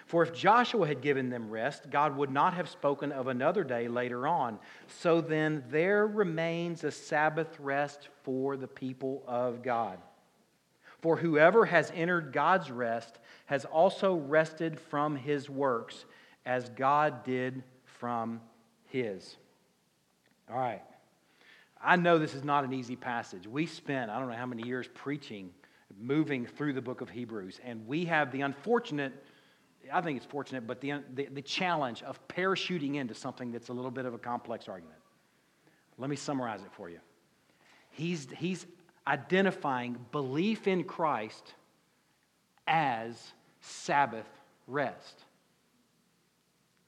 For 0.05 0.23
if 0.23 0.33
Joshua 0.33 0.87
had 0.87 1.01
given 1.01 1.29
them 1.29 1.49
rest, 1.49 1.89
God 1.89 2.17
would 2.17 2.31
not 2.31 2.53
have 2.53 2.69
spoken 2.69 3.11
of 3.11 3.27
another 3.27 3.63
day 3.63 3.87
later 3.87 4.27
on. 4.27 4.59
So 4.87 5.21
then 5.21 5.63
there 5.69 6.07
remains 6.07 6.83
a 6.83 6.91
Sabbath 6.91 7.59
rest 7.59 8.09
for 8.23 8.57
the 8.57 8.67
people 8.67 9.23
of 9.27 9.63
God. 9.63 9.99
For 11.01 11.17
whoever 11.17 11.65
has 11.65 11.91
entered 11.93 12.33
God's 12.33 12.71
rest 12.71 13.19
has 13.45 13.65
also 13.65 14.15
rested 14.15 14.79
from 14.79 15.15
his 15.15 15.49
works, 15.49 16.05
as 16.45 16.69
God 16.69 17.23
did 17.23 17.63
from 17.83 18.41
his. 18.87 19.37
All 20.49 20.57
right. 20.57 20.81
I 21.81 21.95
know 21.95 22.17
this 22.17 22.33
is 22.33 22.43
not 22.43 22.63
an 22.63 22.73
easy 22.73 22.95
passage. 22.95 23.47
We 23.47 23.67
spent, 23.67 24.09
I 24.09 24.17
don't 24.17 24.29
know 24.29 24.35
how 24.35 24.47
many 24.47 24.63
years 24.63 24.87
preaching, 24.93 25.51
moving 25.99 26.45
through 26.45 26.73
the 26.73 26.81
book 26.81 27.01
of 27.01 27.09
Hebrews, 27.09 27.59
and 27.63 27.85
we 27.87 28.05
have 28.05 28.31
the 28.31 28.41
unfortunate 28.41 29.13
I 29.91 30.01
think 30.01 30.17
it's 30.17 30.25
fortunate, 30.25 30.65
but 30.67 30.81
the, 30.81 31.03
the, 31.13 31.25
the, 31.25 31.41
challenge 31.41 32.03
of 32.03 32.25
parachuting 32.27 32.95
into 32.95 33.13
something 33.13 33.51
that's 33.51 33.69
a 33.69 33.73
little 33.73 33.91
bit 33.91 34.05
of 34.05 34.13
a 34.13 34.17
complex 34.17 34.67
argument. 34.67 34.99
Let 35.97 36.09
me 36.09 36.15
summarize 36.15 36.61
it 36.61 36.71
for 36.71 36.89
you. 36.89 36.99
He's, 37.91 38.27
he's 38.37 38.65
identifying 39.07 39.97
belief 40.11 40.67
in 40.67 40.83
Christ 40.83 41.53
as 42.67 43.33
Sabbath 43.61 44.27
rest. 44.67 45.23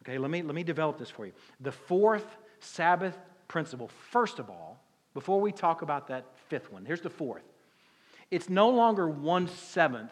Okay, 0.03 0.17
let 0.17 0.31
me, 0.31 0.41
let 0.41 0.55
me 0.55 0.63
develop 0.63 0.97
this 0.97 1.09
for 1.09 1.25
you. 1.25 1.33
The 1.61 1.71
fourth 1.71 2.25
Sabbath 2.59 3.17
principle, 3.47 3.89
first 4.11 4.39
of 4.39 4.49
all, 4.49 4.81
before 5.13 5.39
we 5.39 5.51
talk 5.51 5.81
about 5.81 6.07
that 6.07 6.25
fifth 6.49 6.71
one, 6.71 6.85
here's 6.85 7.01
the 7.01 7.09
fourth. 7.09 7.43
It's 8.29 8.49
no 8.49 8.69
longer 8.69 9.07
one 9.07 9.47
seventh 9.47 10.11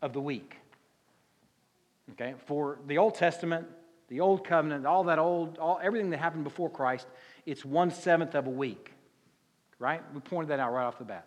of 0.00 0.12
the 0.12 0.20
week. 0.20 0.57
Okay, 2.12 2.34
for 2.46 2.78
the 2.86 2.98
Old 2.98 3.14
Testament, 3.14 3.66
the 4.08 4.20
Old 4.20 4.44
Covenant, 4.44 4.86
all 4.86 5.04
that 5.04 5.18
old, 5.18 5.58
all, 5.58 5.78
everything 5.82 6.10
that 6.10 6.18
happened 6.18 6.44
before 6.44 6.70
Christ, 6.70 7.06
it's 7.44 7.64
one 7.64 7.90
seventh 7.90 8.34
of 8.34 8.46
a 8.46 8.50
week. 8.50 8.92
Right? 9.78 10.02
We 10.12 10.20
pointed 10.20 10.48
that 10.48 10.60
out 10.60 10.72
right 10.72 10.84
off 10.84 10.98
the 10.98 11.04
bat. 11.04 11.26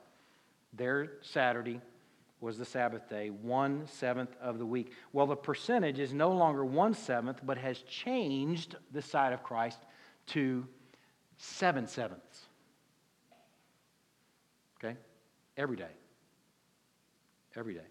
Their 0.74 1.12
Saturday 1.22 1.80
was 2.42 2.58
the 2.58 2.66
Sabbath 2.66 3.08
day, 3.08 3.30
one 3.30 3.86
seventh 3.86 4.36
of 4.42 4.58
the 4.58 4.66
week. 4.66 4.94
Well, 5.14 5.28
the 5.28 5.36
percentage 5.36 6.00
is 6.00 6.12
no 6.12 6.32
longer 6.32 6.66
one 6.66 6.96
seventh, 6.96 7.40
but 7.44 7.58
has 7.58 7.80
changed 7.84 8.76
the 8.92 9.02
side 9.02 9.32
of 9.32 9.44
Christ 9.44 9.80
to 10.28 10.68
seven 11.38 11.88
sevenths. 11.88 12.48
Okay? 14.84 14.98
Every 15.56 15.78
day. 15.78 15.92
Every 17.56 17.76
day. 17.76 17.82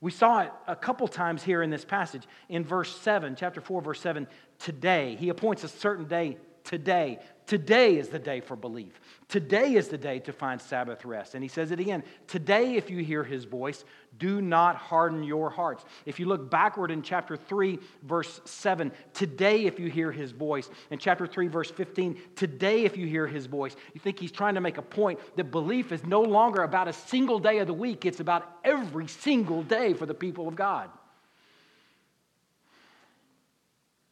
We 0.00 0.10
saw 0.10 0.40
it 0.40 0.52
a 0.66 0.76
couple 0.76 1.08
times 1.08 1.42
here 1.42 1.62
in 1.62 1.70
this 1.70 1.84
passage. 1.84 2.22
In 2.48 2.64
verse 2.64 2.94
7, 2.96 3.34
chapter 3.36 3.60
4, 3.60 3.80
verse 3.80 4.00
7, 4.00 4.26
today. 4.58 5.16
He 5.18 5.28
appoints 5.30 5.64
a 5.64 5.68
certain 5.68 6.06
day 6.06 6.38
today. 6.66 7.18
Today 7.46 7.96
is 7.96 8.08
the 8.08 8.18
day 8.18 8.40
for 8.40 8.56
belief. 8.56 9.00
Today 9.28 9.74
is 9.74 9.86
the 9.86 9.96
day 9.96 10.18
to 10.20 10.32
find 10.32 10.60
Sabbath 10.60 11.04
rest. 11.04 11.34
And 11.34 11.44
he 11.44 11.48
says 11.48 11.70
it 11.70 11.78
again 11.78 12.02
today, 12.26 12.74
if 12.74 12.90
you 12.90 13.04
hear 13.04 13.22
his 13.22 13.44
voice, 13.44 13.84
do 14.18 14.42
not 14.42 14.74
harden 14.74 15.22
your 15.22 15.48
hearts. 15.48 15.84
If 16.06 16.18
you 16.18 16.26
look 16.26 16.50
backward 16.50 16.90
in 16.90 17.02
chapter 17.02 17.36
3, 17.36 17.78
verse 18.02 18.40
7, 18.44 18.90
today, 19.14 19.66
if 19.66 19.78
you 19.78 19.88
hear 19.88 20.10
his 20.10 20.32
voice. 20.32 20.68
In 20.90 20.98
chapter 20.98 21.26
3, 21.26 21.46
verse 21.46 21.70
15, 21.70 22.18
today, 22.34 22.84
if 22.84 22.96
you 22.96 23.06
hear 23.06 23.28
his 23.28 23.46
voice. 23.46 23.76
You 23.94 24.00
think 24.00 24.18
he's 24.18 24.32
trying 24.32 24.56
to 24.56 24.60
make 24.60 24.78
a 24.78 24.82
point 24.82 25.20
that 25.36 25.52
belief 25.52 25.92
is 25.92 26.04
no 26.04 26.22
longer 26.22 26.62
about 26.62 26.88
a 26.88 26.92
single 26.92 27.38
day 27.38 27.58
of 27.58 27.68
the 27.68 27.74
week, 27.74 28.04
it's 28.04 28.20
about 28.20 28.58
every 28.64 29.06
single 29.06 29.62
day 29.62 29.92
for 29.94 30.06
the 30.06 30.14
people 30.14 30.48
of 30.48 30.56
God. 30.56 30.90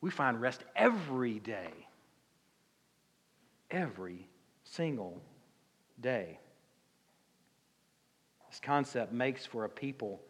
We 0.01 0.11
find 0.11 0.41
rest 0.41 0.63
every 0.77 1.41
day 1.41 1.84
every 3.75 4.29
single 4.63 5.21
day. 6.01 6.39
This 8.49 8.61
concept 8.61 9.13
makes 9.13 9.45
for 9.45 9.65
a 9.65 9.69
people 9.69 10.21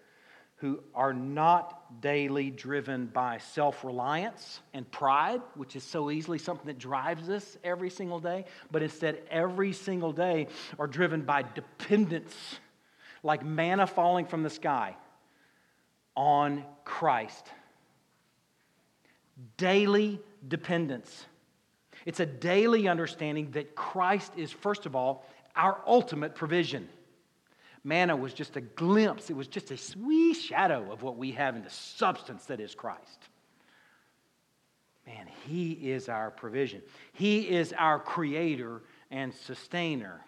who 0.56 0.80
are 0.94 1.12
not 1.12 2.00
daily 2.00 2.48
driven 2.50 3.06
by 3.06 3.36
self 3.38 3.84
reliance 3.84 4.60
and 4.72 4.90
pride, 4.90 5.42
which 5.56 5.76
is 5.76 5.82
so 5.84 6.10
easily 6.10 6.38
something 6.38 6.66
that 6.66 6.78
drives 6.78 7.28
us 7.28 7.58
every 7.62 7.90
single 7.90 8.18
day, 8.18 8.46
but 8.70 8.82
instead, 8.82 9.20
every 9.30 9.72
single 9.72 10.12
day 10.12 10.46
are 10.78 10.86
driven 10.86 11.22
by 11.22 11.42
dependence, 11.42 12.34
like 13.22 13.44
manna 13.44 13.86
falling 13.86 14.24
from 14.24 14.42
the 14.42 14.50
sky, 14.50 14.96
on 16.16 16.64
Christ. 16.84 17.46
Daily 19.58 20.20
dependence. 20.46 21.26
It's 22.04 22.20
a 22.20 22.26
daily 22.26 22.86
understanding 22.88 23.50
that 23.52 23.74
Christ 23.74 24.32
is, 24.36 24.52
first 24.52 24.86
of 24.86 24.94
all, 24.94 25.26
our 25.56 25.80
ultimate 25.86 26.34
provision. 26.34 26.88
Manna 27.82 28.16
was 28.16 28.32
just 28.32 28.56
a 28.56 28.60
glimpse, 28.60 29.30
it 29.30 29.36
was 29.36 29.46
just 29.46 29.70
a 29.70 29.98
wee 29.98 30.34
shadow 30.34 30.90
of 30.90 31.02
what 31.02 31.16
we 31.16 31.32
have 31.32 31.54
in 31.54 31.62
the 31.62 31.70
substance 31.70 32.46
that 32.46 32.60
is 32.60 32.74
Christ. 32.74 33.28
Man, 35.06 35.26
He 35.46 35.72
is 35.72 36.08
our 36.08 36.30
provision. 36.30 36.80
He 37.12 37.48
is 37.50 37.74
our 37.74 37.98
creator 37.98 38.82
and 39.10 39.34
sustainer. 39.34 40.24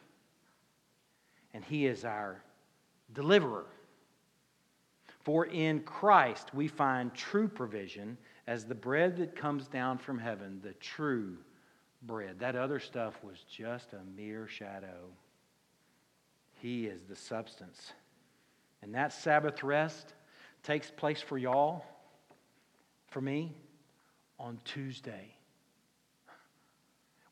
And 1.55 1.65
He 1.65 1.87
is 1.87 2.05
our 2.05 2.43
deliverer. 3.15 3.67
For 5.25 5.47
in 5.47 5.81
Christ 5.81 6.55
we 6.55 6.69
find 6.69 7.13
true 7.15 7.49
provision 7.49 8.19
as 8.47 8.65
the 8.65 8.75
bread 8.75 9.17
that 9.17 9.35
comes 9.35 9.67
down 9.67 9.99
from 9.99 10.19
heaven, 10.19 10.61
the 10.63 10.75
true 10.75 11.39
bread. 12.07 12.39
That 12.39 12.57
other 12.57 12.79
stuff 12.79 13.15
was 13.23 13.45
just 13.51 13.93
a 13.93 14.01
mere 14.17 14.47
shadow. 14.47 15.11
He 16.55 16.87
is 16.87 17.03
the 17.05 17.17
substance. 17.17 17.93
And 18.83 18.95
that 18.95 19.13
Sabbath 19.13 19.63
rest 19.63 20.15
takes 20.63 20.91
place 20.91 21.21
for 21.21 21.39
y'all, 21.39 21.85
for 23.09 23.21
me, 23.21 23.55
on 24.39 24.59
Tuesday. 24.65 25.35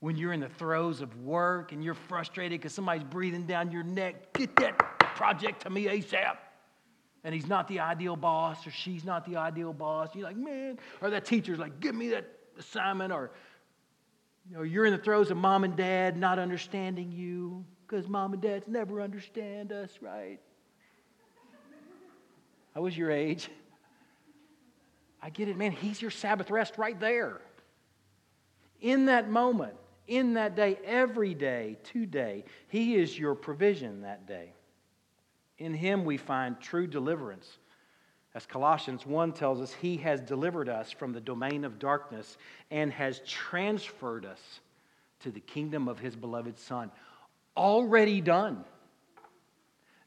When 0.01 0.17
you're 0.17 0.33
in 0.33 0.41
the 0.41 0.49
throes 0.49 1.01
of 1.01 1.17
work 1.23 1.73
and 1.73 1.83
you're 1.83 1.95
frustrated 1.95 2.61
because 2.61 2.75
somebody's 2.75 3.05
breathing 3.05 3.47
down 3.47 3.71
your 3.71 3.83
neck, 3.83 4.35
get 4.35 4.55
that 4.57 4.79
project 5.17 5.63
to 5.63 5.71
me 5.71 5.85
ASAP. 5.87 6.37
And 7.25 7.35
he's 7.35 7.47
not 7.47 7.69
the 7.69 7.81
ideal 7.81 8.17
boss 8.17 8.67
or 8.67 8.71
she's 8.71 9.03
not 9.05 9.25
the 9.25 9.37
ideal 9.37 9.73
boss. 9.73 10.11
You're 10.15 10.25
like, 10.25 10.37
man, 10.37 10.79
or 11.01 11.09
that 11.09 11.25
teacher's 11.25 11.59
like, 11.59 11.81
give 11.81 11.95
me 11.95 12.09
that 12.11 12.29
assignment 12.59 13.13
or 13.13 13.31
you 14.49 14.57
know, 14.57 14.63
you're 14.63 14.87
in 14.87 14.93
the 14.93 14.99
throes 14.99 15.31
of 15.31 15.37
mom 15.37 15.65
and 15.65 15.77
dad 15.77 16.17
not 16.17 16.39
understanding 16.39 17.11
you 17.13 17.65
because 17.87 18.09
mom 18.09 18.33
and 18.33 18.43
dads 18.43 18.67
never 18.69 19.01
understand 19.01 19.73
us, 19.73 19.91
right? 20.01 20.41
I 22.75 22.81
was 22.81 22.97
your 22.97 23.11
age. 23.11 23.49
I 25.23 25.31
get 25.31 25.49
it, 25.49 25.57
man. 25.57 25.73
He's 25.73 26.03
your 26.03 26.11
Sabbath 26.11 26.51
rest 26.51 26.77
right 26.77 26.99
there. 26.99 27.41
In 28.81 29.07
that 29.07 29.31
moment, 29.31 29.75
in 30.07 30.35
that 30.35 30.55
day, 30.55 30.79
every 30.85 31.35
day, 31.35 31.79
today, 31.83 32.45
He 32.69 32.97
is 32.97 33.19
your 33.19 33.35
provision 33.35 34.03
that 34.03 34.27
day. 34.27 34.53
In 35.57 35.73
Him 35.73 36.05
we 36.05 36.17
find 36.17 36.61
true 36.61 36.87
deliverance 36.87 37.59
as 38.35 38.47
Colossians 38.47 39.07
1 39.07 39.33
tells 39.33 39.61
us, 39.61 39.73
He 39.73 39.97
has 39.99 40.21
delivered 40.21 40.69
us 40.69 40.91
from 40.91 41.13
the 41.13 41.21
domain 41.21 41.65
of 41.65 41.79
darkness 41.79 42.37
and 42.71 42.93
has 42.93 43.21
transferred 43.27 44.25
us 44.25 44.61
to 45.21 45.31
the 45.31 45.41
kingdom 45.41 45.87
of 45.89 46.01
His 46.01 46.17
beloved 46.17 46.59
Son. 46.59 46.91
Already 47.57 48.21
done. 48.21 48.65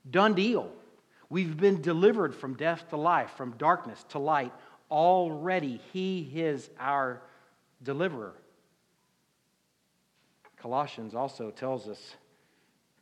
Done 0.10 0.34
deal. 0.34 0.70
We've 1.30 1.56
been 1.56 1.82
delivered 1.82 2.36
from 2.36 2.56
death 2.56 2.90
to 2.90 2.98
life, 2.98 3.32
from 3.38 3.52
darkness 3.58 4.04
to 4.10 4.20
light. 4.20 4.54
Already, 4.92 5.80
He 5.94 6.30
is 6.36 6.70
our 6.80 7.22
deliverer. 7.82 8.34
Colossians 10.58 11.16
also 11.16 11.50
tells 11.52 11.88
us 11.88 12.16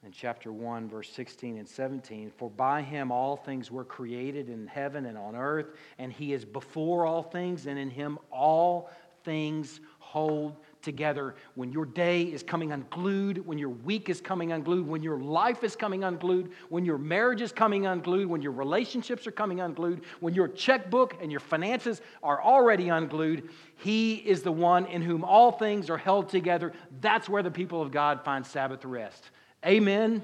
in 0.06 0.12
chapter 0.12 0.53
1, 0.53 0.88
verse 0.88 1.10
16 1.10 1.58
and 1.58 1.68
17. 1.68 2.32
For 2.38 2.49
by 2.49 2.84
him 2.84 3.12
all 3.12 3.36
things 3.36 3.72
were 3.72 3.84
created 3.84 4.49
in 4.49 4.68
heaven 4.68 5.08
and 5.08 5.18
on 5.18 5.36
earth, 5.36 5.68
and 5.97 6.14
he 6.14 6.32
is 6.32 6.45
before 6.45 7.08
all 7.08 7.24
things, 7.24 7.66
and 7.66 7.80
in 7.80 7.89
him 7.89 8.20
all 8.32 8.91
things 9.24 9.80
hold 9.97 10.58
together. 10.84 11.34
When 11.56 11.72
your 11.72 11.86
day 11.86 12.22
is 12.22 12.43
coming 12.43 12.72
unglued, 12.72 13.47
when 13.47 13.58
your 13.58 13.70
week 13.70 14.08
is 14.08 14.22
coming 14.22 14.51
unglued, 14.51 14.88
when 14.88 15.01
your 15.01 15.20
life 15.20 15.64
is 15.64 15.76
coming 15.76 16.03
unglued, 16.03 16.51
when 16.70 16.86
your 16.86 16.99
marriage 16.99 17.41
is 17.41 17.51
coming 17.51 17.88
unglued, 17.88 18.28
when 18.28 18.43
your 18.43 18.51
relationships 18.51 19.26
are 19.26 19.32
coming 19.32 19.60
unglued, 19.60 20.03
when 20.20 20.36
your 20.36 20.47
checkbook 20.47 21.18
and 21.20 21.32
your 21.32 21.39
finances 21.39 22.01
are 22.22 22.43
already 22.43 22.89
unglued, 22.89 23.49
He 23.78 24.18
is 24.18 24.43
the 24.43 24.51
one 24.51 24.86
in 24.86 25.01
whom 25.01 25.24
all 25.24 25.51
things 25.51 25.89
are 25.89 25.97
held 25.97 26.30
together. 26.30 26.74
That's 27.01 27.28
where 27.28 27.41
the 27.41 27.49
people 27.49 27.82
of 27.82 27.91
God 27.91 28.24
find 28.24 28.45
Sabbath 28.45 28.86
rest. 28.86 29.32
Amen. 29.66 30.22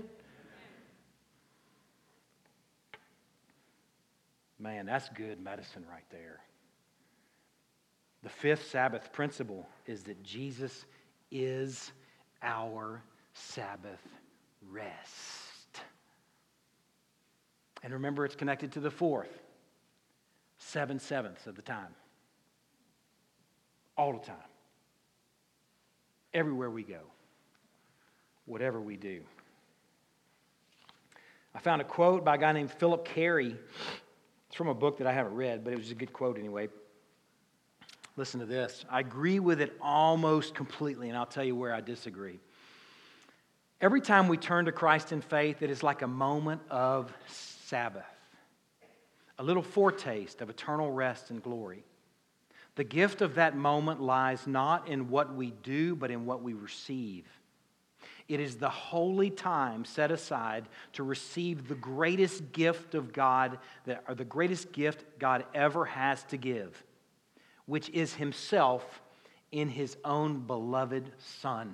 Man, 4.60 4.86
that's 4.86 5.10
good 5.10 5.42
medicine 5.42 5.84
right 5.90 6.06
there. 6.12 6.40
The 8.22 8.30
fifth 8.30 8.70
Sabbath 8.70 9.12
principle 9.12 9.68
is 9.88 10.04
that 10.04 10.22
Jesus 10.22 10.86
is 11.32 11.92
our 12.44 13.02
Sabbath 13.34 14.08
rest. 14.70 15.82
And 17.82 17.94
remember, 17.94 18.26
it's 18.26 18.36
connected 18.36 18.72
to 18.74 18.80
the 18.80 18.92
fourth, 18.92 19.42
seven 20.60 21.00
sevenths 21.00 21.48
of 21.48 21.56
the 21.56 21.64
time. 21.64 21.96
All 23.98 24.14
the 24.14 24.20
time. 24.20 24.36
Everywhere 26.34 26.70
we 26.70 26.84
go, 26.84 27.00
whatever 28.52 28.82
we 28.82 28.98
do. 28.98 29.22
I 31.56 31.60
found 31.60 31.82
a 31.82 31.86
quote 31.86 32.26
by 32.26 32.36
a 32.36 32.38
guy 32.38 32.52
named 32.52 32.70
Philip 32.70 33.06
Carey. 33.06 33.56
It's 34.48 34.56
from 34.56 34.68
a 34.68 34.74
book 34.74 34.98
that 34.98 35.08
I 35.08 35.14
haven't 35.14 35.36
read, 35.36 35.64
but 35.64 35.72
it 35.72 35.78
was 35.78 35.90
a 35.90 35.96
good 35.96 36.12
quote 36.12 36.38
anyway. 36.38 36.68
Listen 38.18 38.42
to 38.42 38.46
this. 38.46 38.84
I 38.90 39.00
agree 39.00 39.40
with 39.40 39.62
it 39.62 39.72
almost 39.82 40.54
completely, 40.54 41.08
and 41.08 41.18
I'll 41.18 41.26
tell 41.26 41.46
you 41.46 41.56
where 41.56 41.74
I 41.74 41.80
disagree. 41.80 42.40
Every 43.80 44.02
time 44.02 44.28
we 44.28 44.36
turn 44.36 44.66
to 44.66 44.74
Christ 44.74 45.14
in 45.14 45.22
faith, 45.22 45.62
it 45.62 45.70
is 45.70 45.82
like 45.82 46.02
a 46.02 46.08
moment 46.08 46.62
of 46.70 47.12
Sabbath, 47.28 48.04
a 49.40 49.44
little 49.44 49.64
foretaste 49.64 50.42
of 50.42 50.50
eternal 50.50 50.92
rest 50.92 51.32
and 51.32 51.42
glory. 51.42 51.86
The 52.76 52.84
gift 52.84 53.22
of 53.22 53.36
that 53.36 53.56
moment 53.56 54.02
lies 54.02 54.46
not 54.46 54.90
in 54.90 55.10
what 55.10 55.34
we 55.34 55.52
do, 55.64 55.96
but 55.96 56.12
in 56.12 56.26
what 56.26 56.44
we 56.44 56.54
receive. 56.54 57.26
It 58.28 58.40
is 58.40 58.58
the 58.58 58.70
holy 58.70 59.30
time 59.30 59.86
set 59.86 60.12
aside 60.12 60.66
to 60.94 61.04
receive 61.04 61.68
the 61.68 61.76
greatest 61.76 62.52
gift 62.52 62.96
of 62.96 63.14
God, 63.14 63.60
that, 63.86 64.04
or 64.08 64.16
the 64.16 64.26
greatest 64.26 64.72
gift 64.72 65.06
God 65.20 65.46
ever 65.54 65.86
has 65.86 66.24
to 66.26 66.38
give 66.38 66.84
which 67.72 67.90
is 67.92 68.14
himself 68.14 69.02
in 69.54 69.70
his 69.70 69.96
own 70.04 70.42
beloved 70.42 71.10
Son. 71.20 71.74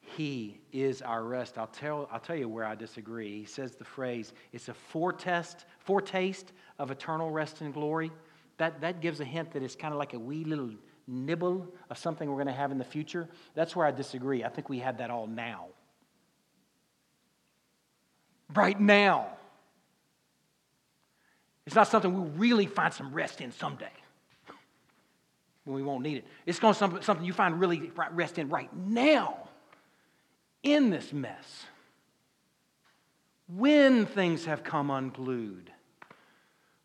He 0.00 0.60
is 0.72 1.00
our 1.00 1.24
rest. 1.24 1.56
I'll 1.56 1.68
tell, 1.68 2.06
I'll 2.12 2.20
tell 2.20 2.36
you 2.36 2.50
where 2.50 2.66
I 2.66 2.74
disagree. 2.74 3.40
He 3.40 3.44
says 3.46 3.74
the 3.74 3.84
phrase, 3.84 4.34
it's 4.52 4.68
a 4.68 4.74
foretaste, 4.74 5.64
foretaste 5.78 6.52
of 6.78 6.90
eternal 6.90 7.30
rest 7.30 7.62
and 7.62 7.72
glory. 7.72 8.12
That, 8.58 8.82
that 8.82 9.00
gives 9.00 9.20
a 9.20 9.24
hint 9.24 9.52
that 9.52 9.62
it's 9.62 9.74
kind 9.74 9.94
of 9.94 9.98
like 9.98 10.12
a 10.12 10.18
wee 10.18 10.44
little 10.44 10.72
nibble 11.06 11.66
of 11.90 11.98
something 11.98 12.28
we're 12.28 12.36
going 12.36 12.46
to 12.46 12.52
have 12.52 12.70
in 12.70 12.78
the 12.78 12.84
future. 12.84 13.28
That's 13.54 13.74
where 13.74 13.86
I 13.86 13.90
disagree. 13.90 14.44
I 14.44 14.48
think 14.48 14.68
we 14.68 14.78
have 14.80 14.98
that 14.98 15.10
all 15.10 15.26
now. 15.26 15.66
Right 18.54 18.78
now. 18.78 19.28
It's 21.66 21.76
not 21.76 21.88
something 21.88 22.12
we'll 22.12 22.30
really 22.36 22.66
find 22.66 22.92
some 22.92 23.12
rest 23.12 23.40
in 23.40 23.52
someday 23.52 23.92
when 25.64 25.76
we 25.76 25.82
won't 25.82 26.02
need 26.02 26.18
it. 26.18 26.24
It's 26.44 26.58
going 26.58 26.74
to 26.74 26.88
be 26.88 27.02
something 27.02 27.24
you 27.24 27.32
find 27.32 27.60
really 27.60 27.92
rest 28.12 28.38
in 28.38 28.48
right 28.48 28.74
now 28.76 29.48
in 30.62 30.90
this 30.90 31.12
mess. 31.12 31.64
When 33.48 34.06
things 34.06 34.44
have 34.46 34.64
come 34.64 34.90
unglued, 34.90 35.71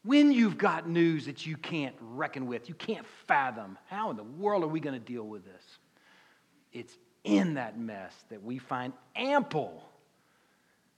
when 0.08 0.32
you've 0.32 0.58
got 0.58 0.88
news 0.88 1.26
that 1.26 1.46
you 1.46 1.58
can't 1.58 1.94
reckon 2.00 2.48
with, 2.48 2.70
you 2.70 2.76
can't 2.76 3.06
fathom, 3.28 3.78
how 3.88 4.10
in 4.10 4.16
the 4.16 4.24
world 4.24 4.64
are 4.64 4.68
we 4.68 4.80
going 4.80 4.98
to 4.98 5.06
deal 5.06 5.24
with 5.24 5.44
this? 5.44 5.64
It's 6.72 6.98
in 7.26 7.56
that 7.56 7.78
mess 7.78 8.14
that 8.30 8.42
we 8.42 8.58
find 8.58 8.94
ample 9.18 9.84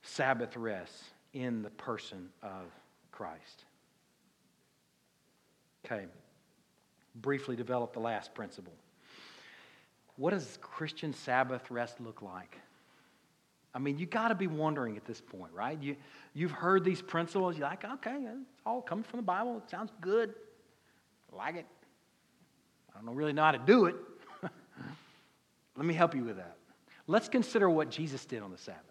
Sabbath 0.04 0.56
rest 0.56 0.94
in 1.34 1.64
the 1.64 1.72
person 1.72 2.30
of 2.44 2.66
Christ. 3.12 3.66
Okay, 5.84 6.06
briefly 7.16 7.56
develop 7.56 7.94
the 7.94 8.00
last 8.00 8.36
principle. 8.36 8.74
What 10.18 10.32
does 10.32 10.60
Christian 10.62 11.14
Sabbath 11.14 11.72
rest 11.72 12.00
look 12.00 12.22
like? 12.22 12.60
I 13.74 13.80
mean, 13.80 13.98
you 13.98 14.06
got 14.06 14.28
to 14.28 14.36
be 14.36 14.48
wondering 14.48 14.98
at 14.98 15.06
this 15.06 15.20
point, 15.20 15.52
right? 15.54 15.82
You, 15.82 15.96
you've 16.34 16.52
heard 16.52 16.84
these 16.84 17.02
principles. 17.02 17.58
You're 17.58 17.68
like, 17.68 17.84
okay, 17.86 18.18
it's 18.18 18.62
all 18.66 18.82
coming 18.82 19.04
from 19.04 19.18
the 19.18 19.24
Bible. 19.24 19.58
It 19.58 19.70
sounds 19.70 19.92
good. 20.02 20.34
I 21.32 21.36
like 21.36 21.56
it. 21.56 21.66
I 22.96 23.06
don't 23.06 23.16
really 23.16 23.34
know 23.34 23.44
how 23.44 23.52
to 23.52 23.60
do 23.60 23.86
it. 23.86 23.96
Let 25.76 25.86
me 25.86 25.94
help 25.94 26.16
you 26.16 26.24
with 26.24 26.38
that. 26.38 26.58
Let's 27.08 27.30
consider 27.30 27.70
what 27.70 27.90
Jesus 27.90 28.26
did 28.26 28.42
on 28.42 28.52
the 28.52 28.58
Sabbath. 28.58 28.84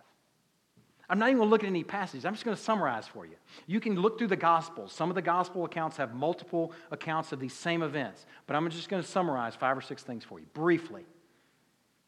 I'm 1.10 1.18
not 1.18 1.26
even 1.26 1.38
going 1.38 1.48
to 1.48 1.50
look 1.50 1.64
at 1.64 1.68
any 1.68 1.84
passages. 1.84 2.26
I'm 2.26 2.34
just 2.34 2.44
going 2.44 2.56
to 2.56 2.62
summarize 2.62 3.06
for 3.06 3.24
you. 3.24 3.36
You 3.66 3.80
can 3.80 3.94
look 3.94 4.18
through 4.18 4.26
the 4.28 4.36
Gospels. 4.36 4.92
Some 4.92 5.08
of 5.08 5.14
the 5.14 5.22
Gospel 5.22 5.64
accounts 5.64 5.96
have 5.96 6.14
multiple 6.14 6.72
accounts 6.90 7.32
of 7.32 7.40
these 7.40 7.54
same 7.54 7.82
events, 7.82 8.26
but 8.46 8.56
I'm 8.56 8.68
just 8.70 8.90
going 8.90 9.02
to 9.02 9.08
summarize 9.08 9.54
five 9.54 9.76
or 9.76 9.80
six 9.80 10.02
things 10.02 10.24
for 10.24 10.38
you 10.38 10.46
briefly. 10.52 11.06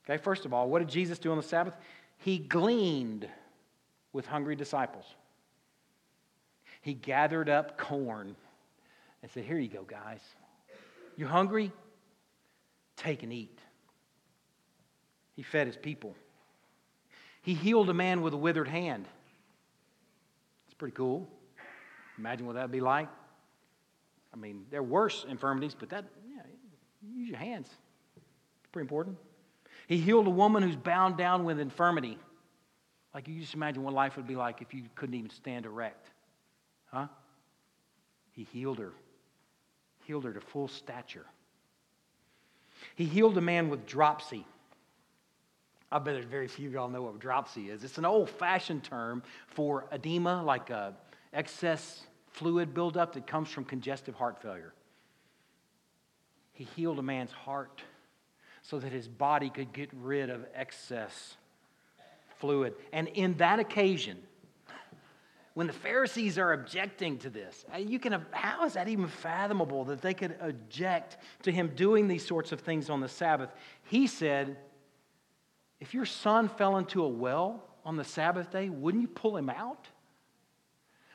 Okay, 0.04 0.22
first 0.22 0.44
of 0.44 0.52
all, 0.52 0.68
what 0.68 0.80
did 0.80 0.88
Jesus 0.88 1.18
do 1.18 1.30
on 1.30 1.38
the 1.38 1.42
Sabbath? 1.42 1.76
He 2.18 2.38
gleaned 2.38 3.26
with 4.12 4.26
hungry 4.26 4.56
disciples. 4.56 5.04
He 6.80 6.94
gathered 6.94 7.48
up 7.48 7.78
corn 7.78 8.34
and 9.22 9.30
said, 9.30 9.44
Here 9.44 9.58
you 9.58 9.68
go, 9.68 9.82
guys. 9.82 10.20
You 11.16 11.26
hungry? 11.26 11.72
Take 12.96 13.22
and 13.22 13.32
eat. 13.32 13.58
He 15.36 15.42
fed 15.42 15.66
his 15.66 15.76
people. 15.76 16.14
He 17.42 17.54
healed 17.54 17.88
a 17.88 17.94
man 17.94 18.20
with 18.20 18.34
a 18.34 18.36
withered 18.36 18.68
hand. 18.68 19.06
It's 20.66 20.74
pretty 20.74 20.94
cool. 20.94 21.28
Imagine 22.18 22.46
what 22.46 22.54
that 22.56 22.62
would 22.62 22.72
be 22.72 22.80
like. 22.80 23.08
I 24.32 24.36
mean, 24.36 24.66
there 24.70 24.80
are 24.80 24.84
worse 24.84 25.24
infirmities, 25.28 25.74
but 25.78 25.88
that, 25.88 26.04
yeah, 26.28 26.42
use 27.02 27.28
your 27.28 27.38
hands. 27.38 27.68
It's 28.16 28.68
pretty 28.70 28.84
important. 28.84 29.16
He 29.86 29.96
healed 29.96 30.26
a 30.26 30.30
woman 30.30 30.62
who's 30.62 30.76
bound 30.76 31.16
down 31.16 31.44
with 31.44 31.58
infirmity. 31.58 32.18
Like 33.14 33.26
you 33.26 33.40
just 33.40 33.54
imagine 33.54 33.82
what 33.82 33.94
life 33.94 34.16
would 34.16 34.26
be 34.26 34.36
like 34.36 34.62
if 34.62 34.72
you 34.72 34.84
couldn't 34.94 35.14
even 35.14 35.30
stand 35.30 35.66
erect. 35.66 36.09
Huh? 36.92 37.06
He 38.32 38.44
healed 38.44 38.78
her. 38.78 38.92
Healed 40.06 40.24
her 40.24 40.32
to 40.32 40.40
full 40.40 40.68
stature. 40.68 41.26
He 42.94 43.04
healed 43.04 43.36
a 43.38 43.40
man 43.40 43.68
with 43.68 43.86
dropsy. 43.86 44.46
I 45.92 45.98
bet 45.98 46.14
there's 46.14 46.24
very 46.24 46.48
few 46.48 46.68
of 46.68 46.74
y'all 46.74 46.88
know 46.88 47.02
what 47.02 47.18
dropsy 47.18 47.70
is. 47.70 47.82
It's 47.84 47.98
an 47.98 48.04
old 48.04 48.30
fashioned 48.30 48.84
term 48.84 49.22
for 49.48 49.86
edema, 49.92 50.42
like 50.42 50.70
a 50.70 50.94
excess 51.32 52.02
fluid 52.28 52.74
buildup 52.74 53.14
that 53.14 53.26
comes 53.26 53.50
from 53.50 53.64
congestive 53.64 54.14
heart 54.14 54.40
failure. 54.40 54.72
He 56.52 56.64
healed 56.64 56.98
a 56.98 57.02
man's 57.02 57.32
heart 57.32 57.82
so 58.62 58.78
that 58.78 58.92
his 58.92 59.08
body 59.08 59.50
could 59.50 59.72
get 59.72 59.90
rid 59.92 60.30
of 60.30 60.44
excess 60.54 61.36
fluid. 62.38 62.74
And 62.92 63.08
in 63.08 63.36
that 63.38 63.58
occasion, 63.58 64.18
when 65.60 65.66
the 65.66 65.74
Pharisees 65.74 66.38
are 66.38 66.54
objecting 66.54 67.18
to 67.18 67.28
this, 67.28 67.66
uh, 67.74 67.76
you 67.76 67.98
can, 67.98 68.24
how 68.30 68.64
is 68.64 68.72
that 68.72 68.88
even 68.88 69.06
fathomable 69.06 69.84
that 69.84 70.00
they 70.00 70.14
could 70.14 70.34
object 70.40 71.18
to 71.42 71.52
him 71.52 71.70
doing 71.76 72.08
these 72.08 72.26
sorts 72.26 72.50
of 72.50 72.60
things 72.60 72.88
on 72.88 73.00
the 73.02 73.08
Sabbath? 73.08 73.50
He 73.82 74.06
said, 74.06 74.56
if 75.78 75.92
your 75.92 76.06
son 76.06 76.48
fell 76.48 76.78
into 76.78 77.04
a 77.04 77.08
well 77.08 77.62
on 77.84 77.98
the 77.98 78.04
Sabbath 78.04 78.50
day, 78.50 78.70
wouldn't 78.70 79.02
you 79.02 79.08
pull 79.08 79.36
him 79.36 79.50
out? 79.50 79.86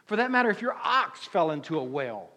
For 0.06 0.16
that 0.18 0.30
matter, 0.30 0.52
if 0.52 0.62
your 0.62 0.76
ox 0.76 1.26
fell 1.26 1.50
into 1.50 1.80
a 1.80 1.84
well, 1.84 2.30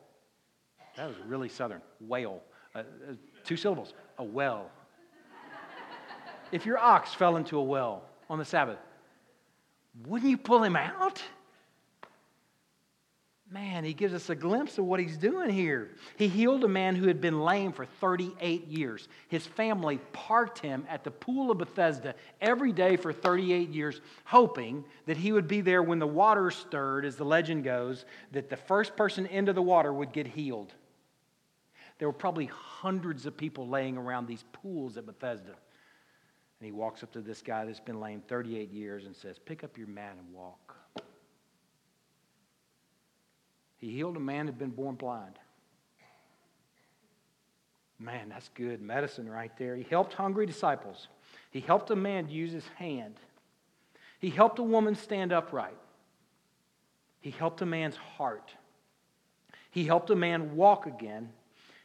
that 0.97 1.09
was 1.09 1.17
really 1.27 1.51
southern, 1.51 1.83
whale, 2.01 2.43
uh, 2.75 2.79
uh, 2.79 3.13
two 3.45 3.59
syllables, 3.59 3.93
a 4.17 4.25
well. 4.25 4.71
if 6.53 6.65
your 6.65 6.79
ox 6.79 7.13
fell 7.13 7.37
into 7.37 7.59
a 7.59 7.63
well 7.63 8.03
on 8.31 8.39
the 8.39 8.47
Sabbath, 8.47 8.79
wouldn't 10.07 10.31
you 10.31 10.39
pull 10.39 10.63
him 10.63 10.75
out? 10.75 11.23
Man, 13.51 13.83
he 13.83 13.95
gives 13.95 14.13
us 14.13 14.29
a 14.29 14.35
glimpse 14.35 14.77
of 14.77 14.85
what 14.85 15.01
he's 15.01 15.17
doing 15.17 15.49
here. 15.49 15.93
He 16.19 16.29
healed 16.29 16.65
a 16.65 16.69
man 16.69 16.95
who 16.95 17.09
had 17.09 17.19
been 17.19 17.41
lame 17.41 17.73
for 17.73 17.87
38 17.87 18.67
years. 18.67 19.09
His 19.29 19.47
family 19.47 19.99
parked 20.13 20.59
him 20.59 20.85
at 20.87 21.03
the 21.03 21.11
pool 21.11 21.51
of 21.51 21.57
Bethesda 21.57 22.15
every 22.43 22.73
day 22.73 22.97
for 22.97 23.11
38 23.11 23.71
years, 23.71 24.03
hoping 24.25 24.85
that 25.07 25.17
he 25.17 25.33
would 25.33 25.49
be 25.49 25.63
there 25.63 25.83
when 25.83 25.99
the 25.99 26.07
water 26.07 26.51
stirred, 26.51 27.07
as 27.07 27.17
the 27.17 27.25
legend 27.25 27.65
goes, 27.65 28.05
that 28.33 28.51
the 28.51 28.57
first 28.57 28.97
person 28.97 29.25
into 29.25 29.55
the 29.55 29.63
water 29.63 29.95
would 29.95 30.13
get 30.13 30.27
healed. 30.27 30.75
There 31.99 32.09
were 32.09 32.13
probably 32.13 32.47
hundreds 32.53 33.25
of 33.25 33.35
people 33.35 33.67
laying 33.67 33.97
around 33.97 34.27
these 34.27 34.45
pools 34.53 34.99
at 34.99 35.07
Bethesda. 35.07 35.55
And 36.61 36.67
he 36.67 36.73
walks 36.73 37.03
up 37.03 37.13
to 37.13 37.23
this 37.23 37.41
guy 37.41 37.65
that's 37.65 37.81
been 37.81 37.99
lame 37.99 38.21
38 38.29 38.71
years 38.71 39.07
and 39.07 39.17
says, 39.17 39.39
Pick 39.39 39.65
up 39.65 39.79
your 39.79 39.87
mat 39.87 40.17
and 40.19 40.35
walk. 40.35 40.68
He 43.79 43.93
healed 43.93 44.17
a 44.17 44.21
man 44.21 44.47
who 44.47 44.53
had 44.53 44.59
been 44.59 44.71
born 44.71 44.97
blind. 44.97 45.39
Man, 47.99 48.29
that's 48.29 48.49
good 48.55 48.81
medicine 48.81 49.29
right 49.29 49.57
there. 49.59 49.75
He 49.75 49.83
helped 49.83 50.15
hungry 50.15 50.47
disciples. 50.47 51.09
He 51.51 51.61
helped 51.61 51.91
a 51.91 51.97
man 51.97 52.29
use 52.29 52.53
his 52.53 52.67
hand. 52.77 53.15
He 54.21 54.31
helped 54.31 54.59
a 54.59 54.63
woman 54.63 54.95
stand 54.95 55.33
upright. 55.33 55.77
He 57.21 57.31
helped 57.31 57.61
a 57.63 57.67
man's 57.67 57.97
heart. 57.97 58.53
He 59.71 59.85
helped 59.85 60.11
a 60.11 60.17
man 60.17 60.55
walk 60.55 60.87
again. 60.87 61.31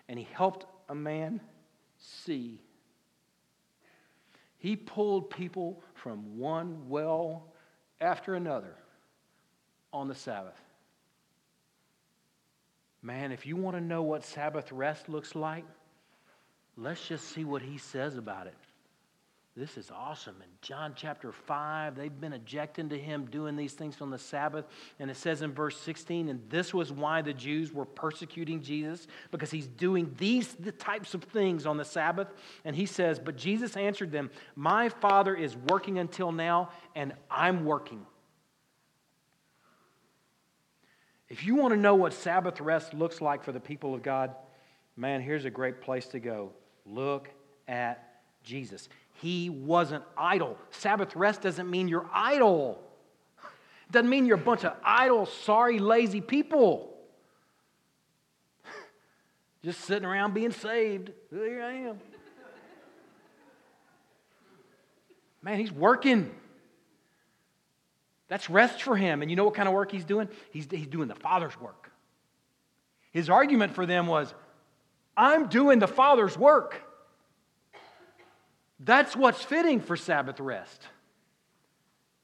And 0.07 0.19
he 0.19 0.27
helped 0.31 0.65
a 0.89 0.95
man 0.95 1.41
see. 1.97 2.59
He 4.57 4.75
pulled 4.75 5.29
people 5.29 5.81
from 5.95 6.37
one 6.37 6.89
well 6.89 7.53
after 7.99 8.35
another 8.35 8.75
on 9.91 10.07
the 10.07 10.15
Sabbath. 10.15 10.59
Man, 13.03 13.31
if 13.31 13.45
you 13.45 13.55
want 13.55 13.75
to 13.77 13.81
know 13.81 14.01
what 14.01 14.23
Sabbath 14.23 14.71
rest 14.71 15.09
looks 15.09 15.35
like, 15.35 15.65
Let's 16.77 17.07
just 17.07 17.29
see 17.29 17.43
what 17.43 17.61
he 17.61 17.77
says 17.77 18.17
about 18.17 18.47
it. 18.47 18.55
This 19.55 19.77
is 19.77 19.91
awesome. 19.91 20.35
In 20.41 20.49
John 20.63 20.93
chapter 20.95 21.31
5, 21.31 21.95
they've 21.95 22.19
been 22.19 22.33
objecting 22.33 22.89
to 22.89 22.97
him 22.97 23.27
doing 23.27 23.55
these 23.55 23.73
things 23.73 24.01
on 24.01 24.09
the 24.09 24.17
Sabbath. 24.17 24.65
And 24.99 25.11
it 25.11 25.17
says 25.17 25.43
in 25.43 25.53
verse 25.53 25.79
16, 25.79 26.27
and 26.27 26.41
this 26.49 26.73
was 26.73 26.91
why 26.91 27.21
the 27.21 27.33
Jews 27.33 27.71
were 27.71 27.85
persecuting 27.85 28.63
Jesus, 28.63 29.05
because 29.29 29.51
he's 29.51 29.67
doing 29.67 30.11
these 30.17 30.55
the 30.55 30.71
types 30.71 31.13
of 31.13 31.23
things 31.25 31.67
on 31.67 31.77
the 31.77 31.85
Sabbath. 31.85 32.29
And 32.65 32.75
he 32.75 32.87
says, 32.87 33.19
But 33.19 33.37
Jesus 33.37 33.77
answered 33.77 34.11
them, 34.11 34.31
My 34.55 34.89
Father 34.89 35.35
is 35.35 35.55
working 35.55 35.99
until 35.99 36.31
now, 36.31 36.69
and 36.95 37.13
I'm 37.29 37.63
working. 37.63 38.07
If 41.29 41.45
you 41.45 41.55
want 41.55 41.73
to 41.73 41.79
know 41.79 41.95
what 41.95 42.13
Sabbath 42.13 42.59
rest 42.61 42.93
looks 42.93 43.21
like 43.21 43.43
for 43.43 43.51
the 43.51 43.59
people 43.59 43.95
of 43.95 44.03
God, 44.03 44.35
man, 44.95 45.21
here's 45.21 45.45
a 45.45 45.49
great 45.49 45.81
place 45.81 46.05
to 46.07 46.19
go. 46.19 46.51
Look 46.85 47.29
at 47.67 48.21
Jesus. 48.43 48.89
He 49.21 49.49
wasn't 49.49 50.03
idle. 50.17 50.57
Sabbath 50.71 51.15
rest 51.15 51.41
doesn't 51.41 51.69
mean 51.69 51.87
you're 51.87 52.09
idle. 52.13 52.79
It 53.39 53.91
doesn't 53.91 54.09
mean 54.09 54.25
you're 54.25 54.37
a 54.37 54.41
bunch 54.41 54.65
of 54.65 54.73
idle, 54.83 55.25
sorry, 55.25 55.79
lazy 55.79 56.21
people. 56.21 56.93
Just 59.63 59.81
sitting 59.81 60.05
around 60.05 60.33
being 60.33 60.51
saved. 60.51 61.11
Here 61.29 61.63
I 61.63 61.73
am. 61.73 61.99
Man, 65.41 65.59
he's 65.59 65.71
working. 65.71 66.31
That's 68.33 68.49
rest 68.49 68.81
for 68.81 68.97
him. 68.97 69.21
And 69.21 69.29
you 69.29 69.37
know 69.37 69.43
what 69.43 69.53
kind 69.53 69.67
of 69.67 69.75
work 69.75 69.91
he's 69.91 70.05
doing? 70.05 70.27
He's, 70.49 70.65
he's 70.67 70.87
doing 70.87 71.07
the 71.07 71.13
Father's 71.13 71.55
work. 71.61 71.91
His 73.11 73.29
argument 73.29 73.75
for 73.75 73.85
them 73.85 74.07
was 74.07 74.33
I'm 75.15 75.49
doing 75.49 75.77
the 75.77 75.87
Father's 75.87 76.35
work. 76.35 76.81
That's 78.79 79.15
what's 79.15 79.43
fitting 79.43 79.81
for 79.81 79.95
Sabbath 79.95 80.39
rest, 80.39 80.81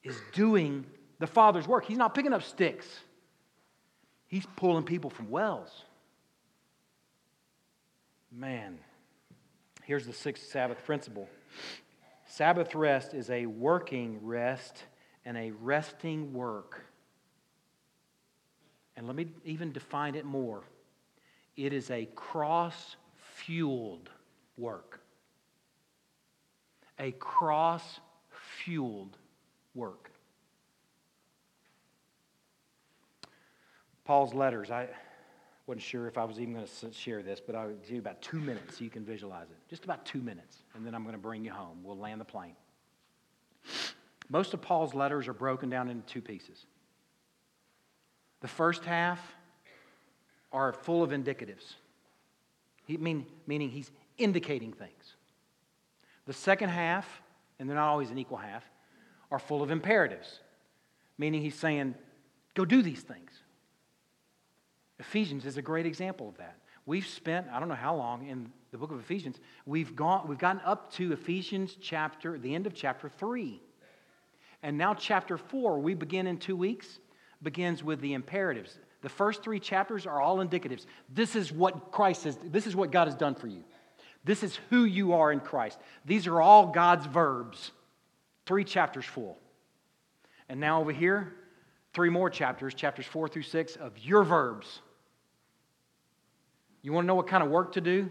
is 0.02 0.20
doing 0.34 0.84
the 1.20 1.28
Father's 1.28 1.68
work. 1.68 1.86
He's 1.86 2.00
not 2.00 2.16
picking 2.16 2.34
up 2.34 2.42
sticks, 2.42 2.88
He's 4.26 4.48
pulling 4.56 4.86
people 4.86 5.12
from 5.12 5.30
wells. 5.30 5.70
Man, 8.32 8.80
here's 9.84 10.08
the 10.08 10.14
sixth 10.14 10.50
Sabbath 10.50 10.84
principle 10.88 11.30
Sabbath 12.26 12.74
rest 12.74 13.14
is 13.14 13.30
a 13.30 13.46
working 13.46 14.18
rest 14.24 14.86
and 15.26 15.38
a 15.38 15.52
resting 15.62 16.34
work. 16.34 16.86
And 18.96 19.08
let 19.08 19.16
me 19.16 19.28
even 19.46 19.72
define 19.72 20.16
it 20.16 20.26
more. 20.26 20.64
It 21.56 21.74
is 21.74 21.90
a 21.92 22.06
cross 22.16 22.96
fueled 23.16 24.10
work. 24.58 25.02
A 27.00 27.12
cross 27.14 28.00
fueled 28.30 29.18
work. 29.74 30.12
Paul's 34.04 34.34
letters, 34.34 34.72
I 34.72 34.88
wasn't 35.68 35.84
sure 35.84 36.08
if 36.08 36.18
I 36.18 36.24
was 36.24 36.40
even 36.40 36.56
going 36.56 36.66
to 36.66 36.92
share 36.92 37.22
this, 37.22 37.40
but 37.40 37.56
I'll 37.56 37.70
give 37.70 37.92
you 37.92 38.00
about 38.00 38.22
two 38.22 38.40
minutes 38.40 38.80
so 38.80 38.84
you 38.84 38.90
can 38.90 39.06
visualize 39.06 39.52
it. 39.52 39.58
Just 39.70 39.84
about 39.84 40.04
two 40.04 40.20
minutes, 40.20 40.58
and 40.74 40.86
then 40.86 40.96
I'm 40.96 41.04
going 41.04 41.14
to 41.14 41.22
bring 41.22 41.46
you 41.46 41.52
home. 41.52 41.78
We'll 41.84 41.98
land 41.98 42.20
the 42.20 42.26
plane. 42.26 42.56
Most 44.30 44.54
of 44.54 44.62
Paul's 44.62 44.94
letters 44.94 45.28
are 45.28 45.34
broken 45.34 45.70
down 45.70 45.90
into 45.90 46.06
two 46.06 46.22
pieces. 46.22 46.66
The 48.42 48.48
first 48.48 48.86
half 48.86 49.20
are 50.52 50.72
full 50.72 51.04
of 51.04 51.10
indicatives, 51.12 51.76
he, 52.86 52.98
mean, 52.98 53.26
meaning 53.46 53.70
he's 53.70 53.92
indicating 54.18 54.74
things. 54.74 55.16
The 56.26 56.34
second 56.34 56.70
half, 56.70 57.22
and 57.60 57.68
they're 57.68 57.76
not 57.76 57.90
always 57.90 58.12
an 58.12 58.18
equal 58.18 58.38
half, 58.38 58.64
are 59.32 59.40
full 59.40 59.62
of 59.62 59.72
imperatives, 59.72 60.40
meaning 61.18 61.42
he's 61.42 61.56
saying, 61.56 61.96
go 62.56 62.66
do 62.66 62.82
these 62.82 63.02
things. 63.02 63.32
Ephesians 65.00 65.46
is 65.46 65.58
a 65.58 65.62
great 65.62 65.86
example 65.86 66.30
of 66.30 66.38
that. 66.38 66.58
We've 66.86 67.06
spent, 67.06 67.48
I 67.52 67.60
don't 67.60 67.70
know 67.70 67.76
how 67.76 67.96
long 67.96 68.28
in 68.28 68.52
the 68.72 68.78
book 68.78 68.92
of 68.92 69.00
Ephesians, 69.00 69.40
we've, 69.66 69.96
gone, 69.96 70.28
we've 70.28 70.40
gotten 70.40 70.62
up 70.66 70.92
to 70.94 71.14
Ephesians 71.14 71.78
chapter, 71.80 72.40
the 72.40 72.56
end 72.56 72.66
of 72.66 72.74
chapter 72.74 73.10
3. 73.10 73.62
And 74.62 74.78
now, 74.78 74.94
chapter 74.94 75.38
4, 75.38 75.80
we 75.80 75.94
begin 75.94 76.28
in 76.28 76.38
two 76.38 76.56
weeks, 76.56 77.00
begins 77.42 77.84
with 77.84 78.02
the 78.02 78.14
imperatives. 78.14 78.78
The 79.02 79.10
first 79.10 79.44
three 79.44 79.60
chapters 79.60 80.06
are 80.06 80.20
all 80.20 80.38
indicatives. 80.38 80.86
This 81.14 81.36
is 81.36 81.52
what 81.52 81.92
Christ 81.92 82.26
has, 82.26 82.38
this 82.44 82.68
is 82.68 82.76
what 82.76 82.92
God 82.92 83.08
has 83.08 83.16
done 83.16 83.36
for 83.36 83.48
you. 83.48 83.64
This 84.26 84.44
is 84.44 84.60
who 84.70 84.84
you 84.84 85.14
are 85.14 85.32
in 85.32 85.40
Christ. 85.40 85.80
These 86.06 86.28
are 86.28 86.42
all 86.42 86.68
God's 86.68 87.06
verbs. 87.06 87.72
Three 88.46 88.66
chapters 88.66 89.06
full. 89.06 89.38
And 90.50 90.60
now 90.60 90.82
over 90.82 90.92
here, 90.92 91.34
three 91.94 92.10
more 92.10 92.30
chapters, 92.30 92.74
chapters 92.74 93.06
four 93.06 93.30
through 93.30 93.44
six, 93.44 93.78
of 93.78 93.98
your 94.00 94.24
verbs. 94.24 94.82
You 96.82 96.92
want 96.92 97.06
to 97.06 97.08
know 97.08 97.16
what 97.16 97.28
kind 97.28 97.44
of 97.44 97.50
work 97.50 97.74
to 97.74 97.82
do? 97.82 98.10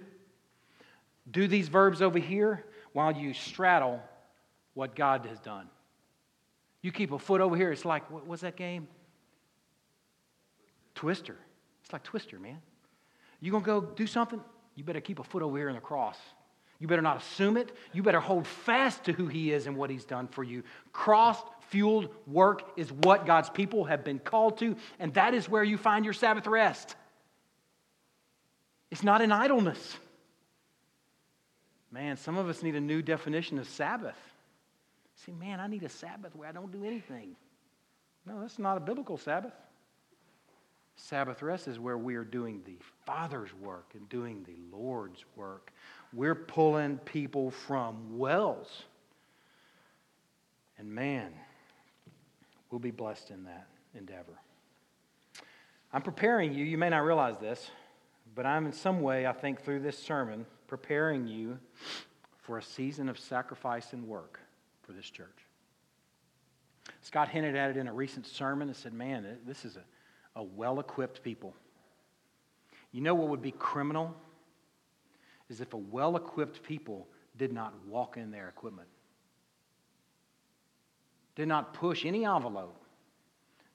Do 1.31 1.47
these 1.47 1.69
verbs 1.69 2.01
over 2.01 2.19
here 2.19 2.65
while 2.93 3.13
you 3.13 3.35
straddle 3.35 4.01
what 4.75 4.95
God 4.95 5.27
has 5.27 5.39
done. 5.41 5.69
You 6.83 6.93
keep 6.93 7.13
a 7.13 7.19
foot 7.19 7.41
over 7.41 7.57
here, 7.57 7.73
it's 7.73 7.85
like, 7.85 8.11
what 8.11 8.27
was 8.27 8.43
that 8.43 8.57
game? 8.57 8.89
Twister. 10.95 11.37
It's 11.83 11.93
like 11.93 12.03
Twister, 12.03 12.39
man. 12.39 12.59
You 13.41 13.53
gonna 13.53 13.65
go 13.65 13.81
do 13.81 14.07
something? 14.07 14.41
You 14.75 14.85
better 14.85 15.01
keep 15.01 15.19
a 15.19 15.25
foot 15.25 15.43
over 15.43 15.57
here 15.57 15.69
in 15.69 15.75
the 15.75 15.81
cross. 15.81 16.19
You 16.79 16.87
better 16.87 17.03
not 17.03 17.17
assume 17.17 17.57
it. 17.57 17.77
You 17.93 18.03
better 18.03 18.21
hold 18.21 18.47
fast 18.47 19.05
to 19.05 19.13
who 19.13 19.27
He 19.27 19.53
is 19.53 19.67
and 19.67 19.77
what 19.77 19.91
He's 19.91 20.05
done 20.05 20.29
for 20.29 20.45
you. 20.45 20.63
Cross 20.93 21.39
fueled 21.69 22.09
work 22.27 22.73
is 22.77 22.93
what 22.93 23.27
God's 23.27 23.51
people 23.51 23.85
have 23.85 24.05
been 24.05 24.19
called 24.19 24.59
to, 24.59 24.77
and 24.99 25.13
that 25.15 25.35
is 25.35 25.49
where 25.49 25.65
you 25.65 25.77
find 25.77 26.05
your 26.05 26.15
Sabbath 26.15 26.47
rest. 26.47 26.95
It's 28.91 29.03
not 29.03 29.21
in 29.21 29.33
idleness. 29.33 29.97
Man, 31.91 32.17
some 32.17 32.37
of 32.37 32.49
us 32.49 32.63
need 32.63 32.77
a 32.77 32.81
new 32.81 33.03
definition 33.03 33.59
of 33.59 33.69
Sabbath. 33.69 34.17
See, 35.25 35.33
man, 35.33 35.59
I 35.59 35.67
need 35.67 35.83
a 35.83 35.89
Sabbath 35.89 36.35
where 36.37 36.49
I 36.49 36.53
don't 36.53 36.71
do 36.71 36.85
anything. 36.85 37.35
No, 38.25 38.41
that's 38.41 38.59
not 38.59 38.77
a 38.77 38.81
biblical 38.81 39.17
Sabbath. 39.17 39.55
Sabbath 40.95 41.43
rest 41.43 41.69
is 41.69 41.79
where 41.79 41.99
we 41.99 42.15
are 42.17 42.25
doing 42.25 42.63
the 42.65 42.77
Father's 43.07 43.53
work 43.55 43.87
and 43.95 44.09
doing 44.09 44.45
the 44.45 44.77
Lord's 44.77 45.25
work. 45.37 45.73
We're 46.13 46.35
pulling 46.35 46.99
people 46.99 47.51
from 47.51 48.19
wells. 48.19 48.85
And 50.79 50.93
man, 50.93 51.33
we'll 52.71 52.79
be 52.79 52.91
blessed 52.91 53.31
in 53.31 53.45
that 53.45 53.67
endeavor. 53.95 54.39
I'm 55.93 56.03
preparing 56.03 56.53
you. 56.53 56.65
You 56.65 56.79
may 56.79 56.91
not 56.91 56.99
realize 56.99 57.39
this, 57.39 57.71
but 58.35 58.47
I'm 58.47 58.67
in 58.67 58.73
some 58.73 59.01
way, 59.01 59.27
I 59.27 59.33
think, 59.33 59.63
through 59.63 59.81
this 59.81 59.99
sermon, 59.99 60.47
preparing 60.67 61.27
you 61.27 61.59
for 62.43 62.59
a 62.59 62.63
season 62.63 63.09
of 63.09 63.19
sacrifice 63.19 63.93
and 63.93 64.07
work 64.07 64.41
for 64.89 64.95
this 64.95 65.09
church. 65.09 65.47
Scott 67.03 67.29
hinted 67.29 67.55
at 67.55 67.71
it 67.71 67.77
in 67.77 67.87
a 67.87 67.93
recent 67.93 68.27
sermon 68.27 68.69
and 68.69 68.77
said, 68.77 68.93
Man, 68.93 69.39
this 69.47 69.65
is 69.65 69.77
a 69.77 69.83
a 70.39 70.43
well 70.43 70.81
equipped 70.81 71.23
people. 71.23 71.55
You 72.93 73.03
know 73.03 73.15
what 73.15 73.29
would 73.29 73.43
be 73.43 73.51
criminal? 73.51 74.17
Is 75.51 75.61
if 75.61 75.75
a 75.75 75.79
well 75.79 76.17
equipped 76.17 76.63
people 76.63 77.09
did 77.37 77.53
not 77.53 77.75
walk 77.87 78.17
in 78.17 78.31
their 78.31 78.49
equipment, 78.49 78.89
did 81.35 81.49
not 81.49 81.75
push 81.75 82.05
any 82.05 82.25
envelope, 82.25 82.77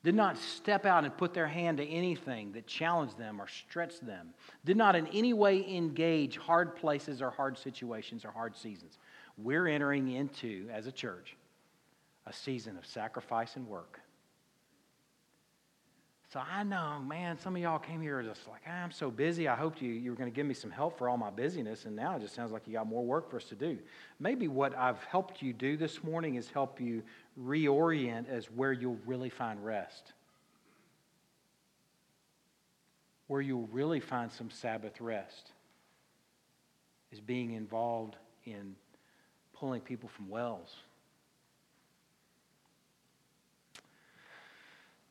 did 0.03 0.15
not 0.15 0.37
step 0.37 0.85
out 0.85 1.03
and 1.03 1.15
put 1.17 1.33
their 1.33 1.47
hand 1.47 1.77
to 1.77 1.87
anything 1.87 2.53
that 2.53 2.65
challenged 2.65 3.17
them 3.17 3.41
or 3.41 3.47
stretched 3.47 4.05
them, 4.05 4.33
did 4.63 4.77
not 4.77 4.95
in 4.95 5.07
any 5.07 5.33
way 5.33 5.65
engage 5.75 6.37
hard 6.37 6.75
places 6.75 7.21
or 7.21 7.29
hard 7.29 7.57
situations 7.57 8.23
or 8.23 8.31
hard 8.31 8.55
seasons. 8.55 8.97
We're 9.37 9.67
entering 9.67 10.09
into, 10.09 10.67
as 10.71 10.87
a 10.87 10.91
church, 10.91 11.35
a 12.25 12.33
season 12.33 12.77
of 12.77 12.85
sacrifice 12.85 13.55
and 13.55 13.67
work. 13.67 13.99
So 16.33 16.41
I 16.51 16.63
know, 16.63 16.99
man, 17.07 17.37
some 17.37 17.55
of 17.55 17.61
y'all 17.61 17.77
came 17.77 18.01
here 18.01 18.23
just 18.23 18.47
like, 18.47 18.61
ah, 18.67 18.83
I'm 18.83 18.91
so 18.91 19.11
busy. 19.11 19.47
I 19.47 19.55
hoped 19.55 19.83
you, 19.83 19.91
you 19.91 20.09
were 20.09 20.15
going 20.15 20.31
to 20.31 20.35
give 20.35 20.47
me 20.47 20.55
some 20.55 20.71
help 20.71 20.97
for 20.97 21.07
all 21.07 21.15
my 21.15 21.29
busyness, 21.29 21.85
and 21.85 21.95
now 21.95 22.15
it 22.15 22.21
just 22.21 22.33
sounds 22.33 22.51
like 22.51 22.63
you 22.65 22.73
got 22.73 22.87
more 22.87 23.03
work 23.05 23.29
for 23.29 23.37
us 23.37 23.43
to 23.45 23.55
do. 23.55 23.77
Maybe 24.19 24.47
what 24.47 24.75
I've 24.75 25.03
helped 25.03 25.43
you 25.43 25.53
do 25.53 25.77
this 25.77 26.03
morning 26.03 26.33
is 26.33 26.49
help 26.49 26.81
you 26.81 27.03
reorient 27.39 28.27
as 28.29 28.45
where 28.47 28.73
you'll 28.73 28.97
really 29.05 29.29
find 29.29 29.63
rest. 29.63 30.13
Where 33.27 33.41
you'll 33.41 33.69
really 33.71 33.99
find 33.99 34.31
some 34.31 34.49
Sabbath 34.49 34.99
rest 35.01 35.51
is 37.11 37.19
being 37.19 37.51
involved 37.53 38.15
in 38.45 38.75
pulling 39.53 39.81
people 39.81 40.09
from 40.09 40.29
wells. 40.29 40.75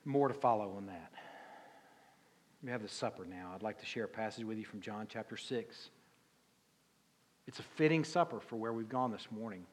More 0.04 0.28
to 0.28 0.34
follow 0.34 0.74
on 0.76 0.86
that. 0.86 1.12
We 2.62 2.70
have 2.70 2.82
the 2.82 2.88
supper 2.88 3.24
now. 3.24 3.52
I'd 3.54 3.62
like 3.62 3.80
to 3.80 3.86
share 3.86 4.04
a 4.04 4.08
passage 4.08 4.44
with 4.44 4.58
you 4.58 4.64
from 4.64 4.80
John 4.80 5.06
chapter 5.08 5.36
6. 5.36 5.90
It's 7.46 7.58
a 7.58 7.62
fitting 7.62 8.04
supper 8.04 8.40
for 8.40 8.56
where 8.56 8.72
we've 8.72 8.88
gone 8.88 9.10
this 9.10 9.26
morning. 9.30 9.66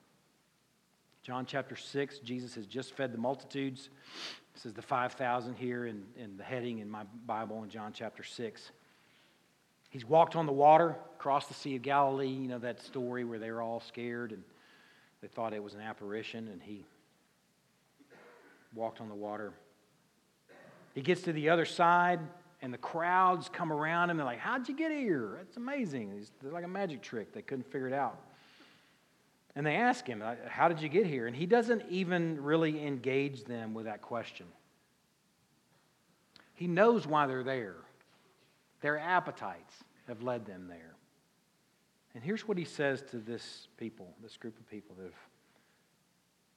John 1.22 1.46
chapter 1.46 1.76
6, 1.76 2.20
Jesus 2.20 2.56
has 2.56 2.66
just 2.66 2.96
fed 2.96 3.14
the 3.14 3.18
multitudes. 3.18 3.90
This 4.54 4.66
is 4.66 4.74
the 4.74 4.82
5,000 4.82 5.56
here 5.56 5.86
in, 5.86 6.04
in 6.18 6.38
the 6.38 6.44
heading 6.44 6.80
in 6.80 6.90
my 6.90 7.04
Bible 7.28 7.64
in 7.64 7.70
John 7.70 7.92
chapter 7.94 8.24
6. 8.24 8.72
He's 9.90 10.06
walked 10.06 10.36
on 10.36 10.46
the 10.46 10.52
water 10.52 10.96
across 11.16 11.48
the 11.48 11.54
Sea 11.54 11.76
of 11.76 11.82
Galilee. 11.82 12.28
You 12.28 12.48
know 12.48 12.60
that 12.60 12.82
story 12.82 13.24
where 13.24 13.40
they 13.40 13.52
were 13.52 13.62
all 13.62 13.80
scared 13.80 14.32
and 14.32 14.44
they 15.22 15.28
thought 15.28 15.54
it 15.54 15.64
was 15.64 15.74
an 15.74 15.82
apparition, 15.82 16.48
and 16.48 16.62
he 16.62 16.86
walked 18.74 19.02
on 19.02 19.10
the 19.10 19.16
water. 19.16 19.54
He 20.94 21.02
gets 21.02 21.22
to 21.24 21.34
the 21.34 21.50
other 21.50 21.66
side, 21.66 22.20
and 22.62 22.74
the 22.74 22.78
crowds 22.78 23.50
come 23.52 23.72
around 23.72 24.10
him. 24.10 24.18
They're 24.18 24.26
like, 24.26 24.40
How'd 24.40 24.68
you 24.68 24.76
get 24.76 24.92
here? 24.92 25.36
That's 25.38 25.58
amazing. 25.58 26.14
It's 26.18 26.32
like 26.44 26.64
a 26.64 26.70
magic 26.70 27.02
trick. 27.02 27.34
They 27.34 27.42
couldn't 27.42 27.72
figure 27.72 27.88
it 27.88 27.94
out. 27.94 28.20
And 29.56 29.66
they 29.66 29.76
ask 29.76 30.06
him, 30.06 30.22
uh, 30.22 30.36
How 30.48 30.68
did 30.68 30.82
you 30.82 30.90
get 30.90 31.06
here? 31.06 31.28
And 31.28 31.36
he 31.36 31.46
doesn't 31.46 31.84
even 31.90 32.42
really 32.42 32.86
engage 32.86 33.44
them 33.44 33.74
with 33.74 33.86
that 33.86 34.02
question. 34.02 34.46
He 36.54 36.68
knows 36.68 37.08
why 37.08 37.28
they're 37.28 37.44
there. 37.44 37.78
Their 38.82 38.98
appetites 38.98 39.74
have 40.08 40.22
led 40.22 40.46
them 40.46 40.68
there. 40.68 40.96
And 42.20 42.26
here's 42.26 42.46
what 42.46 42.58
he 42.58 42.66
says 42.66 43.02
to 43.12 43.18
this 43.18 43.70
people, 43.78 44.14
this 44.22 44.36
group 44.36 44.60
of 44.60 44.70
people 44.70 44.94
that 44.98 45.06
have 45.06 45.14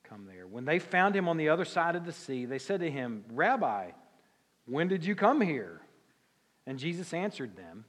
come 0.02 0.26
there. 0.26 0.44
When 0.44 0.64
they 0.64 0.80
found 0.80 1.14
him 1.14 1.28
on 1.28 1.36
the 1.36 1.50
other 1.50 1.64
side 1.64 1.94
of 1.94 2.04
the 2.04 2.10
sea, 2.10 2.46
they 2.46 2.58
said 2.58 2.80
to 2.80 2.90
him, 2.90 3.24
Rabbi, 3.30 3.92
when 4.66 4.88
did 4.88 5.04
you 5.04 5.14
come 5.14 5.40
here? 5.40 5.80
And 6.66 6.80
Jesus 6.80 7.14
answered 7.14 7.54
them, 7.54 7.84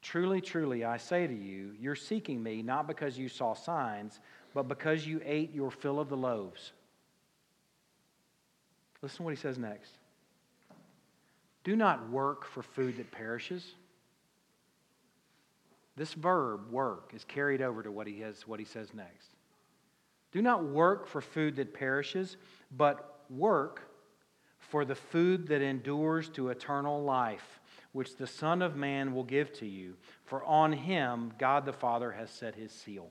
Truly, 0.00 0.40
truly, 0.40 0.84
I 0.84 0.98
say 0.98 1.26
to 1.26 1.34
you, 1.34 1.74
you're 1.80 1.96
seeking 1.96 2.40
me 2.40 2.62
not 2.62 2.86
because 2.86 3.18
you 3.18 3.28
saw 3.28 3.54
signs, 3.54 4.20
but 4.54 4.68
because 4.68 5.04
you 5.04 5.20
ate 5.24 5.52
your 5.52 5.72
fill 5.72 5.98
of 5.98 6.08
the 6.08 6.16
loaves. 6.16 6.70
Listen 9.02 9.16
to 9.16 9.22
what 9.24 9.34
he 9.34 9.40
says 9.40 9.58
next. 9.58 9.90
Do 11.64 11.74
not 11.74 12.10
work 12.10 12.44
for 12.44 12.62
food 12.62 12.98
that 12.98 13.10
perishes. 13.10 13.74
This 15.96 16.14
verb, 16.14 16.70
work, 16.70 17.12
is 17.14 17.24
carried 17.24 17.62
over 17.62 17.82
to 17.82 17.90
what 17.90 18.06
he, 18.06 18.20
has, 18.20 18.46
what 18.46 18.58
he 18.58 18.64
says 18.64 18.92
next. 18.94 19.30
Do 20.32 20.42
not 20.42 20.64
work 20.64 21.06
for 21.06 21.20
food 21.20 21.56
that 21.56 21.72
perishes, 21.72 22.36
but 22.76 23.20
work 23.30 23.88
for 24.58 24.84
the 24.84 24.94
food 24.94 25.46
that 25.48 25.62
endures 25.62 26.28
to 26.30 26.48
eternal 26.48 27.04
life, 27.04 27.60
which 27.92 28.16
the 28.16 28.26
Son 28.26 28.60
of 28.60 28.74
Man 28.74 29.14
will 29.14 29.22
give 29.22 29.52
to 29.54 29.66
you. 29.66 29.94
For 30.24 30.42
on 30.44 30.72
him 30.72 31.32
God 31.38 31.64
the 31.64 31.72
Father 31.72 32.10
has 32.10 32.30
set 32.30 32.56
his 32.56 32.72
seal. 32.72 33.10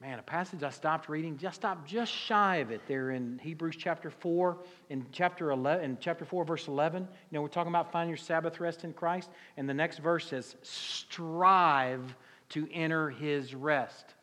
Man, 0.00 0.20
a 0.20 0.22
passage 0.22 0.62
I 0.62 0.70
stopped 0.70 1.08
reading, 1.08 1.36
just 1.36 1.56
stopped 1.56 1.88
just 1.88 2.12
shy 2.12 2.56
of 2.56 2.70
it 2.70 2.82
there 2.86 3.10
in 3.10 3.40
Hebrews 3.42 3.74
chapter 3.76 4.10
4, 4.10 4.56
in 4.90 5.04
chapter 5.10 5.50
11, 5.50 5.84
in 5.84 5.98
chapter 6.00 6.24
4, 6.24 6.44
verse 6.44 6.68
11. 6.68 7.02
You 7.02 7.08
know, 7.32 7.42
we're 7.42 7.48
talking 7.48 7.72
about 7.72 7.90
finding 7.90 8.10
your 8.10 8.16
Sabbath 8.16 8.60
rest 8.60 8.84
in 8.84 8.92
Christ. 8.92 9.28
And 9.56 9.68
the 9.68 9.74
next 9.74 9.98
verse 9.98 10.28
says, 10.28 10.54
strive 10.62 12.14
to 12.50 12.72
enter 12.72 13.10
his 13.10 13.56
rest. 13.56 14.14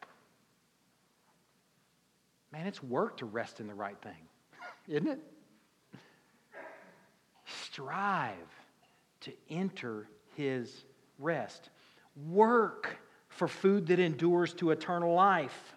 Man, 2.53 2.67
it's 2.67 2.81
work 2.81 3.17
to 3.17 3.25
rest 3.25 3.59
in 3.59 3.67
the 3.67 3.73
right 3.73 4.01
thing 4.01 4.29
isn't 4.87 5.09
it? 5.09 5.19
Strive 7.63 8.33
to 9.19 9.33
enter 9.49 10.07
his 10.35 10.85
rest. 11.19 11.69
Work 12.29 12.97
for 13.35 13.47
food 13.47 13.87
that 13.87 13.99
endures 13.99 14.53
to 14.55 14.71
eternal 14.71 15.13
life. 15.13 15.73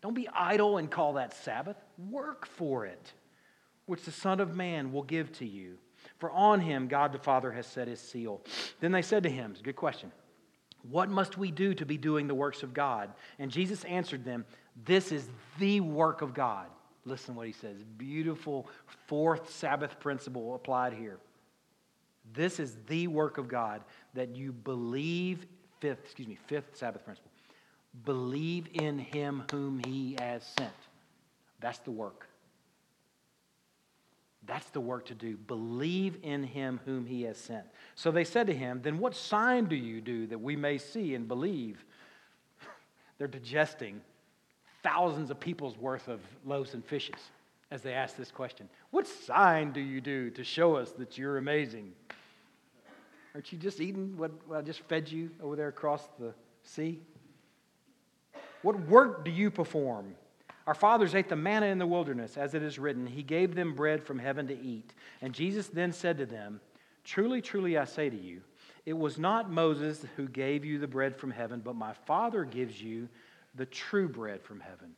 Don't 0.00 0.14
be 0.14 0.28
idle 0.32 0.78
and 0.78 0.90
call 0.90 1.14
that 1.14 1.34
Sabbath. 1.34 1.76
Work 2.10 2.46
for 2.46 2.86
it, 2.86 3.12
which 3.86 4.02
the 4.04 4.12
Son 4.12 4.40
of 4.40 4.54
Man 4.54 4.92
will 4.92 5.02
give 5.02 5.32
to 5.38 5.46
you. 5.46 5.78
For 6.18 6.30
on 6.30 6.60
him 6.60 6.86
God 6.86 7.12
the 7.12 7.18
Father 7.18 7.50
has 7.52 7.66
set 7.66 7.88
his 7.88 8.00
seal. 8.00 8.40
Then 8.80 8.92
they 8.92 9.02
said 9.02 9.24
to 9.24 9.30
him, 9.30 9.54
good 9.62 9.76
question, 9.76 10.12
What 10.88 11.08
must 11.08 11.36
we 11.36 11.50
do 11.50 11.74
to 11.74 11.86
be 11.86 11.96
doing 11.96 12.28
the 12.28 12.34
works 12.34 12.62
of 12.62 12.74
God? 12.74 13.10
And 13.38 13.50
Jesus 13.50 13.84
answered 13.84 14.24
them, 14.24 14.44
This 14.84 15.10
is 15.10 15.28
the 15.58 15.80
work 15.80 16.22
of 16.22 16.34
God 16.34 16.68
Listen 17.08 17.34
what 17.34 17.46
he 17.46 17.52
says. 17.52 17.82
Beautiful 17.96 18.68
fourth 19.06 19.50
Sabbath 19.50 19.98
principle 19.98 20.54
applied 20.54 20.92
here. 20.92 21.18
This 22.34 22.60
is 22.60 22.76
the 22.86 23.06
work 23.06 23.38
of 23.38 23.48
God 23.48 23.82
that 24.12 24.36
you 24.36 24.52
believe, 24.52 25.46
fifth, 25.80 26.00
excuse 26.04 26.28
me, 26.28 26.38
fifth 26.46 26.76
Sabbath 26.76 27.04
principle. 27.04 27.30
Believe 28.04 28.68
in 28.74 28.98
him 28.98 29.44
whom 29.50 29.80
he 29.84 30.16
has 30.20 30.44
sent. 30.58 30.72
That's 31.60 31.78
the 31.78 31.90
work. 31.90 32.28
That's 34.46 34.70
the 34.70 34.80
work 34.80 35.06
to 35.06 35.14
do. 35.14 35.36
Believe 35.36 36.18
in 36.22 36.42
him 36.42 36.80
whom 36.84 37.06
he 37.06 37.22
has 37.22 37.36
sent. 37.36 37.66
So 37.94 38.10
they 38.10 38.24
said 38.24 38.46
to 38.46 38.54
him, 38.54 38.80
Then 38.82 38.98
what 38.98 39.14
sign 39.14 39.66
do 39.66 39.76
you 39.76 40.00
do 40.00 40.26
that 40.28 40.40
we 40.40 40.56
may 40.56 40.78
see 40.78 41.14
and 41.14 41.28
believe? 41.28 41.84
They're 43.18 43.28
digesting 43.28 44.00
thousands 44.82 45.30
of 45.30 45.38
people's 45.38 45.76
worth 45.76 46.08
of 46.08 46.20
loaves 46.46 46.74
and 46.74 46.84
fishes 46.84 47.30
as 47.70 47.82
they 47.82 47.92
ask 47.92 48.16
this 48.16 48.30
question 48.30 48.68
What 48.90 49.06
sign 49.06 49.72
do 49.72 49.80
you 49.80 50.00
do 50.00 50.30
to 50.30 50.44
show 50.44 50.76
us 50.76 50.92
that 50.92 51.18
you're 51.18 51.36
amazing? 51.36 51.92
Aren't 53.34 53.52
you 53.52 53.58
just 53.58 53.80
eating 53.80 54.16
what, 54.16 54.32
what 54.46 54.58
I 54.58 54.62
just 54.62 54.80
fed 54.80 55.10
you 55.10 55.30
over 55.42 55.56
there 55.56 55.68
across 55.68 56.08
the 56.18 56.32
sea? 56.62 57.00
What 58.62 58.80
work 58.88 59.24
do 59.24 59.30
you 59.30 59.50
perform? 59.50 60.14
Our 60.66 60.74
fathers 60.74 61.14
ate 61.14 61.28
the 61.28 61.36
manna 61.36 61.66
in 61.66 61.78
the 61.78 61.86
wilderness, 61.86 62.36
as 62.36 62.54
it 62.54 62.62
is 62.62 62.78
written, 62.78 63.06
He 63.06 63.22
gave 63.22 63.54
them 63.54 63.74
bread 63.74 64.02
from 64.02 64.18
heaven 64.18 64.46
to 64.48 64.60
eat. 64.60 64.92
And 65.22 65.32
Jesus 65.32 65.68
then 65.68 65.92
said 65.92 66.18
to 66.18 66.26
them, 66.26 66.60
Truly, 67.04 67.40
truly, 67.40 67.78
I 67.78 67.84
say 67.84 68.10
to 68.10 68.16
you, 68.16 68.42
it 68.84 68.92
was 68.92 69.18
not 69.18 69.50
Moses 69.50 70.04
who 70.16 70.28
gave 70.28 70.64
you 70.64 70.78
the 70.78 70.86
bread 70.86 71.16
from 71.16 71.30
heaven, 71.30 71.62
but 71.64 71.74
my 71.74 71.92
Father 71.92 72.44
gives 72.44 72.82
you 72.82 73.08
the 73.54 73.66
true 73.66 74.08
bread 74.08 74.42
from 74.42 74.60
heaven. 74.60 74.90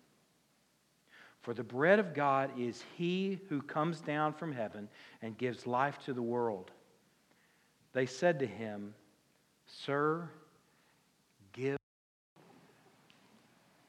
For 1.42 1.54
the 1.54 1.62
bread 1.62 1.98
of 1.98 2.14
God 2.14 2.50
is 2.58 2.84
he 2.96 3.38
who 3.48 3.62
comes 3.62 4.00
down 4.00 4.32
from 4.34 4.52
heaven 4.52 4.88
and 5.22 5.38
gives 5.38 5.66
life 5.66 5.98
to 6.04 6.12
the 6.12 6.22
world. 6.22 6.70
They 7.92 8.06
said 8.06 8.38
to 8.40 8.46
him, 8.46 8.94
Sir, 9.66 10.28
give. 11.52 11.76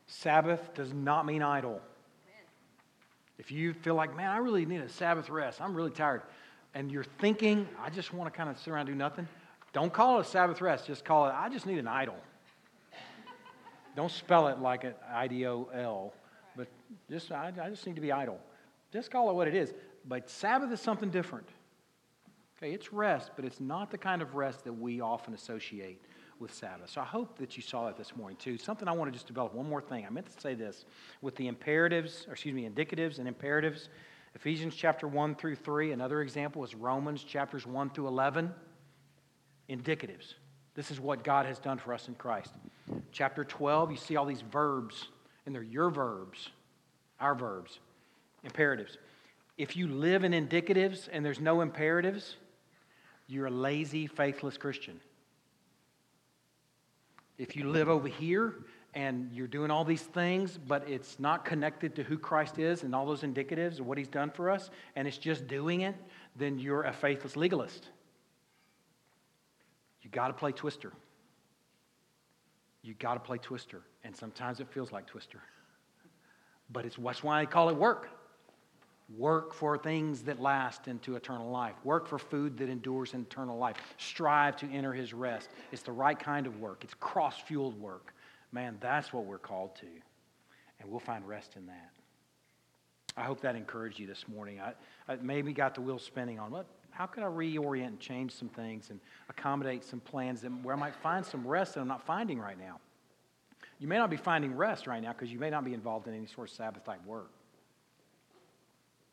Sabbath 0.08 0.74
does 0.74 0.94
not 0.94 1.26
mean 1.26 1.42
idle. 1.42 1.82
If 3.38 3.52
you 3.52 3.74
feel 3.74 3.96
like, 3.96 4.16
man, 4.16 4.30
I 4.30 4.38
really 4.38 4.66
need 4.66 4.82
a 4.82 4.90
Sabbath 4.90 5.30
rest, 5.30 5.62
I'm 5.62 5.74
really 5.74 5.90
tired, 5.90 6.22
and 6.76 6.92
you're 6.92 7.06
thinking, 7.20 7.68
I 7.84 7.90
just 7.90 8.14
want 8.14 8.32
to 8.32 8.38
kind 8.38 8.50
of 8.50 8.58
sit 8.60 8.72
around 8.72 8.82
and 8.82 8.90
do 8.90 8.96
nothing, 8.96 9.28
don't 9.74 9.92
call 9.92 10.20
it 10.20 10.28
a 10.28 10.30
Sabbath 10.30 10.62
rest. 10.62 10.86
Just 10.86 11.06
call 11.06 11.28
it, 11.28 11.34
I 11.36 11.50
just 11.50 11.66
need 11.66 11.80
an 11.80 11.88
idol. 11.88 12.18
Don't 13.96 14.12
spell 14.12 14.48
it 14.50 14.60
like 14.60 14.84
an 14.84 14.94
I 15.12 15.28
D 15.28 15.48
O 15.48 15.70
L, 15.74 16.14
but 16.56 16.68
just 17.10 17.32
I, 17.32 17.52
I 17.62 17.70
just 17.70 17.86
need 17.88 17.96
to 17.96 18.02
be 18.02 18.12
idle. 18.12 18.40
Just 18.94 19.12
call 19.12 19.30
it 19.30 19.34
what 19.34 19.48
it 19.48 19.56
is. 19.56 19.74
But 20.08 20.30
Sabbath 20.30 20.72
is 20.72 20.80
something 20.80 21.10
different. 21.10 21.48
Okay, 22.62 22.74
it's 22.74 22.94
rest, 22.94 23.32
but 23.36 23.44
it's 23.44 23.60
not 23.60 23.90
the 23.90 23.98
kind 23.98 24.22
of 24.22 24.36
rest 24.36 24.64
that 24.66 24.74
we 24.74 25.02
often 25.02 25.34
associate 25.34 26.00
with 26.40 26.54
Sabbath. 26.54 26.90
So 26.90 27.02
I 27.02 27.06
hope 27.06 27.40
that 27.40 27.58
you 27.58 27.64
saw 27.64 27.86
that 27.86 27.98
this 27.98 28.16
morning 28.16 28.38
too. 28.38 28.58
Something 28.58 28.88
I 28.88 28.92
want 28.92 29.12
to 29.12 29.12
just 29.12 29.26
develop 29.26 29.54
one 29.54 29.68
more 29.68 29.82
thing. 29.82 30.06
I 30.06 30.10
meant 30.10 30.28
to 30.28 30.42
say 30.42 30.54
this 30.54 30.86
with 31.22 31.36
the 31.36 31.48
imperatives, 31.48 32.26
or 32.28 32.34
excuse 32.34 32.54
me, 32.54 32.70
indicatives 32.70 33.18
and 33.18 33.28
imperatives 33.28 33.90
Ephesians 34.36 34.76
chapter 34.76 35.08
1 35.08 35.36
through 35.36 35.56
3. 35.56 35.92
Another 35.92 36.22
example 36.22 36.64
is 36.64 36.74
Romans 36.74 37.24
chapters 37.24 37.66
1 37.66 37.90
through 37.90 38.08
11. 38.08 38.54
Indicatives. 39.70 40.36
This 40.74 40.90
is 40.90 41.00
what 41.00 41.24
God 41.24 41.46
has 41.46 41.60
done 41.60 41.78
for 41.78 41.94
us 41.94 42.08
in 42.08 42.16
Christ. 42.16 42.54
Chapter 43.12 43.44
12, 43.44 43.92
you 43.92 43.98
see 43.98 44.16
all 44.16 44.26
these 44.26 44.42
verbs, 44.42 45.10
and 45.46 45.54
they're 45.54 45.64
your 45.64 45.90
verbs, 45.90 46.50
our 47.20 47.36
verbs, 47.36 47.80
imperatives. 48.44 48.98
If 49.58 49.76
you 49.76 49.88
live 49.88 50.24
in 50.24 50.32
indicatives 50.32 51.10
and 51.12 51.26
there's 51.26 51.42
no 51.42 51.60
imperatives, 51.62 52.38
you're 53.32 53.46
a 53.46 53.52
lazy, 53.52 54.08
faithless 54.08 54.58
Christian. 54.58 55.00
If 57.38 57.56
you 57.56 57.70
live 57.70 57.88
over 57.88 58.10
here 58.10 58.56
and 58.94 59.32
you're 59.32 59.48
doing 59.48 59.72
all 59.72 59.86
these 59.86 60.02
things, 60.02 60.58
but 60.58 60.90
it's 60.90 61.18
not 61.18 61.46
connected 61.46 61.96
to 61.96 62.04
who 62.04 62.18
Christ 62.18 62.60
is 62.60 62.84
and 62.84 62.94
all 62.94 63.06
those 63.06 63.22
indicatives 63.22 63.80
of 63.80 63.86
what 63.86 63.98
he's 63.98 64.10
done 64.10 64.32
for 64.32 64.50
us, 64.50 64.70
and 64.98 65.08
it's 65.08 65.18
just 65.18 65.48
doing 65.48 65.80
it, 65.82 65.96
then 66.36 66.60
you're 66.60 66.84
a 66.84 66.92
faithless 66.92 67.38
legalist. 67.38 67.88
You 70.02 70.10
got 70.10 70.28
to 70.28 70.34
play 70.34 70.52
Twister. 70.52 70.92
You 72.82 72.96
got 72.96 73.14
to 73.14 73.22
play 73.22 73.38
Twister. 73.38 73.82
And 74.04 74.14
sometimes 74.14 74.60
it 74.60 74.68
feels 74.68 74.92
like 74.92 75.08
Twister. 75.08 75.40
But 76.70 76.86
it's 76.86 76.98
that's 76.98 77.24
why 77.24 77.40
I 77.40 77.46
call 77.46 77.70
it 77.70 77.78
work. 77.78 78.10
Work 79.18 79.54
for 79.54 79.78
things 79.78 80.24
that 80.24 80.40
last 80.40 80.88
into 80.88 81.16
eternal 81.16 81.50
life. 81.50 81.76
Work 81.84 82.08
for 82.08 82.18
food 82.18 82.58
that 82.60 82.70
endures 82.70 83.14
in 83.14 83.22
eternal 83.22 83.58
life. 83.58 83.76
Strive 83.98 84.56
to 84.58 84.68
enter 84.72 84.94
his 84.94 85.14
rest. 85.14 85.50
It's 85.72 85.82
the 85.82 85.92
right 85.92 86.18
kind 86.18 86.48
of 86.48 86.60
work. 86.60 86.84
It's 86.84 86.94
cross 86.94 87.40
fueled 87.40 87.80
work. 87.80 88.14
Man, 88.52 88.78
that's 88.80 89.12
what 89.12 89.26
we're 89.26 89.38
called 89.38 89.76
to. 89.78 89.88
And 90.80 90.90
we'll 90.90 91.00
find 91.00 91.28
rest 91.28 91.56
in 91.56 91.66
that. 91.68 91.92
I 93.18 93.24
hope 93.24 93.42
that 93.42 93.56
encouraged 93.56 94.00
you 94.00 94.08
this 94.08 94.28
morning. 94.28 94.62
I, 94.62 94.74
I 95.12 95.18
maybe 95.18 95.52
got 95.52 95.76
the 95.76 95.82
wheel 95.82 96.00
spinning 96.00 96.40
on 96.40 96.52
what, 96.52 96.66
how 96.92 97.06
could 97.06 97.24
I 97.24 97.28
reorient 97.28 97.88
and 97.88 98.00
change 98.00 98.32
some 98.32 98.50
things 98.50 98.90
and 98.90 99.00
accommodate 99.30 99.84
some 99.84 100.00
plans 100.00 100.42
that, 100.42 100.50
where 100.64 100.76
I 100.76 100.80
might 100.80 100.96
find 100.96 101.26
some 101.26 101.46
rest 101.46 101.74
that 101.74 101.82
I'm 101.82 101.88
not 101.88 102.06
finding 102.06 102.40
right 102.40 102.58
now. 102.58 102.80
You 103.80 103.88
may 103.88 103.98
not 103.98 104.10
be 104.10 104.18
finding 104.18 104.56
rest 104.56 104.88
right 104.88 105.02
now 105.02 105.12
because 105.12 105.32
you 105.32 105.40
may 105.40 105.50
not 105.50 105.66
be 105.66 105.74
involved 105.74 106.08
in 106.08 106.14
any 106.14 106.28
sort 106.28 106.50
of 106.50 106.56
Sabbath 106.56 106.86
type 106.86 107.06
work. 107.06 107.32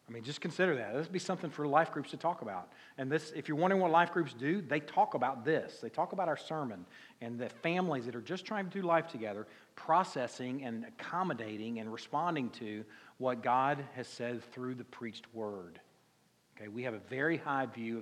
I 0.09 0.12
mean, 0.12 0.22
just 0.22 0.40
consider 0.40 0.74
that. 0.76 0.94
This 0.94 1.06
would 1.06 1.12
be 1.12 1.18
something 1.18 1.50
for 1.50 1.66
life 1.66 1.92
groups 1.92 2.11
to 2.12 2.16
talk 2.16 2.40
about. 2.40 2.72
And 2.96 3.12
this, 3.12 3.30
if 3.36 3.46
you're 3.46 3.59
wondering 3.59 3.82
what 3.82 3.90
life 3.90 4.11
groups 4.11 4.32
do, 4.32 4.62
they 4.62 4.80
talk 4.80 5.12
about 5.12 5.44
this. 5.44 5.80
They 5.82 5.90
talk 5.90 6.12
about 6.12 6.28
our 6.28 6.36
sermon 6.36 6.86
and 7.20 7.38
the 7.38 7.48
families 7.48 8.06
that 8.06 8.16
are 8.16 8.22
just 8.22 8.46
trying 8.46 8.64
to 8.64 8.70
do 8.70 8.86
life 8.86 9.09
together, 9.09 9.46
processing 9.74 10.64
and 10.64 10.86
accommodating 10.86 11.80
and 11.80 11.92
responding 11.92 12.48
to 12.50 12.84
what 13.18 13.42
God 13.42 13.84
has 13.96 14.09
said 14.09 14.42
through 14.42 14.76
the 14.76 14.84
preached 14.84 15.26
word. 15.34 15.78
Okay, 16.56 16.68
we 16.68 16.82
have 16.84 16.94
a 16.94 17.00
very 17.11 17.36
high 17.36 17.66
view 17.66 17.96